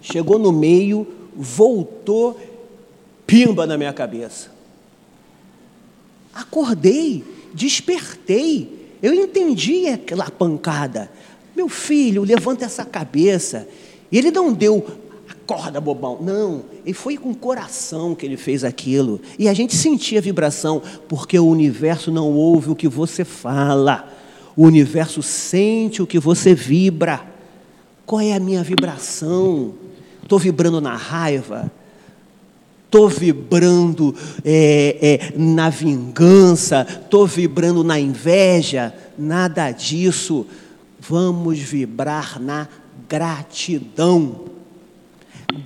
chegou 0.00 0.38
no 0.38 0.50
meio, 0.50 1.06
voltou, 1.36 2.40
pimba 3.26 3.66
na 3.66 3.76
minha 3.76 3.92
cabeça. 3.92 4.57
Acordei, 6.38 7.24
despertei, 7.52 8.94
eu 9.02 9.12
entendi 9.12 9.88
aquela 9.88 10.30
pancada. 10.30 11.10
Meu 11.56 11.68
filho, 11.68 12.22
levanta 12.22 12.64
essa 12.64 12.84
cabeça. 12.84 13.66
E 14.10 14.16
ele 14.16 14.30
não 14.30 14.52
deu 14.52 14.86
acorda, 15.28 15.80
bobão. 15.80 16.18
Não, 16.22 16.62
ele 16.84 16.92
foi 16.94 17.16
com 17.16 17.30
o 17.30 17.34
coração 17.34 18.14
que 18.14 18.24
ele 18.24 18.36
fez 18.36 18.62
aquilo. 18.62 19.20
E 19.36 19.48
a 19.48 19.52
gente 19.54 19.74
sentia 19.74 20.20
a 20.20 20.22
vibração, 20.22 20.80
porque 21.08 21.36
o 21.36 21.46
universo 21.46 22.12
não 22.12 22.32
ouve 22.32 22.70
o 22.70 22.76
que 22.76 22.86
você 22.86 23.24
fala. 23.24 24.08
O 24.56 24.64
universo 24.64 25.24
sente 25.24 26.00
o 26.00 26.06
que 26.06 26.20
você 26.20 26.54
vibra. 26.54 27.20
Qual 28.06 28.20
é 28.20 28.32
a 28.32 28.38
minha 28.38 28.62
vibração? 28.62 29.74
Estou 30.22 30.38
vibrando 30.38 30.80
na 30.80 30.94
raiva? 30.94 31.68
Estou 32.88 33.06
vibrando 33.06 34.14
é, 34.42 34.96
é, 35.02 35.32
na 35.36 35.68
vingança? 35.68 36.86
Estou 36.88 37.26
vibrando 37.26 37.84
na 37.84 38.00
inveja? 38.00 38.94
Nada 39.18 39.70
disso. 39.70 40.46
Vamos 40.98 41.58
vibrar 41.58 42.40
na 42.40 42.66
gratidão. 43.06 44.46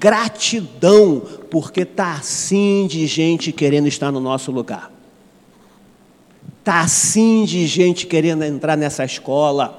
Gratidão, 0.01 1.23
porque 1.49 1.83
está 1.83 2.15
assim 2.15 2.89
de 2.89 3.07
gente 3.07 3.53
querendo 3.53 3.87
estar 3.87 4.11
no 4.11 4.19
nosso 4.19 4.51
lugar. 4.51 4.91
Está 6.59 6.81
assim 6.81 7.45
de 7.45 7.69
gente 7.69 8.05
querendo 8.05 8.43
entrar 8.43 8.77
nessa 8.77 9.05
escola. 9.05 9.79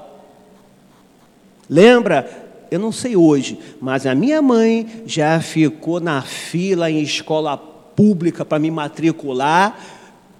Lembra? 1.68 2.43
Eu 2.74 2.80
não 2.80 2.90
sei 2.90 3.14
hoje, 3.14 3.56
mas 3.80 4.04
a 4.04 4.16
minha 4.16 4.42
mãe 4.42 5.04
já 5.06 5.40
ficou 5.40 6.00
na 6.00 6.22
fila 6.22 6.90
em 6.90 7.00
escola 7.00 7.56
pública 7.56 8.44
para 8.44 8.58
me 8.58 8.68
matricular, 8.68 9.78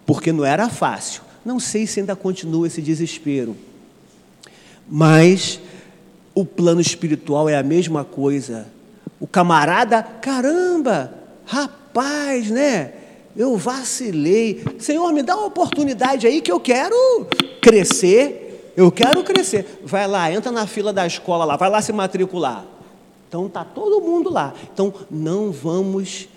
porque 0.05 0.32
não 0.32 0.45
era 0.45 0.68
fácil. 0.68 1.22
Não 1.45 1.61
sei 1.61 1.87
se 1.87 2.01
ainda 2.01 2.16
continua 2.16 2.66
esse 2.66 2.82
desespero. 2.82 3.57
Mas 4.89 5.61
o 6.35 6.45
plano 6.45 6.80
espiritual 6.80 7.49
é 7.49 7.57
a 7.57 7.62
mesma 7.62 8.03
coisa. 8.03 8.66
O 9.20 9.28
camarada, 9.28 10.03
caramba, 10.03 11.14
rapaz, 11.47 12.51
né? 12.51 12.95
Eu 13.37 13.57
vacilei. 13.57 14.64
Senhor, 14.80 15.12
me 15.12 15.22
dá 15.22 15.37
uma 15.37 15.47
oportunidade 15.47 16.26
aí 16.26 16.41
que 16.41 16.51
eu 16.51 16.59
quero 16.59 17.28
crescer. 17.62 18.43
Eu 18.76 18.90
quero 18.90 19.22
crescer. 19.22 19.80
Vai 19.84 20.06
lá, 20.06 20.32
entra 20.32 20.50
na 20.50 20.66
fila 20.66 20.92
da 20.92 21.06
escola 21.06 21.44
lá, 21.44 21.56
vai 21.56 21.70
lá 21.70 21.80
se 21.80 21.92
matricular. 21.92 22.64
Então 23.28 23.48
tá 23.48 23.64
todo 23.64 24.00
mundo 24.00 24.30
lá. 24.30 24.54
Então 24.72 24.92
não 25.10 25.50
vamos 25.50 26.28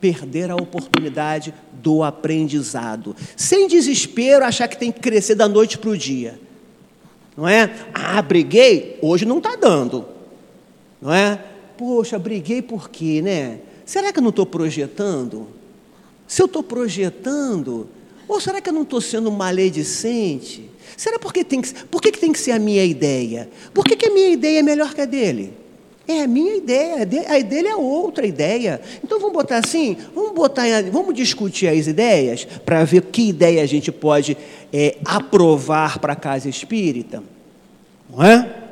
perder 0.00 0.50
a 0.50 0.56
oportunidade 0.56 1.54
do 1.72 2.02
aprendizado. 2.02 3.16
Sem 3.36 3.66
desespero, 3.66 4.44
achar 4.44 4.68
que 4.68 4.76
tem 4.76 4.92
que 4.92 5.00
crescer 5.00 5.34
da 5.34 5.48
noite 5.48 5.78
para 5.78 5.90
o 5.90 5.96
dia. 5.96 6.38
Não 7.36 7.46
é? 7.46 7.74
Ah, 7.92 8.20
briguei, 8.22 8.98
hoje 9.02 9.24
não 9.24 9.38
está 9.38 9.56
dando. 9.56 10.06
Não 11.00 11.12
é? 11.12 11.38
Poxa, 11.76 12.18
briguei 12.18 12.62
por 12.62 12.88
quê, 12.88 13.20
né? 13.20 13.60
Será 13.84 14.12
que 14.12 14.18
eu 14.18 14.22
não 14.22 14.30
estou 14.30 14.46
projetando? 14.46 15.46
Se 16.26 16.42
eu 16.42 16.46
estou 16.46 16.62
projetando, 16.62 17.88
ou 18.28 18.40
será 18.40 18.60
que 18.60 18.68
eu 18.68 18.74
não 18.74 18.82
estou 18.82 19.00
sendo 19.00 19.30
maledicente? 19.30 20.70
Será 20.96 21.18
porque 21.18 21.44
tem 21.44 21.60
que, 21.60 21.72
por 21.86 22.00
que, 22.00 22.10
que 22.10 22.18
tem 22.18 22.32
que 22.32 22.38
ser 22.38 22.52
a 22.52 22.58
minha 22.58 22.84
ideia? 22.84 23.48
Por 23.74 23.84
que, 23.84 23.94
que 23.96 24.06
a 24.06 24.10
minha 24.10 24.30
ideia 24.30 24.60
é 24.60 24.62
melhor 24.62 24.94
que 24.94 25.00
a 25.00 25.04
dele? 25.04 25.52
É 26.08 26.22
a 26.22 26.28
minha 26.28 26.54
ideia, 26.54 27.02
a 27.02 27.40
dele 27.40 27.66
é 27.68 27.74
outra 27.74 28.24
ideia. 28.26 28.80
Então 29.02 29.18
vamos 29.18 29.34
botar 29.34 29.58
assim, 29.58 29.96
vamos 30.14 30.32
botar, 30.34 30.64
vamos 30.92 31.14
discutir 31.14 31.66
as 31.66 31.86
ideias 31.86 32.44
para 32.44 32.84
ver 32.84 33.02
que 33.02 33.28
ideia 33.28 33.62
a 33.62 33.66
gente 33.66 33.90
pode 33.90 34.36
é, 34.72 34.96
aprovar 35.04 35.98
para 35.98 36.12
a 36.12 36.16
casa 36.16 36.48
espírita, 36.48 37.22
não 38.08 38.24
é? 38.24 38.62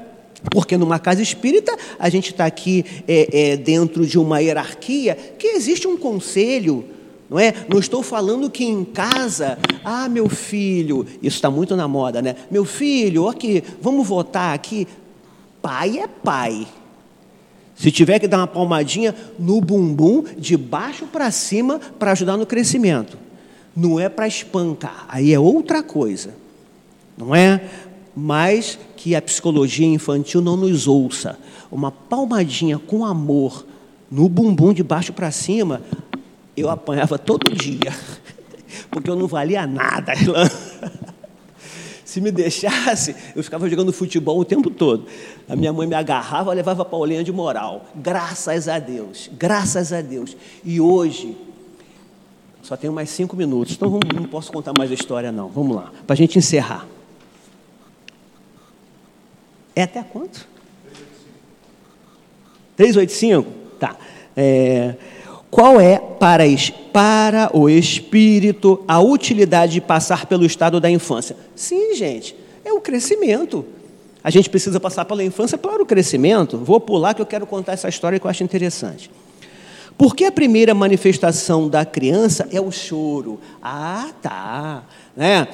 Porque 0.51 0.77
numa 0.77 0.99
casa 0.99 1.23
espírita 1.23 1.77
a 1.99 2.09
gente 2.09 2.31
está 2.31 2.47
aqui 2.47 2.85
é, 3.09 3.53
é, 3.53 3.57
dentro 3.57 4.07
de 4.07 4.19
uma 4.19 4.41
hierarquia 4.41 5.17
que 5.39 5.49
existe 5.49 5.89
um 5.89 5.97
conselho, 5.97 6.85
não 7.29 7.39
é? 7.39 7.53
Não 7.69 7.79
estou 7.79 8.03
falando 8.03 8.51
que 8.51 8.65
em 8.65 8.85
casa, 8.85 9.59
ah, 9.85 10.09
meu 10.09 10.29
filho, 10.29 11.07
isso 11.23 11.37
está 11.37 11.51
muito 11.51 11.75
na 11.75 11.89
moda, 11.89 12.21
né? 12.21 12.37
Meu 12.51 12.65
filho, 12.65 13.29
aqui, 13.29 13.63
vamos 13.81 14.07
votar 14.07 14.55
aqui. 14.55 14.87
Pai 15.63 15.99
é 15.99 16.07
pai. 16.07 16.67
Se 17.75 17.91
tiver 17.91 18.19
que 18.19 18.29
dar 18.29 18.39
uma 18.39 18.47
palmadinha 18.47 19.15
no 19.39 19.61
bumbum, 19.61 20.25
de 20.39 20.57
baixo 20.57 21.07
para 21.07 21.31
cima, 21.31 21.81
para 21.99 22.13
ajudar 22.13 22.37
no 22.37 22.47
crescimento. 22.47 23.19
Não 23.77 23.99
é 23.99 24.09
para 24.09 24.29
espancar, 24.29 25.07
aí 25.09 25.33
é 25.33 25.39
outra 25.39 25.83
coisa. 25.83 26.35
Não 27.19 27.35
é? 27.35 27.61
Mas 28.15 28.79
que 28.97 29.17
a 29.17 29.23
psicologia 29.23 29.87
infantil 29.87 30.41
não 30.41 30.57
nos 30.57 30.87
ouça. 30.87 31.37
Uma 31.71 31.91
palmadinha 31.91 32.79
com 32.79 33.05
amor 33.05 33.67
no 34.11 34.29
bumbum 34.29 34.73
de 34.73 34.85
baixo 34.85 35.13
para 35.13 35.33
cima, 35.33 35.83
eu 36.57 36.71
apanhava 36.71 37.19
todo 37.19 37.53
dia, 37.53 37.93
porque 38.91 39.11
eu 39.11 39.17
não 39.17 39.27
valia 39.27 39.67
nada. 39.67 40.13
Se 42.05 42.21
me 42.21 42.31
deixasse, 42.31 43.17
eu 43.35 43.43
ficava 43.43 43.69
jogando 43.69 43.93
futebol 43.93 44.39
o 44.39 44.45
tempo 44.45 44.71
todo. 44.71 45.07
A 45.49 45.57
minha 45.57 45.73
mãe 45.73 45.85
me 45.85 45.97
agarrava, 45.97 46.53
levava 46.53 46.85
Paulinha 46.85 47.25
de 47.25 47.33
moral. 47.33 47.87
Graças 47.97 48.69
a 48.69 48.79
Deus, 48.79 49.29
graças 49.33 49.93
a 49.93 50.01
Deus. 50.01 50.37
E 50.65 50.81
hoje, 50.81 51.37
só 52.63 52.77
tenho 52.77 52.93
mais 52.93 53.11
cinco 53.11 53.37
minutos, 53.37 53.75
então 53.75 53.99
não 54.15 54.25
posso 54.25 54.53
contar 54.53 54.73
mais 54.79 54.93
a 54.93 54.95
história, 54.95 55.33
não. 55.33 55.49
Vamos 55.49 55.75
lá, 55.75 55.93
para 56.07 56.15
a 56.15 56.17
gente 56.17 56.39
encerrar. 56.39 56.87
É 59.75 59.83
até 59.83 60.03
quanto? 60.05 60.47
385? 62.77 63.51
Tá. 63.79 63.97
É, 64.37 64.95
qual 65.55 65.81
é 65.81 65.99
para, 65.99 66.43
para 66.93 67.57
o 67.57 67.71
espírito 67.71 68.83
a 68.89 69.01
utilidade 69.01 69.75
de 69.75 69.81
passar 69.81 70.27
pelo 70.27 70.45
estado 70.45 70.81
da 70.81 70.91
infância? 70.91 71.37
Sim, 71.55 71.95
gente, 71.95 72.35
é 72.65 72.73
o 72.73 72.81
crescimento. 72.81 73.65
A 74.25 74.31
gente 74.31 74.51
precisa 74.51 74.81
passar 74.81 75.05
pela 75.05 75.23
infância 75.23 75.57
para 75.57 75.81
o 75.81 75.87
crescimento. 75.87 76.59
Vou 76.59 76.81
pular 76.81 77.15
que 77.15 77.23
eu 77.23 77.27
quero 77.27 77.47
contar 77.47 77.75
essa 77.75 77.89
história 77.89 78.19
que 78.19 78.27
eu 78.27 78.31
acho 78.31 78.43
interessante. 78.43 79.09
Porque 79.97 80.25
a 80.25 80.33
primeira 80.33 80.75
manifestação 80.75 81.69
da 81.69 81.85
criança 81.85 82.49
é 82.51 82.61
o 82.61 82.73
choro. 82.73 83.39
Ah, 83.63 84.11
tá. 84.21 84.83
Né? 85.17 85.47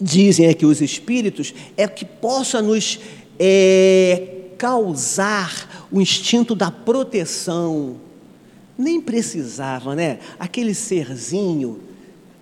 Dizem 0.00 0.46
aqui 0.46 0.64
os 0.64 0.80
espíritos 0.80 1.52
é 1.76 1.88
que 1.88 2.04
possa 2.04 2.62
nos 2.62 3.00
é, 3.36 4.28
causar 4.56 5.88
o 5.90 6.00
instinto 6.00 6.54
da 6.54 6.70
proteção, 6.70 7.96
nem 8.82 9.00
precisava, 9.00 9.94
né? 9.94 10.18
Aquele 10.38 10.74
serzinho, 10.74 11.80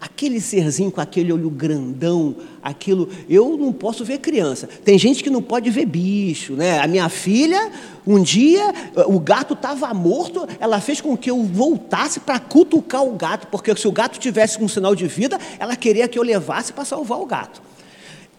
aquele 0.01 0.41
serzinho 0.41 0.91
com 0.91 1.01
aquele 1.01 1.33
olho 1.33 1.51
grandão, 1.51 2.35
aquilo. 2.63 3.09
Eu 3.29 3.57
não 3.57 3.73
posso 3.73 4.05
ver 4.05 4.19
criança. 4.19 4.67
Tem 4.67 4.99
gente 4.99 5.23
que 5.23 5.29
não 5.29 5.43
pode 5.43 5.69
ver 5.71 5.85
bicho, 5.85 6.55
né? 6.55 6.81
A 6.81 6.87
minha 6.87 7.09
filha, 7.09 7.71
um 8.07 8.23
dia, 8.23 8.73
o 9.07 9.21
gato 9.21 9.53
estava 9.55 9.93
morto, 9.93 10.49
ela 10.59 10.81
fez 10.81 11.01
com 11.01 11.17
que 11.17 11.31
eu 11.31 11.43
voltasse 11.45 12.21
para 12.21 12.39
cutucar 12.39 13.05
o 13.05 13.15
gato, 13.15 13.47
porque 13.49 13.77
se 13.77 13.87
o 13.87 13.93
gato 13.93 14.19
tivesse 14.19 14.63
um 14.63 14.69
sinal 14.69 14.95
de 14.95 15.07
vida, 15.07 15.39
ela 15.59 15.77
queria 15.77 16.09
que 16.09 16.19
eu 16.19 16.23
levasse 16.23 16.73
para 16.73 16.85
salvar 16.85 17.21
o 17.21 17.27
gato. 17.27 17.63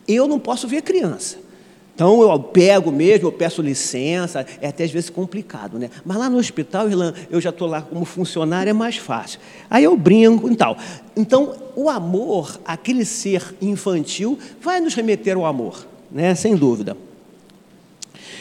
Eu 0.08 0.28
não 0.28 0.39
posso 0.39 0.68
ver 0.68 0.82
criança. 0.82 1.51
Então 1.93 2.21
eu 2.21 2.39
pego 2.39 2.91
mesmo, 2.91 3.27
eu 3.27 3.31
peço 3.31 3.61
licença, 3.61 4.45
é 4.61 4.67
até 4.67 4.83
às 4.83 4.91
vezes 4.91 5.09
complicado, 5.09 5.77
né? 5.77 5.89
Mas 6.05 6.17
lá 6.17 6.29
no 6.29 6.37
hospital, 6.37 6.89
Irlã, 6.89 7.13
eu 7.29 7.39
já 7.39 7.49
estou 7.49 7.67
lá 7.67 7.81
como 7.81 8.05
funcionário, 8.05 8.69
é 8.69 8.73
mais 8.73 8.97
fácil. 8.97 9.39
Aí 9.69 9.83
eu 9.83 9.95
brinco 9.95 10.49
e 10.49 10.55
tal. 10.55 10.77
Então, 11.15 11.53
o 11.75 11.89
amor, 11.89 12.59
aquele 12.65 13.05
ser 13.05 13.55
infantil, 13.61 14.39
vai 14.61 14.79
nos 14.79 14.95
remeter 14.95 15.35
ao 15.35 15.45
amor, 15.45 15.85
né? 16.09 16.33
Sem 16.33 16.55
dúvida. 16.55 16.97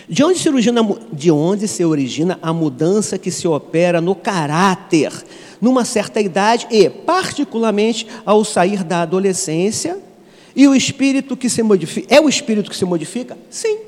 De 0.09 0.25
onde, 0.25 0.39
se 0.39 0.49
origina, 0.49 0.81
de 1.13 1.31
onde 1.31 1.69
se 1.69 1.85
origina 1.85 2.39
a 2.43 2.53
mudança 2.53 3.19
que 3.19 3.31
se 3.31 3.47
opera 3.47 4.01
no 4.01 4.15
caráter, 4.15 5.13
numa 5.61 5.85
certa 5.85 6.21
idade 6.21 6.67
e, 6.71 6.89
particularmente, 6.89 8.07
ao 8.25 8.45
sair 8.45 8.83
da 8.83 9.03
adolescência 9.03 9.99
e 10.55 10.67
o 10.67 10.75
espírito 10.75 11.37
que 11.37 11.49
se 11.49 11.63
modifica, 11.63 12.15
é 12.15 12.21
o 12.21 12.29
espírito 12.29 12.71
que 12.71 12.77
se 12.77 12.85
modifica? 12.85 13.37
Sim. 13.49 13.79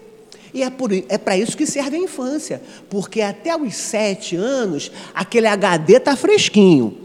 E 0.55 0.63
é, 0.63 0.73
é 1.09 1.19
para 1.19 1.37
isso 1.37 1.57
que 1.57 1.67
serve 1.67 1.97
a 1.97 2.01
infância, 2.01 2.63
porque 2.91 3.23
até 3.23 3.57
os 3.57 3.75
sete 3.75 4.37
anos, 4.37 4.93
aquele 5.15 5.47
HD 5.47 5.97
está 5.97 6.15
fresquinho, 6.15 6.97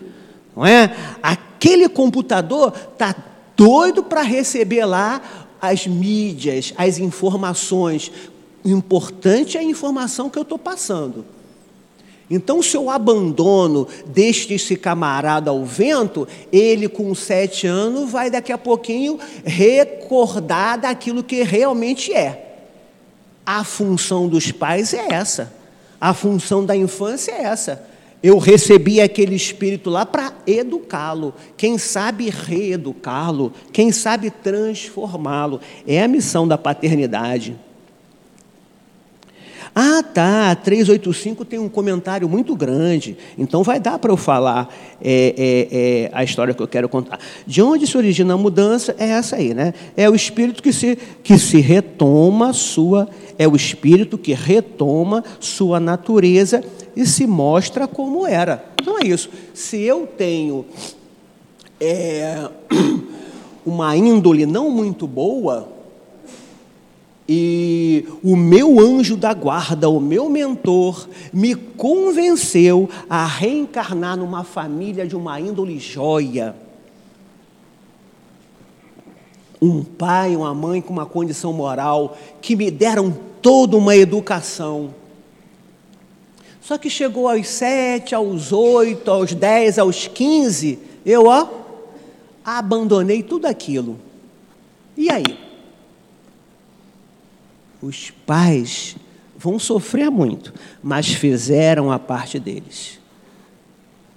não 0.55 0.65
é? 0.65 0.93
Aquele 1.23 1.87
computador 1.87 2.73
está 2.91 3.15
doido 3.55 4.03
para 4.03 4.21
receber 4.21 4.85
lá 4.85 5.21
as 5.61 5.87
mídias, 5.87 6.73
as 6.77 6.99
informações. 6.99 8.11
O 8.63 8.69
importante 8.69 9.57
é 9.57 9.61
a 9.61 9.63
informação 9.63 10.29
que 10.29 10.37
eu 10.37 10.43
estou 10.43 10.59
passando. 10.59 11.25
Então, 12.29 12.61
se 12.61 12.75
eu 12.75 12.89
abandono, 12.89 13.87
deixo 14.05 14.51
esse 14.51 14.75
camarada 14.75 15.49
ao 15.49 15.63
vento, 15.63 16.27
ele 16.51 16.89
com 16.89 17.15
sete 17.15 17.65
anos 17.65 18.11
vai 18.11 18.29
daqui 18.29 18.51
a 18.51 18.57
pouquinho 18.57 19.17
recordar 19.45 20.79
daquilo 20.79 21.23
que 21.23 21.41
realmente 21.43 22.13
é. 22.13 22.43
A 23.45 23.63
função 23.63 24.27
dos 24.27 24.51
pais 24.51 24.93
é 24.93 25.07
essa, 25.09 25.53
a 26.01 26.13
função 26.13 26.65
da 26.65 26.75
infância 26.75 27.31
é 27.31 27.43
essa. 27.43 27.87
Eu 28.21 28.39
recebi 28.39 28.99
aquele 28.99 29.35
espírito 29.35 29.89
lá 29.89 30.05
para 30.05 30.33
educá-lo, 30.45 31.33
quem 31.55 31.77
sabe 31.77 32.29
reeducá-lo, 32.29 33.53
quem 33.71 33.91
sabe 33.91 34.29
transformá-lo. 34.31 35.61
É 35.87 36.03
a 36.03 36.07
missão 36.07 36.47
da 36.47 36.57
paternidade. 36.57 37.55
Ah, 39.79 40.01
tá, 40.01 40.55
385 40.55 41.45
tem 41.45 41.59
um 41.59 41.69
comentário 41.69 42.27
muito 42.27 42.55
grande, 42.55 43.15
então 43.37 43.61
vai 43.61 43.79
dar 43.79 43.99
para 43.99 44.11
eu 44.11 44.17
falar 44.17 44.75
é, 44.99 45.35
é, 45.37 45.67
é, 45.71 46.09
a 46.11 46.23
história 46.23 46.51
que 46.51 46.63
eu 46.63 46.67
quero 46.67 46.89
contar. 46.89 47.19
De 47.45 47.61
onde 47.61 47.85
se 47.85 47.95
origina 47.95 48.33
a 48.33 48.37
mudança 48.37 48.95
é 48.97 49.09
essa 49.09 49.35
aí, 49.35 49.53
né? 49.53 49.75
É 49.95 50.09
o 50.09 50.15
espírito 50.15 50.63
que 50.63 50.73
se, 50.73 50.97
que 51.23 51.37
se 51.37 51.59
retoma 51.59 52.53
sua, 52.53 53.07
é 53.37 53.47
o 53.47 53.55
espírito 53.55 54.17
que 54.17 54.33
retoma 54.33 55.23
sua 55.39 55.79
natureza 55.79 56.63
e 56.95 57.05
se 57.05 57.27
mostra 57.27 57.87
como 57.87 58.25
era. 58.25 58.65
Então 58.81 58.97
é 58.97 59.05
isso. 59.05 59.29
Se 59.53 59.79
eu 59.79 60.07
tenho 60.07 60.65
é, 61.79 62.49
uma 63.63 63.95
índole 63.95 64.47
não 64.47 64.71
muito 64.71 65.05
boa, 65.05 65.76
e 67.27 68.07
o 68.23 68.37
meu 68.37 68.79
anjo 68.79 69.17
da 69.17 69.33
guarda, 69.33 69.89
o 69.89 69.99
meu 69.99 70.29
mentor, 70.29 71.09
me 71.33 71.55
convenceu 71.55 72.89
a 73.09 73.25
reencarnar 73.25 74.15
numa 74.15 74.45
família 74.45 75.05
de 75.05 75.15
uma 75.15 75.39
índole 75.39 75.77
joia. 75.77 76.55
Um 79.61 79.83
pai, 79.83 80.35
uma 80.35 80.53
mãe 80.53 80.79
com 80.79 80.93
uma 80.93 81.05
condição 81.05 81.51
moral, 81.51 82.17
que 82.41 82.55
me 82.55 82.71
deram 82.71 83.13
toda 83.41 83.75
uma 83.75 83.95
educação. 83.95 84.93
Só 86.61 86.77
que 86.77 86.89
chegou 86.89 87.27
aos 87.27 87.47
sete, 87.47 88.15
aos 88.15 88.53
oito, 88.53 89.11
aos 89.11 89.33
dez, 89.33 89.77
aos 89.77 90.07
quinze, 90.07 90.79
eu, 91.05 91.25
ó, 91.25 91.47
abandonei 92.45 93.21
tudo 93.21 93.47
aquilo. 93.47 93.97
E 94.95 95.11
aí? 95.11 95.46
Os 97.81 98.11
pais 98.25 98.95
vão 99.37 99.59
sofrer 99.59 100.09
muito, 100.09 100.53
mas 100.81 101.07
fizeram 101.07 101.91
a 101.91 101.99
parte 101.99 102.39
deles. 102.39 102.99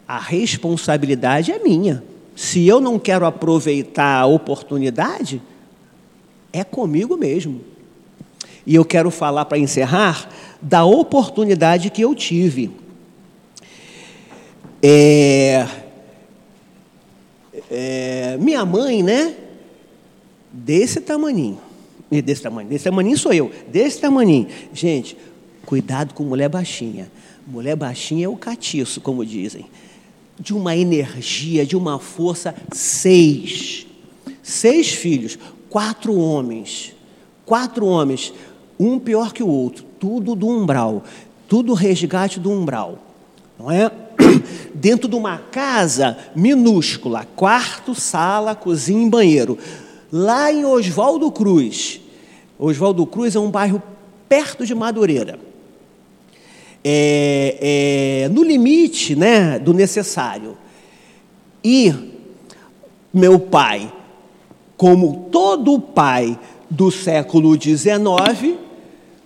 A 0.08 0.18
responsabilidade 0.18 1.52
é 1.52 1.58
minha. 1.58 2.02
Se 2.34 2.66
eu 2.66 2.80
não 2.80 2.98
quero 2.98 3.26
aproveitar 3.26 4.20
a 4.20 4.26
oportunidade, 4.26 5.42
é 6.52 6.64
comigo 6.64 7.16
mesmo. 7.16 7.60
E 8.66 8.74
eu 8.74 8.84
quero 8.84 9.10
falar 9.10 9.44
para 9.44 9.58
encerrar 9.58 10.28
da 10.60 10.84
oportunidade 10.84 11.90
que 11.90 12.02
eu 12.02 12.14
tive. 12.14 12.70
É, 14.82 15.66
é, 17.70 18.36
minha 18.40 18.64
mãe, 18.64 19.02
né? 19.02 19.34
Desse 20.52 21.00
tamaninho 21.00 21.69
desse 22.10 22.42
tamanho, 22.42 22.68
desse 22.68 22.84
tamanho 22.84 23.16
sou 23.16 23.32
eu, 23.32 23.52
desse 23.68 24.00
tamanho. 24.00 24.48
Gente, 24.72 25.16
cuidado 25.64 26.12
com 26.12 26.24
mulher 26.24 26.48
baixinha. 26.48 27.10
Mulher 27.46 27.76
baixinha 27.76 28.26
é 28.26 28.28
o 28.28 28.36
catiço, 28.36 29.00
como 29.00 29.24
dizem. 29.24 29.66
De 30.38 30.52
uma 30.52 30.76
energia, 30.76 31.64
de 31.64 31.76
uma 31.76 32.00
força, 32.00 32.54
seis. 32.72 33.86
Seis 34.42 34.90
filhos, 34.90 35.38
quatro 35.68 36.16
homens. 36.16 36.94
Quatro 37.46 37.86
homens, 37.86 38.32
um 38.78 38.98
pior 38.98 39.32
que 39.32 39.42
o 39.42 39.48
outro, 39.48 39.84
tudo 39.98 40.34
do 40.34 40.48
umbral, 40.48 41.04
tudo 41.48 41.74
resgate 41.74 42.40
do 42.40 42.50
umbral. 42.50 42.98
Não 43.58 43.70
é? 43.70 43.90
Dentro 44.74 45.08
de 45.08 45.16
uma 45.16 45.38
casa 45.38 46.16
minúscula, 46.34 47.26
quarto, 47.36 47.94
sala, 47.94 48.54
cozinha 48.54 49.06
e 49.06 49.10
banheiro 49.10 49.58
lá 50.12 50.52
em 50.52 50.64
Oswaldo 50.64 51.30
Cruz. 51.30 52.00
Oswaldo 52.58 53.06
Cruz 53.06 53.34
é 53.34 53.40
um 53.40 53.50
bairro 53.50 53.82
perto 54.28 54.66
de 54.66 54.74
Madureira. 54.74 55.38
É, 56.82 58.24
é, 58.24 58.28
no 58.30 58.42
limite 58.42 59.14
né, 59.14 59.58
do 59.58 59.72
necessário. 59.72 60.56
E 61.62 61.92
meu 63.12 63.38
pai, 63.38 63.92
como 64.76 65.28
todo 65.30 65.78
pai 65.78 66.38
do 66.70 66.90
século 66.90 67.60
XIX, 67.60 68.56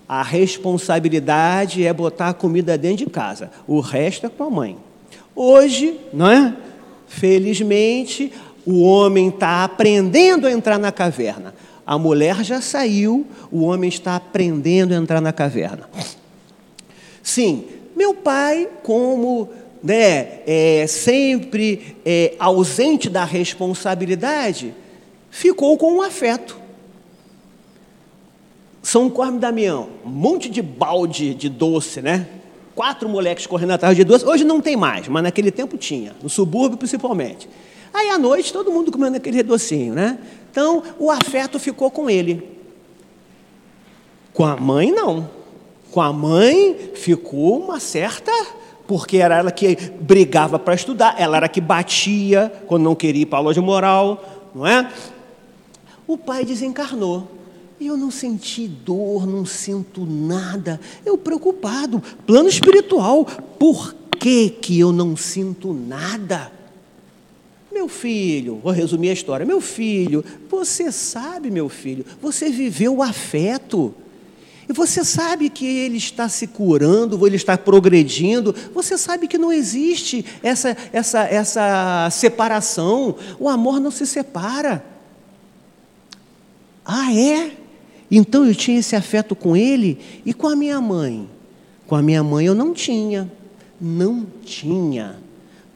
a 0.08 0.22
responsabilidade 0.22 1.86
é 1.86 1.92
botar 1.92 2.30
a 2.30 2.34
comida 2.34 2.76
dentro 2.76 3.04
de 3.04 3.10
casa, 3.10 3.50
o 3.66 3.80
resto 3.80 4.26
é 4.26 4.28
com 4.28 4.44
a 4.44 4.50
mãe. 4.50 4.76
Hoje, 5.34 5.98
não 6.12 6.30
é? 6.30 6.56
Felizmente, 7.06 8.32
o 8.66 8.82
homem 8.82 9.28
está 9.28 9.64
aprendendo 9.64 10.46
a 10.46 10.52
entrar 10.52 10.78
na 10.78 10.90
caverna. 10.90 11.54
A 11.86 11.98
mulher 11.98 12.42
já 12.42 12.60
saiu, 12.60 13.26
o 13.50 13.64
homem 13.64 13.88
está 13.88 14.16
aprendendo 14.16 14.94
a 14.94 14.96
entrar 14.96 15.20
na 15.20 15.32
caverna. 15.32 15.88
Sim, 17.22 17.64
meu 17.94 18.14
pai, 18.14 18.68
como 18.82 19.48
né, 19.82 20.40
é, 20.46 20.86
sempre 20.88 21.96
é, 22.04 22.34
ausente 22.38 23.10
da 23.10 23.24
responsabilidade, 23.24 24.74
ficou 25.30 25.76
com 25.76 25.98
um 25.98 26.02
afeto. 26.02 26.56
São 28.82 29.10
Corme 29.10 29.38
Damião, 29.38 29.88
um 30.04 30.10
monte 30.10 30.48
de 30.48 30.62
balde 30.62 31.34
de 31.34 31.48
doce, 31.48 32.00
né? 32.00 32.26
Quatro 32.74 33.08
moleques 33.08 33.46
correndo 33.46 33.72
atrás 33.72 33.96
de 33.96 34.04
doce. 34.04 34.24
Hoje 34.24 34.44
não 34.44 34.60
tem 34.60 34.76
mais, 34.76 35.06
mas 35.08 35.22
naquele 35.22 35.50
tempo 35.50 35.76
tinha, 35.76 36.14
no 36.22 36.28
subúrbio 36.28 36.76
principalmente. 36.76 37.48
Aí 37.94 38.10
à 38.10 38.18
noite 38.18 38.52
todo 38.52 38.72
mundo 38.72 38.90
comendo 38.90 39.16
aquele 39.16 39.40
docinho, 39.44 39.94
né? 39.94 40.18
Então 40.50 40.82
o 40.98 41.12
afeto 41.12 41.60
ficou 41.60 41.92
com 41.92 42.10
ele. 42.10 42.42
Com 44.32 44.44
a 44.44 44.56
mãe, 44.56 44.90
não. 44.90 45.30
Com 45.92 46.00
a 46.00 46.12
mãe 46.12 46.90
ficou 46.96 47.60
uma 47.60 47.78
certa. 47.78 48.32
Porque 48.84 49.18
era 49.18 49.38
ela 49.38 49.52
que 49.52 49.76
brigava 50.00 50.58
para 50.58 50.74
estudar, 50.74 51.14
ela 51.16 51.38
era 51.38 51.48
que 51.48 51.60
batia 51.60 52.52
quando 52.66 52.82
não 52.82 52.94
queria 52.94 53.22
ir 53.22 53.26
para 53.26 53.38
a 53.38 53.42
loja 53.42 53.62
moral, 53.62 54.50
não 54.54 54.66
é? 54.66 54.92
O 56.06 56.18
pai 56.18 56.44
desencarnou. 56.44 57.26
Eu 57.80 57.96
não 57.96 58.10
senti 58.10 58.68
dor, 58.68 59.26
não 59.26 59.46
sinto 59.46 60.04
nada. 60.04 60.78
Eu 61.06 61.16
preocupado, 61.16 62.02
plano 62.26 62.48
espiritual. 62.48 63.24
Por 63.24 63.94
que, 64.18 64.50
que 64.50 64.78
eu 64.78 64.92
não 64.92 65.16
sinto 65.16 65.72
nada? 65.72 66.52
Meu 67.74 67.88
filho, 67.88 68.60
vou 68.62 68.70
resumir 68.70 69.10
a 69.10 69.12
história. 69.12 69.44
Meu 69.44 69.60
filho, 69.60 70.24
você 70.48 70.92
sabe, 70.92 71.50
meu 71.50 71.68
filho, 71.68 72.06
você 72.22 72.48
viveu 72.48 72.98
o 72.98 73.02
afeto. 73.02 73.92
E 74.68 74.72
você 74.72 75.04
sabe 75.04 75.50
que 75.50 75.66
ele 75.66 75.98
está 75.98 76.28
se 76.28 76.46
curando, 76.46 77.26
ele 77.26 77.34
está 77.34 77.58
progredindo. 77.58 78.54
Você 78.72 78.96
sabe 78.96 79.26
que 79.26 79.36
não 79.36 79.52
existe 79.52 80.24
essa, 80.40 80.76
essa, 80.92 81.24
essa 81.24 82.08
separação. 82.12 83.16
O 83.40 83.48
amor 83.48 83.80
não 83.80 83.90
se 83.90 84.06
separa. 84.06 84.84
Ah, 86.84 87.12
é? 87.12 87.56
Então 88.08 88.46
eu 88.46 88.54
tinha 88.54 88.78
esse 88.78 88.94
afeto 88.94 89.34
com 89.34 89.56
ele 89.56 89.98
e 90.24 90.32
com 90.32 90.46
a 90.46 90.54
minha 90.54 90.80
mãe. 90.80 91.28
Com 91.88 91.96
a 91.96 92.02
minha 92.02 92.22
mãe 92.22 92.46
eu 92.46 92.54
não 92.54 92.72
tinha. 92.72 93.30
Não 93.80 94.24
tinha. 94.44 95.16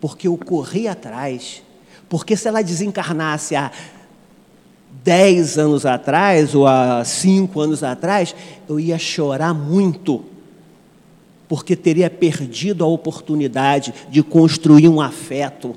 Porque 0.00 0.28
eu 0.28 0.36
corri 0.36 0.86
atrás 0.86 1.66
porque 2.08 2.36
se 2.36 2.48
ela 2.48 2.62
desencarnasse 2.62 3.54
há 3.54 3.70
dez 5.04 5.58
anos 5.58 5.86
atrás 5.86 6.54
ou 6.54 6.66
há 6.66 7.04
cinco 7.04 7.60
anos 7.60 7.82
atrás, 7.82 8.34
eu 8.68 8.80
ia 8.80 8.98
chorar 8.98 9.54
muito, 9.54 10.24
porque 11.48 11.76
teria 11.76 12.10
perdido 12.10 12.84
a 12.84 12.86
oportunidade 12.86 13.94
de 14.10 14.22
construir 14.22 14.88
um 14.88 15.00
afeto 15.00 15.74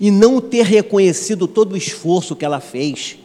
e 0.00 0.10
não 0.10 0.40
ter 0.40 0.64
reconhecido 0.64 1.46
todo 1.46 1.72
o 1.72 1.76
esforço 1.76 2.36
que 2.36 2.44
ela 2.44 2.60
fez. 2.60 3.18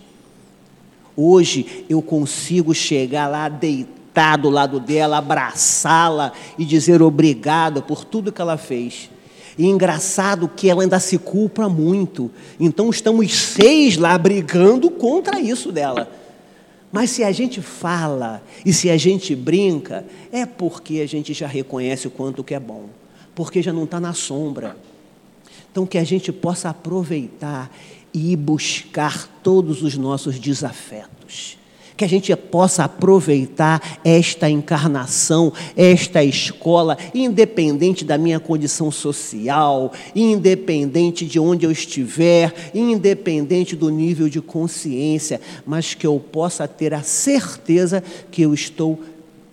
Hoje 1.15 1.85
eu 1.87 2.01
consigo 2.01 2.73
chegar 2.73 3.27
lá, 3.27 3.47
deitar 3.47 4.37
do 4.37 4.49
lado 4.49 4.79
dela, 4.79 5.17
abraçá-la 5.17 6.33
e 6.57 6.65
dizer 6.65 7.01
obrigado 7.01 7.83
por 7.83 8.03
tudo 8.03 8.31
que 8.31 8.41
ela 8.41 8.57
fez. 8.57 9.09
E 9.57 9.65
engraçado 9.67 10.47
que 10.47 10.69
ela 10.69 10.81
ainda 10.81 10.99
se 10.99 11.17
culpa 11.17 11.69
muito. 11.69 12.31
Então 12.59 12.89
estamos 12.89 13.33
seis 13.33 13.97
lá 13.97 14.17
brigando 14.17 14.89
contra 14.89 15.39
isso 15.39 15.71
dela. 15.71 16.09
Mas 16.91 17.09
se 17.09 17.23
a 17.23 17.31
gente 17.31 17.61
fala 17.61 18.43
e 18.65 18.71
se 18.71 18.89
a 18.89 18.97
gente 18.97 19.35
brinca, 19.35 20.05
é 20.31 20.45
porque 20.45 20.99
a 20.99 21.07
gente 21.07 21.33
já 21.33 21.47
reconhece 21.47 22.07
o 22.07 22.11
quanto 22.11 22.43
que 22.43 22.53
é 22.53 22.59
bom. 22.59 22.89
porque 23.35 23.63
já 23.63 23.73
não 23.73 23.85
está 23.85 23.99
na 23.99 24.13
sombra. 24.13 24.77
Então, 25.71 25.87
que 25.87 25.97
a 25.97 26.03
gente 26.03 26.31
possa 26.31 26.69
aproveitar 26.69 27.75
e 28.13 28.35
buscar 28.35 29.27
todos 29.41 29.81
os 29.81 29.97
nossos 29.97 30.39
desafetos 30.39 31.57
que 31.95 32.03
a 32.03 32.07
gente 32.07 32.35
possa 32.35 32.83
aproveitar 32.85 33.99
esta 34.03 34.49
encarnação, 34.49 35.53
esta 35.75 36.23
escola, 36.23 36.97
independente 37.13 38.03
da 38.03 38.17
minha 38.17 38.39
condição 38.39 38.91
social, 38.91 39.91
independente 40.15 41.25
de 41.25 41.39
onde 41.39 41.65
eu 41.65 41.71
estiver, 41.71 42.71
independente 42.73 43.75
do 43.75 43.89
nível 43.89 44.27
de 44.27 44.41
consciência, 44.41 45.39
mas 45.65 45.93
que 45.93 46.07
eu 46.07 46.19
possa 46.19 46.67
ter 46.67 46.93
a 46.93 47.03
certeza 47.03 48.03
que 48.31 48.41
eu 48.41 48.53
estou 48.53 48.99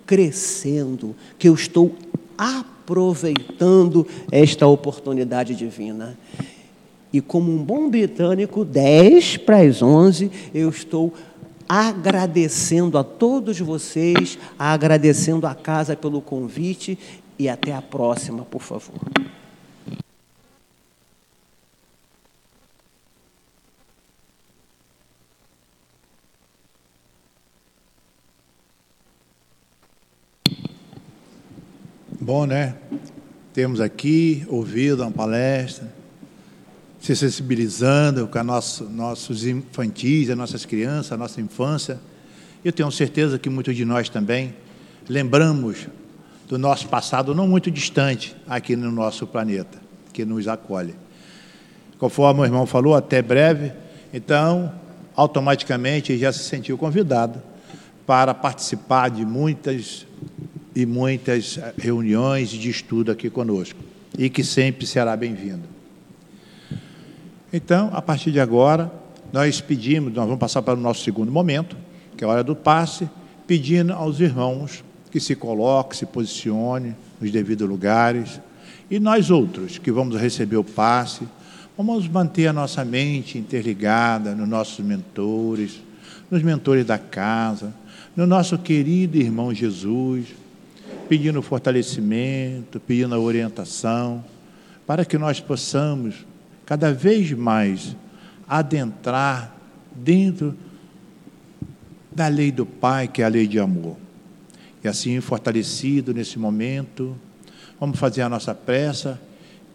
crescendo, 0.05 1.15
que 1.37 1.47
eu 1.47 1.53
estou 1.53 1.95
aproveitando 2.37 4.05
esta 4.31 4.67
oportunidade 4.67 5.55
divina. 5.55 6.17
E 7.13 7.19
como 7.19 7.51
um 7.51 7.57
bom 7.57 7.89
britânico, 7.89 8.63
10 8.63 9.37
para 9.37 9.57
as 9.57 9.81
11, 9.81 10.31
eu 10.53 10.69
estou 10.69 11.13
agradecendo 11.73 12.97
a 12.97 13.03
todos 13.03 13.57
vocês, 13.61 14.37
agradecendo 14.59 15.47
a 15.47 15.55
casa 15.55 15.95
pelo 15.95 16.21
convite 16.21 16.99
e 17.39 17.47
até 17.47 17.73
a 17.73 17.81
próxima, 17.81 18.43
por 18.43 18.61
favor. 18.61 18.99
Bom, 32.19 32.45
né? 32.45 32.75
Temos 33.53 33.79
aqui 33.79 34.45
ouvido 34.49 35.03
uma 35.03 35.11
palestra 35.11 36.00
se 37.01 37.15
sensibilizando 37.15 38.27
com 38.27 38.43
nosso, 38.43 38.83
nossos 38.83 39.45
infantis, 39.45 40.29
as 40.29 40.37
nossas 40.37 40.65
crianças, 40.65 41.11
a 41.11 41.17
nossa 41.17 41.41
infância. 41.41 41.99
Eu 42.63 42.71
tenho 42.71 42.91
certeza 42.91 43.39
que 43.39 43.49
muitos 43.49 43.75
de 43.75 43.83
nós 43.83 44.07
também 44.07 44.53
lembramos 45.09 45.87
do 46.47 46.59
nosso 46.59 46.87
passado 46.87 47.33
não 47.33 47.47
muito 47.47 47.71
distante 47.71 48.35
aqui 48.47 48.75
no 48.75 48.91
nosso 48.91 49.25
planeta, 49.25 49.81
que 50.13 50.23
nos 50.23 50.47
acolhe. 50.47 50.93
Conforme 51.97 52.41
o 52.41 52.45
irmão 52.45 52.67
falou, 52.67 52.93
até 52.93 53.19
breve, 53.19 53.71
então, 54.13 54.71
automaticamente 55.15 56.15
já 56.17 56.31
se 56.31 56.43
sentiu 56.43 56.77
convidado 56.77 57.41
para 58.05 58.33
participar 58.33 59.09
de 59.09 59.25
muitas 59.25 60.05
e 60.75 60.85
muitas 60.85 61.59
reuniões 61.77 62.49
de 62.49 62.69
estudo 62.69 63.11
aqui 63.11 63.29
conosco, 63.29 63.79
e 64.17 64.29
que 64.29 64.43
sempre 64.43 64.85
será 64.85 65.15
bem-vindo. 65.15 65.70
Então, 67.53 67.89
a 67.93 68.01
partir 68.01 68.31
de 68.31 68.39
agora, 68.39 68.91
nós 69.33 69.59
pedimos, 69.59 70.13
nós 70.13 70.25
vamos 70.25 70.39
passar 70.39 70.61
para 70.61 70.73
o 70.73 70.81
nosso 70.81 71.03
segundo 71.03 71.31
momento, 71.31 71.75
que 72.15 72.23
é 72.23 72.27
a 72.27 72.29
hora 72.29 72.43
do 72.43 72.55
passe, 72.55 73.09
pedindo 73.45 73.91
aos 73.93 74.19
irmãos 74.19 74.83
que 75.11 75.19
se 75.19 75.35
coloquem, 75.35 75.99
se 75.99 76.05
posicionem 76.05 76.95
nos 77.19 77.29
devidos 77.31 77.67
lugares. 77.67 78.39
E 78.89 78.99
nós 78.99 79.29
outros 79.29 79.77
que 79.77 79.91
vamos 79.91 80.19
receber 80.19 80.55
o 80.55 80.63
passe, 80.63 81.27
vamos 81.77 82.07
manter 82.07 82.47
a 82.47 82.53
nossa 82.53 82.85
mente 82.85 83.37
interligada 83.37 84.33
nos 84.33 84.47
nossos 84.47 84.83
mentores, 84.85 85.81
nos 86.29 86.41
mentores 86.41 86.85
da 86.85 86.97
casa, 86.97 87.73
no 88.15 88.25
nosso 88.25 88.57
querido 88.57 89.17
irmão 89.17 89.53
Jesus, 89.53 90.27
pedindo 91.09 91.41
fortalecimento, 91.41 92.79
pedindo 92.79 93.21
orientação, 93.21 94.23
para 94.87 95.03
que 95.03 95.17
nós 95.17 95.41
possamos 95.41 96.25
cada 96.65 96.93
vez 96.93 97.31
mais 97.31 97.95
adentrar 98.47 99.55
dentro 99.95 100.55
da 102.11 102.27
lei 102.27 102.51
do 102.51 102.65
Pai, 102.65 103.07
que 103.07 103.21
é 103.21 103.25
a 103.25 103.29
lei 103.29 103.47
de 103.47 103.59
amor. 103.59 103.97
E 104.83 104.87
assim, 104.87 105.19
fortalecido 105.21 106.13
nesse 106.13 106.37
momento, 106.37 107.17
vamos 107.79 107.97
fazer 107.99 108.21
a 108.21 108.29
nossa 108.29 108.53
pressa, 108.53 109.21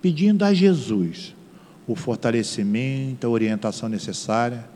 pedindo 0.03 0.45
a 0.45 0.53
Jesus 0.53 1.34
o 1.87 1.95
fortalecimento, 1.95 3.26
a 3.26 3.30
orientação 3.30 3.89
necessária, 3.89 4.68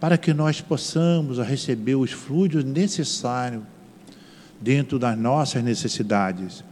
para 0.00 0.16
que 0.16 0.32
nós 0.32 0.60
possamos 0.60 1.38
receber 1.38 1.94
os 1.94 2.10
fluidos 2.10 2.64
necessários 2.64 3.62
dentro 4.60 4.98
das 4.98 5.16
nossas 5.18 5.62
necessidades. 5.62 6.64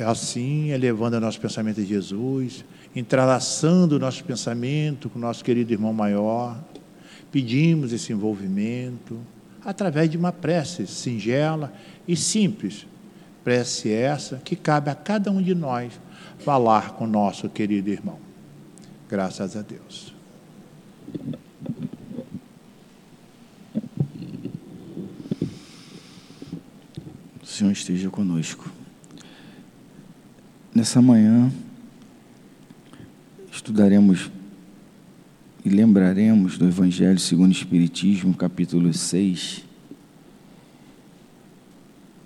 Assim, 0.00 0.70
elevando 0.70 1.16
o 1.16 1.20
nosso 1.20 1.40
pensamento 1.40 1.80
de 1.80 1.86
Jesus, 1.86 2.64
entrelaçando 2.96 3.96
o 3.96 3.98
nosso 3.98 4.24
pensamento 4.24 5.10
com 5.10 5.18
o 5.18 5.22
nosso 5.22 5.44
querido 5.44 5.70
irmão 5.70 5.92
maior, 5.92 6.58
pedimos 7.30 7.92
esse 7.92 8.10
envolvimento 8.10 9.20
através 9.62 10.08
de 10.08 10.16
uma 10.16 10.32
prece 10.32 10.86
singela 10.86 11.70
e 12.08 12.16
simples. 12.16 12.86
Prece 13.44 13.92
essa 13.92 14.40
que 14.42 14.56
cabe 14.56 14.88
a 14.90 14.94
cada 14.94 15.30
um 15.30 15.42
de 15.42 15.54
nós 15.54 16.00
falar 16.38 16.92
com 16.92 17.04
o 17.04 17.06
nosso 17.06 17.50
querido 17.50 17.90
irmão. 17.90 18.18
Graças 19.10 19.54
a 19.56 19.62
Deus. 19.62 20.14
O 27.42 27.46
Senhor 27.46 27.70
esteja 27.70 28.08
conosco. 28.08 28.72
Nessa 30.74 31.00
manhã, 31.00 31.52
estudaremos 33.56 34.30
e 35.64 35.70
lembraremos 35.70 36.58
do 36.58 36.66
Evangelho 36.66 37.18
segundo 37.18 37.48
o 37.48 37.52
Espiritismo, 37.52 38.34
capítulo 38.34 38.92
6. 38.92 39.64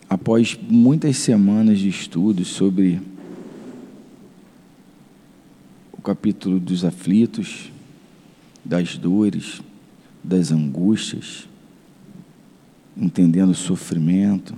Após 0.09 0.59
muitas 0.61 1.17
semanas 1.19 1.79
de 1.79 1.89
estudos 1.89 2.49
sobre 2.49 3.01
o 5.93 6.03
capítulo 6.03 6.59
dos 6.59 6.85
aflitos, 6.85 7.71
das 8.65 8.99
dores, 8.99 9.63
das 10.23 10.51
angústias, 10.51 11.49
entendendo 12.97 13.51
o 13.51 13.55
sofrimento, 13.55 14.55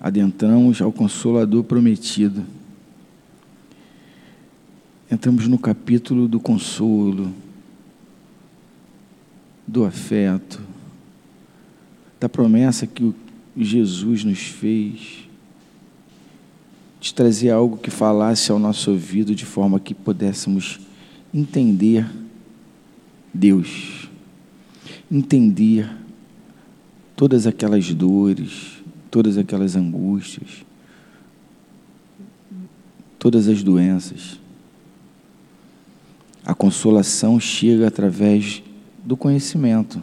adentramos 0.00 0.82
ao 0.82 0.92
Consolador 0.92 1.62
prometido 1.62 2.57
entramos 5.10 5.48
no 5.48 5.58
capítulo 5.58 6.28
do 6.28 6.38
consolo, 6.38 7.32
do 9.66 9.84
afeto, 9.84 10.60
da 12.20 12.28
promessa 12.28 12.86
que 12.86 13.14
Jesus 13.56 14.24
nos 14.24 14.40
fez, 14.40 15.28
de 17.00 17.14
trazer 17.14 17.50
algo 17.50 17.76
que 17.76 17.90
falasse 17.90 18.50
ao 18.50 18.58
nosso 18.58 18.90
ouvido 18.90 19.34
de 19.34 19.46
forma 19.46 19.80
que 19.80 19.94
pudéssemos 19.94 20.80
entender 21.32 22.08
Deus, 23.32 24.08
entender 25.10 25.88
todas 27.14 27.46
aquelas 27.46 27.92
dores, 27.94 28.82
todas 29.10 29.38
aquelas 29.38 29.76
angústias, 29.76 30.64
todas 33.18 33.48
as 33.48 33.62
doenças. 33.62 34.38
A 36.48 36.54
consolação 36.54 37.38
chega 37.38 37.88
através 37.88 38.62
do 39.04 39.18
conhecimento. 39.18 40.00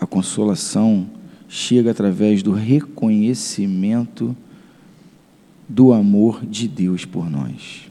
A 0.00 0.06
consolação 0.06 1.06
chega 1.46 1.90
através 1.90 2.42
do 2.42 2.50
reconhecimento 2.50 4.34
do 5.68 5.92
amor 5.92 6.46
de 6.46 6.66
Deus 6.66 7.04
por 7.04 7.28
nós, 7.28 7.90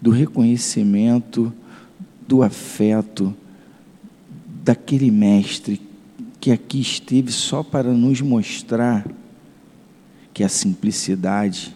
do 0.00 0.12
reconhecimento 0.12 1.52
do 2.28 2.44
afeto 2.44 3.34
daquele 4.62 5.10
mestre 5.10 5.82
que 6.40 6.52
aqui 6.52 6.80
esteve 6.80 7.32
só 7.32 7.64
para 7.64 7.92
nos 7.92 8.20
mostrar 8.20 9.04
que 10.32 10.44
a 10.44 10.48
simplicidade, 10.48 11.74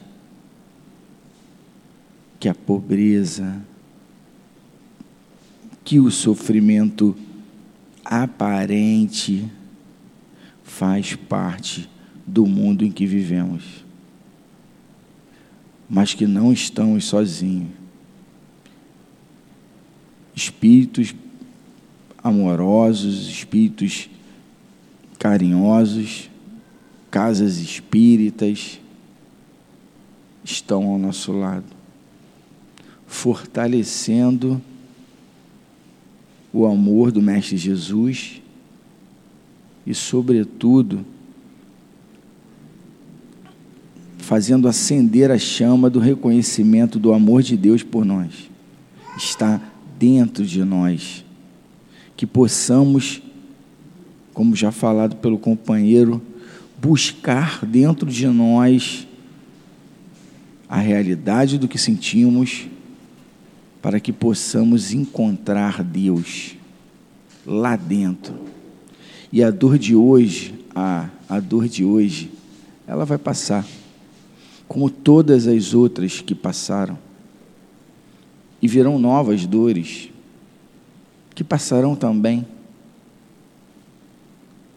que 2.38 2.48
a 2.48 2.54
pobreza, 2.54 3.60
que 5.84 6.00
o 6.00 6.10
sofrimento 6.10 7.14
aparente 8.02 9.48
faz 10.62 11.14
parte 11.14 11.88
do 12.26 12.46
mundo 12.46 12.84
em 12.84 12.90
que 12.90 13.06
vivemos, 13.06 13.84
mas 15.88 16.14
que 16.14 16.26
não 16.26 16.52
estamos 16.52 17.04
sozinhos. 17.04 17.68
Espíritos 20.34 21.14
amorosos, 22.22 23.28
espíritos 23.28 24.08
carinhosos, 25.18 26.30
casas 27.10 27.58
espíritas, 27.58 28.80
estão 30.42 30.88
ao 30.88 30.98
nosso 30.98 31.30
lado, 31.32 31.66
fortalecendo 33.06 34.60
o 36.54 36.64
amor 36.66 37.10
do 37.10 37.20
Mestre 37.20 37.56
Jesus 37.56 38.40
e, 39.84 39.92
sobretudo, 39.92 41.04
fazendo 44.18 44.68
acender 44.68 45.32
a 45.32 45.38
chama 45.38 45.90
do 45.90 45.98
reconhecimento 45.98 46.96
do 46.96 47.12
amor 47.12 47.42
de 47.42 47.56
Deus 47.56 47.82
por 47.82 48.04
nós. 48.04 48.48
Está 49.18 49.60
dentro 49.98 50.46
de 50.46 50.62
nós. 50.62 51.24
Que 52.16 52.24
possamos, 52.24 53.20
como 54.32 54.54
já 54.54 54.70
falado 54.70 55.16
pelo 55.16 55.38
companheiro, 55.38 56.22
buscar 56.80 57.66
dentro 57.66 58.08
de 58.08 58.28
nós 58.28 59.08
a 60.68 60.78
realidade 60.78 61.58
do 61.58 61.66
que 61.66 61.78
sentimos, 61.78 62.68
para 63.84 64.00
que 64.00 64.14
possamos 64.14 64.94
encontrar 64.94 65.84
Deus 65.84 66.56
lá 67.44 67.76
dentro. 67.76 68.34
E 69.30 69.44
a 69.44 69.50
dor 69.50 69.76
de 69.76 69.94
hoje, 69.94 70.54
a, 70.74 71.10
a 71.28 71.38
dor 71.38 71.68
de 71.68 71.84
hoje, 71.84 72.30
ela 72.86 73.04
vai 73.04 73.18
passar, 73.18 73.62
como 74.66 74.88
todas 74.88 75.46
as 75.46 75.74
outras 75.74 76.22
que 76.22 76.34
passaram. 76.34 76.98
E 78.62 78.66
virão 78.66 78.98
novas 78.98 79.44
dores, 79.44 80.08
que 81.34 81.44
passarão 81.44 81.94
também. 81.94 82.46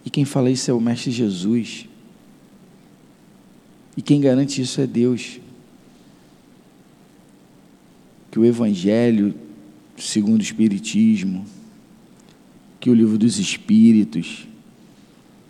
E 0.03 0.09
quem 0.09 0.25
fala 0.25 0.51
isso 0.51 0.69
é 0.69 0.73
o 0.73 0.81
Mestre 0.81 1.11
Jesus. 1.11 1.87
E 3.95 4.01
quem 4.01 4.19
garante 4.19 4.61
isso 4.61 4.81
é 4.81 4.85
Deus. 4.85 5.39
Que 8.37 8.41
o 8.41 8.45
Evangelho, 8.45 9.33
segundo 9.97 10.41
o 10.41 10.43
Espiritismo, 10.43 11.43
que 12.79 12.87
o 12.87 12.93
livro 12.93 13.17
dos 13.17 13.39
Espíritos, 13.39 14.47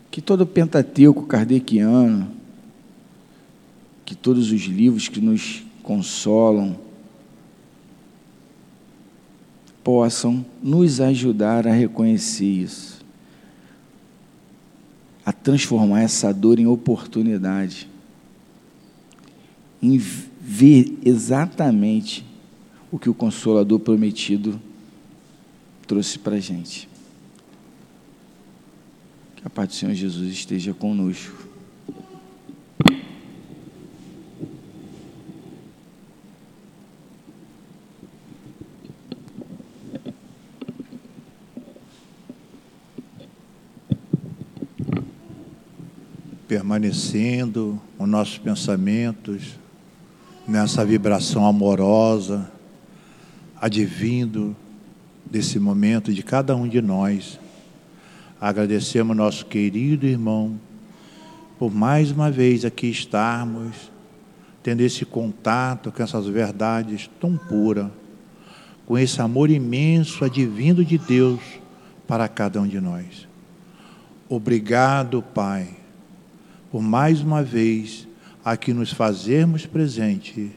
que 0.09 0.21
todo 0.21 0.45
o 0.45 0.47
Pentateuco 0.47 1.25
kardeciano, 1.25 2.31
que 4.05 4.15
todos 4.15 4.53
os 4.53 4.61
livros 4.61 5.09
que 5.09 5.19
nos 5.19 5.65
consolam, 5.83 6.77
possam 9.83 10.45
nos 10.63 11.01
ajudar 11.01 11.67
a 11.67 11.73
reconhecer 11.73 12.45
isso, 12.45 13.05
a 15.25 15.33
transformar 15.33 16.03
essa 16.03 16.33
dor 16.33 16.57
em 16.57 16.67
oportunidade 16.67 17.89
em 19.81 19.97
ver 19.97 20.97
exatamente 21.03 22.26
o 22.91 22.97
que 22.97 23.09
o 23.09 23.13
Consolador 23.13 23.79
prometido 23.79 24.59
trouxe 25.85 26.17
para 26.19 26.35
a 26.35 26.39
gente. 26.39 26.87
Que 29.35 29.45
a 29.45 29.49
paz 29.49 29.69
do 29.69 29.75
Senhor 29.75 29.93
Jesus 29.93 30.31
esteja 30.31 30.73
conosco. 30.73 31.47
Permanecendo 46.47 47.79
os 47.99 48.07
nossos 48.07 48.37
pensamentos 48.37 49.57
nessa 50.47 50.85
vibração 50.85 51.45
amorosa, 51.45 52.49
advindo 53.59 54.55
desse 55.25 55.59
momento 55.59 56.13
de 56.13 56.23
cada 56.23 56.55
um 56.55 56.67
de 56.67 56.81
nós. 56.81 57.39
Agradecemos 58.39 59.15
nosso 59.15 59.45
querido 59.45 60.05
irmão 60.05 60.59
por 61.57 61.73
mais 61.73 62.11
uma 62.11 62.29
vez 62.29 62.63
aqui 62.63 62.87
estarmos, 62.87 63.91
tendo 64.61 64.81
esse 64.81 65.05
contato 65.05 65.91
com 65.91 66.03
essas 66.03 66.27
verdades 66.27 67.09
tão 67.19 67.35
puras, 67.35 67.87
com 68.85 68.97
esse 68.97 69.21
amor 69.21 69.49
imenso 69.49 70.23
advindo 70.23 70.85
de 70.85 70.97
Deus 70.97 71.41
para 72.07 72.27
cada 72.27 72.61
um 72.61 72.67
de 72.67 72.79
nós. 72.79 73.27
Obrigado, 74.29 75.21
Pai, 75.21 75.69
por 76.71 76.81
mais 76.81 77.21
uma 77.21 77.41
vez 77.41 78.07
aqui 78.43 78.73
nos 78.73 78.91
fazermos 78.91 79.65
presente 79.65 80.51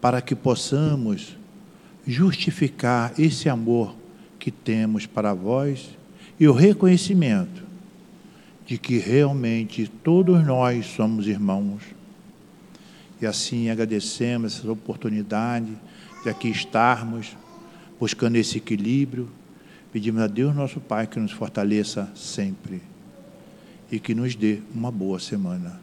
para 0.00 0.22
que 0.22 0.34
possamos 0.34 1.37
justificar 2.08 3.12
esse 3.20 3.50
amor 3.50 3.94
que 4.38 4.50
temos 4.50 5.04
para 5.04 5.34
vós 5.34 5.90
e 6.40 6.48
o 6.48 6.54
reconhecimento 6.54 7.62
de 8.66 8.78
que 8.78 8.96
realmente 8.96 9.86
todos 10.02 10.42
nós 10.44 10.86
somos 10.86 11.26
irmãos. 11.26 11.82
E 13.20 13.26
assim 13.26 13.68
agradecemos 13.68 14.58
essa 14.58 14.72
oportunidade 14.72 15.76
de 16.22 16.30
aqui 16.30 16.48
estarmos 16.48 17.36
buscando 18.00 18.36
esse 18.36 18.56
equilíbrio. 18.56 19.28
Pedimos 19.92 20.22
a 20.22 20.26
Deus, 20.26 20.54
nosso 20.54 20.80
Pai, 20.80 21.06
que 21.06 21.20
nos 21.20 21.32
fortaleça 21.32 22.10
sempre 22.14 22.80
e 23.92 23.98
que 23.98 24.14
nos 24.14 24.34
dê 24.34 24.60
uma 24.74 24.90
boa 24.90 25.18
semana. 25.18 25.78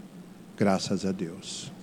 Graças 0.58 1.06
a 1.06 1.12
Deus. 1.12 1.75